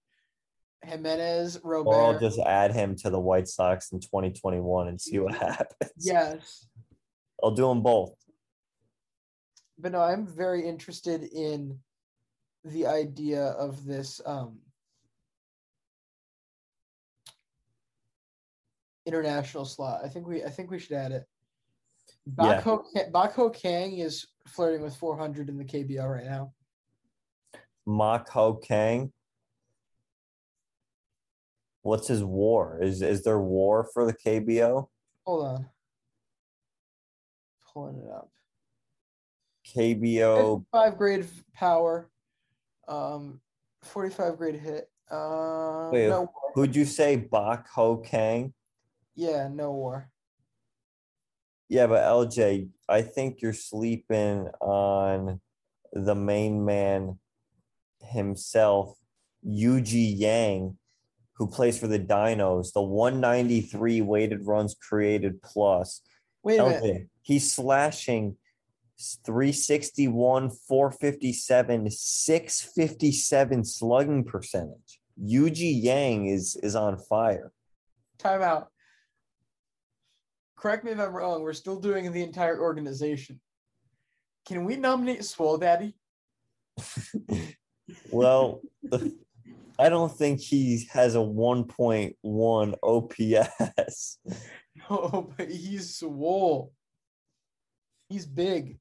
Jimenez, 0.87 1.61
Or 1.65 2.03
I'll 2.03 2.19
just 2.19 2.39
add 2.39 2.73
him 2.73 2.97
to 2.97 3.11
the 3.11 3.21
White 3.21 3.49
Sox 3.49 3.93
in 3.93 4.01
2021 4.01 4.89
and 4.89 5.01
see 5.01 5.19
what 5.19 5.35
happens. 5.39 5.91
Yes. 5.99 6.67
I'll 7.43 7.51
do 7.51 7.69
them 7.69 7.83
both. 7.83 8.15
But 9.79 9.93
no, 9.93 10.01
I'm 10.01 10.27
very 10.27 10.67
interested 10.67 11.25
in 11.25 11.79
the 12.65 12.87
idea 12.87 13.43
of 13.43 13.85
this 13.85 14.21
um 14.25 14.59
international 19.07 19.65
slot. 19.65 20.01
I 20.05 20.09
think 20.09 20.27
we 20.27 20.45
I 20.45 20.49
think 20.49 20.71
we 20.71 20.79
should 20.79 20.97
add 20.97 21.13
it. 21.13 21.25
Yeah. 22.41 22.63
Bakho 22.63 23.55
Kang 23.55 23.99
is 23.99 24.27
flirting 24.47 24.83
with 24.83 24.97
400 24.97 25.49
in 25.49 25.59
the 25.59 25.65
KBL 25.65 26.09
right 26.09 26.25
now. 26.25 26.53
Mak 27.87 28.29
Ho 28.31 28.55
Kang. 28.55 29.13
What's 31.85 32.09
his 32.09 32.25
war? 32.25 32.79
Is 32.83 33.03
is 33.03 33.23
there 33.25 33.39
war 33.39 33.87
for 33.93 34.07
the 34.07 34.15
KBO? 34.15 34.89
Hold 35.27 35.47
on. 35.47 35.67
Pulling 37.73 37.99
it 37.99 38.11
up. 38.11 38.31
KBO 39.77 40.65
five 40.73 40.97
grade 40.97 41.27
power. 41.53 42.09
Um 42.89 43.41
45 43.83 44.39
grade 44.39 44.55
hit. 44.57 44.89
Uh 45.11 45.91
Wait, 45.93 46.09
no 46.09 46.21
war. 46.23 46.53
who'd 46.55 46.75
you 46.75 46.87
say 46.87 47.17
Bak 47.17 47.69
Ho 47.75 47.99
Kang? 47.99 48.55
Yeah, 49.15 49.49
no 49.53 49.71
war. 49.73 50.11
Yeah, 51.69 51.87
but 51.87 52.03
LJ, 52.03 52.71
I 52.89 53.03
think 53.03 53.43
you're 53.43 53.53
sleeping 53.53 54.49
on 54.63 55.39
the 55.93 56.15
main 56.15 56.65
man 56.65 57.19
himself, 58.01 58.97
Eui-ji 59.47 60.15
Yang, 60.17 60.79
who 61.37 61.47
plays 61.47 61.79
for 61.79 61.87
the 61.87 61.99
Dinos, 61.99 62.73
the 62.73 62.83
193 62.83 64.01
weighted 64.01 64.47
runs 64.47 64.75
created 64.75 65.43
plus. 65.43 66.01
Wait 66.43 66.59
a 66.59 66.69
minute. 66.69 67.09
he's 67.23 67.53
slashing 67.53 68.37
361, 69.25 70.51
457, 70.51 71.91
657 71.91 73.65
slugging 73.65 74.25
percentage. 74.25 75.01
Eui-ji 75.21 75.71
Yang 75.71 76.27
is 76.27 76.57
is 76.63 76.77
on 76.77 76.99
fire. 76.99 77.53
Time 78.19 78.43
out. 78.43 78.69
Correct 80.57 80.85
me 80.85 80.93
if 80.93 81.01
I'm 81.01 81.13
wrong. 81.13 81.43
We're 81.43 81.53
still 81.53 81.79
doing 81.79 82.11
the 82.11 82.23
entire 82.23 82.61
organization. 82.61 83.41
Can 84.47 84.65
we 84.65 84.77
nominate 84.77 85.25
Swole 85.25 85.59
Daddy? 85.59 85.95
Well, 88.11 88.63
I 89.79 89.89
don't 89.89 90.11
think 90.17 90.41
he 90.41 90.87
has 90.93 91.15
a 91.15 91.19
1.1 91.19 92.75
OPS. 92.83 94.19
No, 94.91 95.33
but 95.37 95.51
he's 95.51 95.97
swole. 95.97 96.73
He's 98.09 98.27
big. 98.27 98.79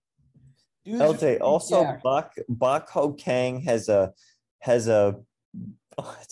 Dude's 0.83 1.01
LJ 1.01 1.39
also 1.39 1.83
jacked. 1.83 2.03
Bak 2.03 2.31
Bak 2.49 2.89
Ho 2.89 3.13
Kang 3.13 3.61
has 3.61 3.89
a 3.89 4.11
has 4.59 4.87
a 4.87 5.17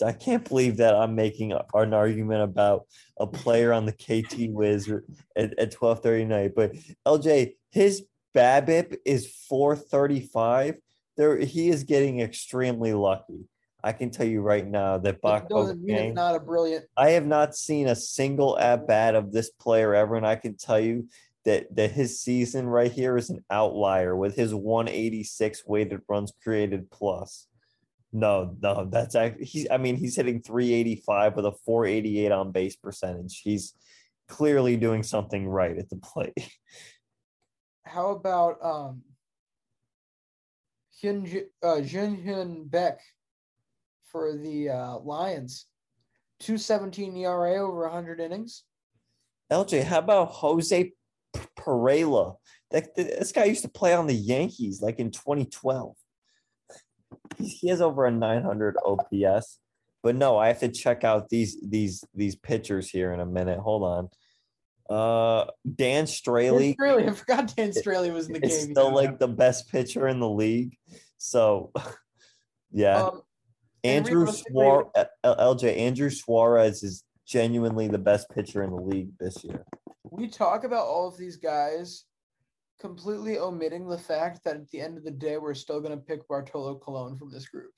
I 0.04 0.12
can't 0.12 0.46
believe 0.46 0.78
that 0.78 0.94
I'm 0.96 1.14
making 1.14 1.52
a- 1.52 1.64
an 1.74 1.94
argument 1.94 2.42
about 2.42 2.86
a 3.18 3.26
player 3.26 3.72
on 3.72 3.86
the 3.86 3.92
KT 3.92 4.50
Wiz 4.50 4.92
at, 5.36 5.58
at 5.58 5.72
12:30 5.72 6.26
night. 6.26 6.52
But 6.56 6.74
LJ, 7.06 7.54
his 7.70 8.04
BABIP 8.34 8.96
is 9.06 9.26
435. 9.48 10.76
There 11.16 11.36
he 11.38 11.68
is 11.68 11.84
getting 11.84 12.20
extremely 12.20 12.92
lucky. 12.94 13.44
I 13.84 13.92
can 13.92 14.10
tell 14.10 14.26
you 14.26 14.40
right 14.42 14.66
now 14.66 14.98
that 14.98 15.20
Bak 15.20 15.44
It 15.44 15.52
Ho 15.52 15.62
doesn't 15.62 15.82
mean 15.82 15.96
it's 15.96 16.14
not 16.14 16.36
a 16.36 16.40
brilliant. 16.40 16.86
I 16.96 17.10
have 17.10 17.26
not 17.26 17.56
seen 17.56 17.88
a 17.88 17.96
single 17.96 18.58
at 18.58 18.86
bat 18.86 19.14
of 19.14 19.32
this 19.32 19.50
player 19.50 19.94
ever, 19.94 20.14
and 20.16 20.26
I 20.26 20.36
can 20.36 20.56
tell 20.56 20.78
you 20.78 21.08
that 21.44 21.74
that 21.74 21.90
his 21.90 22.20
season 22.20 22.66
right 22.66 22.92
here 22.92 23.16
is 23.16 23.30
an 23.30 23.44
outlier 23.50 24.16
with 24.16 24.36
his 24.36 24.54
186 24.54 25.66
weighted 25.66 26.00
runs 26.08 26.32
created 26.42 26.90
plus. 26.90 27.48
No, 28.12 28.56
no, 28.60 28.84
that's 28.90 29.14
actually 29.14 29.46
he's. 29.46 29.66
I 29.70 29.78
mean, 29.78 29.96
he's 29.96 30.16
hitting 30.16 30.42
385 30.42 31.36
with 31.36 31.46
a 31.46 31.52
488 31.64 32.30
on 32.30 32.52
base 32.52 32.76
percentage. 32.76 33.40
He's 33.40 33.74
clearly 34.28 34.76
doing 34.76 35.02
something 35.02 35.48
right 35.48 35.76
at 35.76 35.88
the 35.88 35.96
plate. 35.96 36.34
How 37.84 38.10
about 38.10 38.58
um 38.62 39.02
Hyun 41.02 41.46
uh, 41.62 41.80
Jun 41.80 42.16
Hyun 42.16 42.70
Beck 42.70 43.00
for 44.12 44.36
the 44.36 44.68
uh, 44.68 44.98
Lions? 44.98 45.66
217 46.40 47.16
ERA 47.16 47.56
over 47.56 47.82
100 47.82 48.20
innings. 48.20 48.64
LJ, 49.50 49.84
how 49.84 49.98
about 49.98 50.28
Jose 50.28 50.92
P- 51.34 51.40
Pirela? 51.58 52.36
That 52.70 52.94
this 52.94 53.32
guy 53.32 53.44
used 53.44 53.62
to 53.62 53.68
play 53.68 53.94
on 53.94 54.06
the 54.06 54.14
Yankees 54.14 54.80
like 54.80 54.98
in 54.98 55.10
2012. 55.10 55.94
He 57.36 57.46
he 57.46 57.68
has 57.68 57.80
over 57.80 58.06
a 58.06 58.10
900 58.10 58.76
OPS. 58.84 59.58
But 60.02 60.16
no, 60.16 60.36
I 60.36 60.48
have 60.48 60.60
to 60.60 60.68
check 60.68 61.04
out 61.04 61.28
these 61.28 61.58
these 61.62 62.02
these 62.14 62.34
pitchers 62.34 62.88
here 62.88 63.12
in 63.12 63.20
a 63.20 63.26
minute. 63.26 63.58
Hold 63.58 63.82
on. 63.82 64.08
Uh 64.90 65.44
Dan 65.64 66.04
Dan 66.04 66.04
Straily 66.06 66.76
Straily, 66.76 67.08
I 67.08 67.12
forgot 67.12 67.54
Dan 67.54 67.70
Straily 67.70 68.12
was 68.12 68.26
in 68.26 68.32
the 68.32 68.40
game. 68.40 68.50
still 68.50 68.92
like 68.92 69.18
the 69.18 69.28
best 69.28 69.70
pitcher 69.70 70.08
in 70.08 70.18
the 70.18 70.28
league. 70.28 70.76
So 71.18 71.72
yeah. 72.72 73.04
Um, 73.04 73.22
Andrew 73.84 74.26
Suarez, 74.30 74.86
uh, 74.94 75.04
LJ 75.24 75.76
Andrew 75.76 76.10
Suarez 76.10 76.82
is 76.82 77.04
genuinely 77.26 77.88
the 77.88 77.98
best 77.98 78.28
pitcher 78.30 78.62
in 78.62 78.70
the 78.70 78.76
league 78.80 79.10
this 79.18 79.42
year. 79.44 79.64
we 80.10 80.28
talk 80.28 80.64
about 80.64 80.86
all 80.86 81.08
of 81.08 81.16
these 81.16 81.36
guys 81.36 82.04
completely 82.80 83.38
omitting 83.38 83.88
the 83.88 83.98
fact 83.98 84.42
that 84.44 84.56
at 84.56 84.68
the 84.70 84.80
end 84.80 84.96
of 84.98 85.04
the 85.04 85.10
day, 85.10 85.38
we're 85.38 85.54
still 85.54 85.80
going 85.80 85.92
to 85.96 86.04
pick 86.04 86.26
Bartolo 86.28 86.76
Colon 86.76 87.16
from 87.16 87.30
this 87.30 87.46
group. 87.48 87.70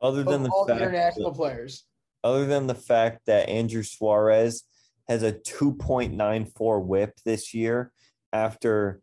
Other 0.00 0.22
than 0.24 0.34
Of 0.40 0.42
the 0.44 0.50
all 0.50 0.64
the 0.66 0.72
fact 0.72 0.82
international 0.82 1.30
that- 1.30 1.36
players. 1.36 1.84
other 2.24 2.46
than 2.46 2.66
the 2.66 2.74
fact 2.74 3.26
that 3.26 3.48
Andrew 3.48 3.82
Suarez 3.82 4.64
has 5.08 5.22
a 5.22 5.32
2.94 5.32 6.80
whip 6.84 7.14
this 7.24 7.52
year 7.54 7.92
after 8.32 9.00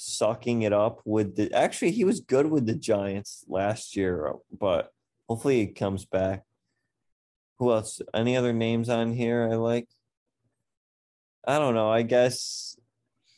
sucking 0.00 0.62
it 0.62 0.72
up 0.72 1.00
with 1.04 1.34
the 1.34 1.52
actually 1.52 1.90
he 1.90 2.04
was 2.04 2.20
good 2.20 2.46
with 2.46 2.66
the 2.66 2.74
Giants 2.74 3.44
last 3.48 3.96
year, 3.96 4.32
but 4.56 4.92
hopefully 5.28 5.58
he 5.58 5.66
comes 5.66 6.04
back. 6.04 6.44
Who 7.58 7.72
else? 7.72 8.00
Any 8.14 8.36
other 8.36 8.52
names 8.52 8.88
on 8.88 9.12
here 9.12 9.48
I 9.50 9.56
like? 9.56 9.88
I 11.46 11.58
don't 11.58 11.74
know. 11.74 11.90
I 11.90 12.02
guess 12.02 12.78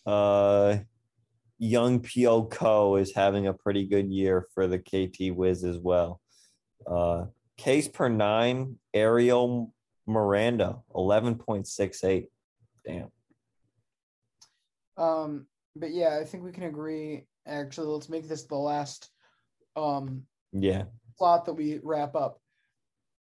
uh 0.07 0.79
young 1.59 2.01
Pio 2.01 2.45
Co 2.45 2.97
is 2.97 3.15
having 3.15 3.47
a 3.47 3.55
pretty 3.55 3.87
good 3.87 4.11
year 4.11 4.47
for 4.55 4.67
the 4.67 4.79
KT 4.79 5.35
Wiz 5.35 5.65
as 5.65 5.79
well. 5.79 6.21
Uh 6.87 7.27
case 7.57 7.89
per 7.89 8.09
nine, 8.09 8.77
Ariel 8.93 9.73
Miranda, 10.07 10.81
11.68. 10.95 12.27
Damn. 12.85 13.11
Um, 14.97 15.47
but 15.77 15.91
yeah, 15.93 16.19
I 16.21 16.25
think 16.25 16.45
we 16.45 16.53
can 16.53 16.65
agree. 16.65 17.27
Actually, 17.47 17.89
let's 17.89 18.09
make 18.09 18.29
this 18.29 18.45
the 18.45 18.57
last 18.57 19.11
um 19.77 20.23
Yeah. 20.53 20.85
slot 21.17 21.45
that 21.47 21.55
we 21.55 21.81
wrap 21.83 22.15
up. 22.15 22.41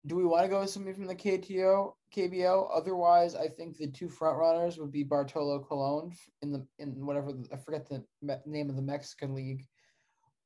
Do 0.07 0.17
we 0.17 0.27
want 0.27 0.45
to 0.45 0.49
go 0.49 0.61
with 0.61 0.71
somebody 0.71 0.95
from 0.95 1.07
the 1.07 1.15
KTO, 1.15 1.97
KBO? 2.15 2.69
Otherwise, 2.75 3.35
I 3.35 3.49
think 3.49 3.77
the 3.79 3.87
two 3.87 4.09
front 4.11 4.37
runners 4.39 4.77
would 4.77 4.93
be 4.93 5.03
Bartolo 5.03 5.61
Colon 5.61 6.13
in 6.43 6.53
the 6.53 6.67
in 6.79 7.07
whatever 7.07 7.33
the, 7.33 7.49
I 7.53 7.57
forget 7.57 7.89
the 7.89 8.05
me- 8.21 8.35
name 8.45 8.69
of 8.69 8.77
the 8.77 8.83
Mexican 8.83 9.35
league, 9.35 9.65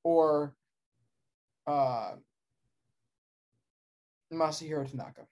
or 0.04 0.54
uh 1.66 2.12
Masahiro 4.32 4.88
Tanaka. 4.88 5.26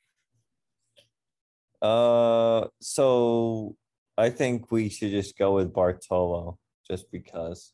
Uh 1.83 2.67
so 2.81 3.77
I 4.19 4.31
think 4.31 4.71
we 4.71 4.89
should 4.89 5.11
just 5.11 5.37
go 5.37 5.55
with 5.55 5.73
Bartolo 5.73 6.59
just 6.89 7.11
because. 7.11 7.73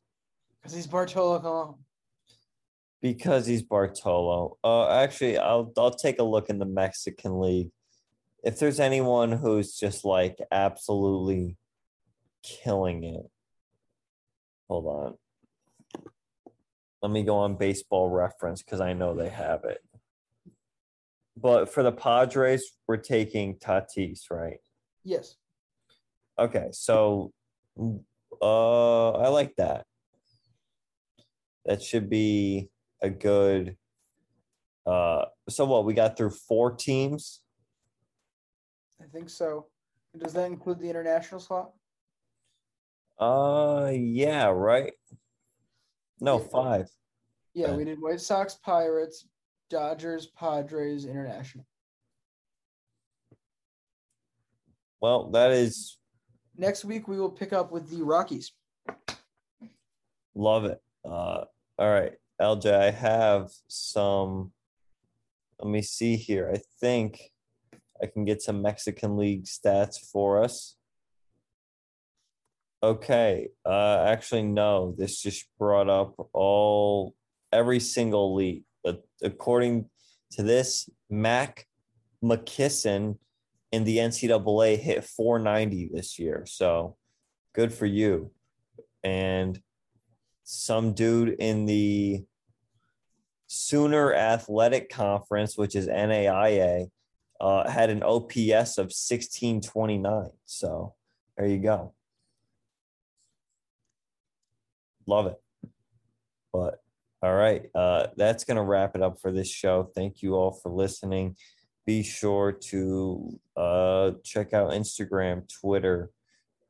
Because 0.60 0.74
he's 0.74 0.86
Bartolo 0.86 1.40
Colon. 1.40 1.74
Because 3.00 3.46
he's 3.46 3.62
Bartolo. 3.62 4.58
Uh 4.62 4.88
actually 4.88 5.38
I'll 5.38 5.72
I'll 5.76 5.94
take 5.94 6.18
a 6.18 6.24
look 6.24 6.50
in 6.50 6.58
the 6.58 6.66
Mexican 6.66 7.40
League. 7.40 7.70
If 8.44 8.58
there's 8.58 8.80
anyone 8.80 9.32
who's 9.32 9.76
just 9.76 10.04
like 10.04 10.38
absolutely 10.50 11.56
killing 12.42 13.04
it. 13.04 13.26
Hold 14.68 14.86
on. 14.86 15.14
Let 17.02 17.12
me 17.12 17.24
go 17.24 17.38
on 17.38 17.56
baseball 17.56 18.08
reference 18.08 18.62
because 18.62 18.80
I 18.80 18.92
know 18.92 19.14
they 19.14 19.28
have 19.28 19.64
it. 19.64 19.80
But 21.36 21.72
for 21.72 21.82
the 21.82 21.92
Padres, 21.92 22.64
we're 22.86 22.98
taking 22.98 23.56
Tatis, 23.56 24.30
right? 24.30 24.58
Yes. 25.02 25.36
Okay, 26.38 26.68
so 26.72 27.32
uh 28.40 29.10
I 29.12 29.28
like 29.28 29.54
that. 29.56 29.84
That 31.66 31.82
should 31.82 32.08
be 32.08 32.70
a 33.02 33.10
good 33.10 33.76
uh 34.86 35.26
so 35.48 35.64
what 35.66 35.84
we 35.84 35.94
got 35.94 36.16
through 36.16 36.30
four 36.30 36.72
teams. 36.72 37.40
I 39.00 39.06
think 39.12 39.28
so. 39.28 39.66
Does 40.16 40.32
that 40.34 40.46
include 40.46 40.80
the 40.80 40.88
international 40.90 41.40
slot? 41.40 41.72
Uh 43.18 43.90
yeah, 43.94 44.46
right. 44.46 44.92
No, 46.20 46.38
five. 46.38 46.88
Yeah, 47.54 47.68
Okay. 47.68 47.76
we 47.76 47.84
did 47.84 48.00
White 48.00 48.20
Sox, 48.20 48.54
Pirates, 48.54 49.26
Dodgers, 49.68 50.26
Padres, 50.26 51.04
International. 51.04 51.66
Well, 55.00 55.30
that 55.32 55.50
is 55.50 55.98
Next 56.56 56.84
week 56.84 57.08
we 57.08 57.18
will 57.18 57.30
pick 57.30 57.52
up 57.52 57.72
with 57.72 57.88
the 57.88 58.02
Rockies. 58.02 58.52
love 60.34 60.64
it. 60.64 60.80
Uh 61.04 61.44
all 61.78 61.90
right, 61.90 62.12
LJ, 62.40 62.72
I 62.72 62.90
have 62.90 63.50
some 63.68 64.52
let 65.58 65.70
me 65.70 65.82
see 65.82 66.16
here. 66.16 66.50
I 66.52 66.60
think 66.80 67.32
I 68.02 68.06
can 68.06 68.24
get 68.24 68.42
some 68.42 68.62
Mexican 68.62 69.16
League 69.16 69.44
stats 69.44 69.98
for 69.98 70.42
us. 70.42 70.76
Okay. 72.82 73.48
Uh 73.64 74.04
actually 74.06 74.42
no, 74.42 74.94
this 74.98 75.22
just 75.22 75.46
brought 75.58 75.88
up 75.88 76.14
all 76.32 77.14
every 77.52 77.80
single 77.80 78.34
league. 78.34 78.64
But 78.84 79.02
according 79.22 79.88
to 80.32 80.42
this, 80.42 80.88
Mac 81.08 81.66
McKisson 82.22 83.16
in 83.72 83.84
the 83.84 83.98
NCAA 83.98 84.78
hit 84.78 85.02
490 85.04 85.90
this 85.92 86.18
year. 86.18 86.44
So 86.46 86.96
good 87.54 87.72
for 87.72 87.86
you. 87.86 88.30
And 89.02 89.60
some 90.44 90.92
dude 90.92 91.36
in 91.38 91.66
the 91.66 92.24
Sooner 93.46 94.14
Athletic 94.14 94.90
Conference, 94.90 95.56
which 95.56 95.74
is 95.74 95.88
NAIA, 95.88 96.88
uh, 97.40 97.68
had 97.68 97.90
an 97.90 98.02
OPS 98.02 98.78
of 98.78 98.92
1629. 98.92 100.30
So 100.44 100.94
there 101.36 101.46
you 101.46 101.58
go. 101.58 101.94
Love 105.06 105.26
it. 105.26 105.40
But 106.52 106.80
all 107.22 107.34
right, 107.34 107.66
uh, 107.74 108.08
that's 108.16 108.44
going 108.44 108.56
to 108.56 108.62
wrap 108.62 108.96
it 108.96 109.02
up 109.02 109.20
for 109.20 109.30
this 109.30 109.48
show. 109.48 109.90
Thank 109.94 110.22
you 110.22 110.34
all 110.34 110.52
for 110.52 110.70
listening. 110.70 111.36
Be 111.84 112.02
sure 112.02 112.52
to 112.52 113.40
uh, 113.56 114.12
check 114.22 114.52
out 114.52 114.70
Instagram, 114.70 115.48
Twitter, 115.60 116.10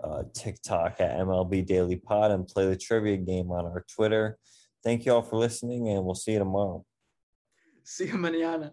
uh, 0.03 0.25
TikTok 0.35 1.01
at 1.01 1.19
MLB 1.19 1.67
Daily 1.67 1.97
Pod 1.97 2.31
and 2.31 2.47
play 2.47 2.67
the 2.67 2.77
trivia 2.77 3.17
game 3.19 3.51
on 3.51 3.67
our 3.67 3.85
Twitter. 3.95 4.39
Thank 4.83 5.07
you 5.07 5.13
all 5.13 5.23
for 5.23 5.37
listening, 5.37 5.89
and 5.89 6.05
we'll 6.05 6.15
see 6.15 6.33
you 6.33 6.39
tomorrow. 6.39 6.85
See 7.85 8.07
you 8.07 8.15
mañana. 8.15 8.73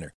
winner. 0.01 0.13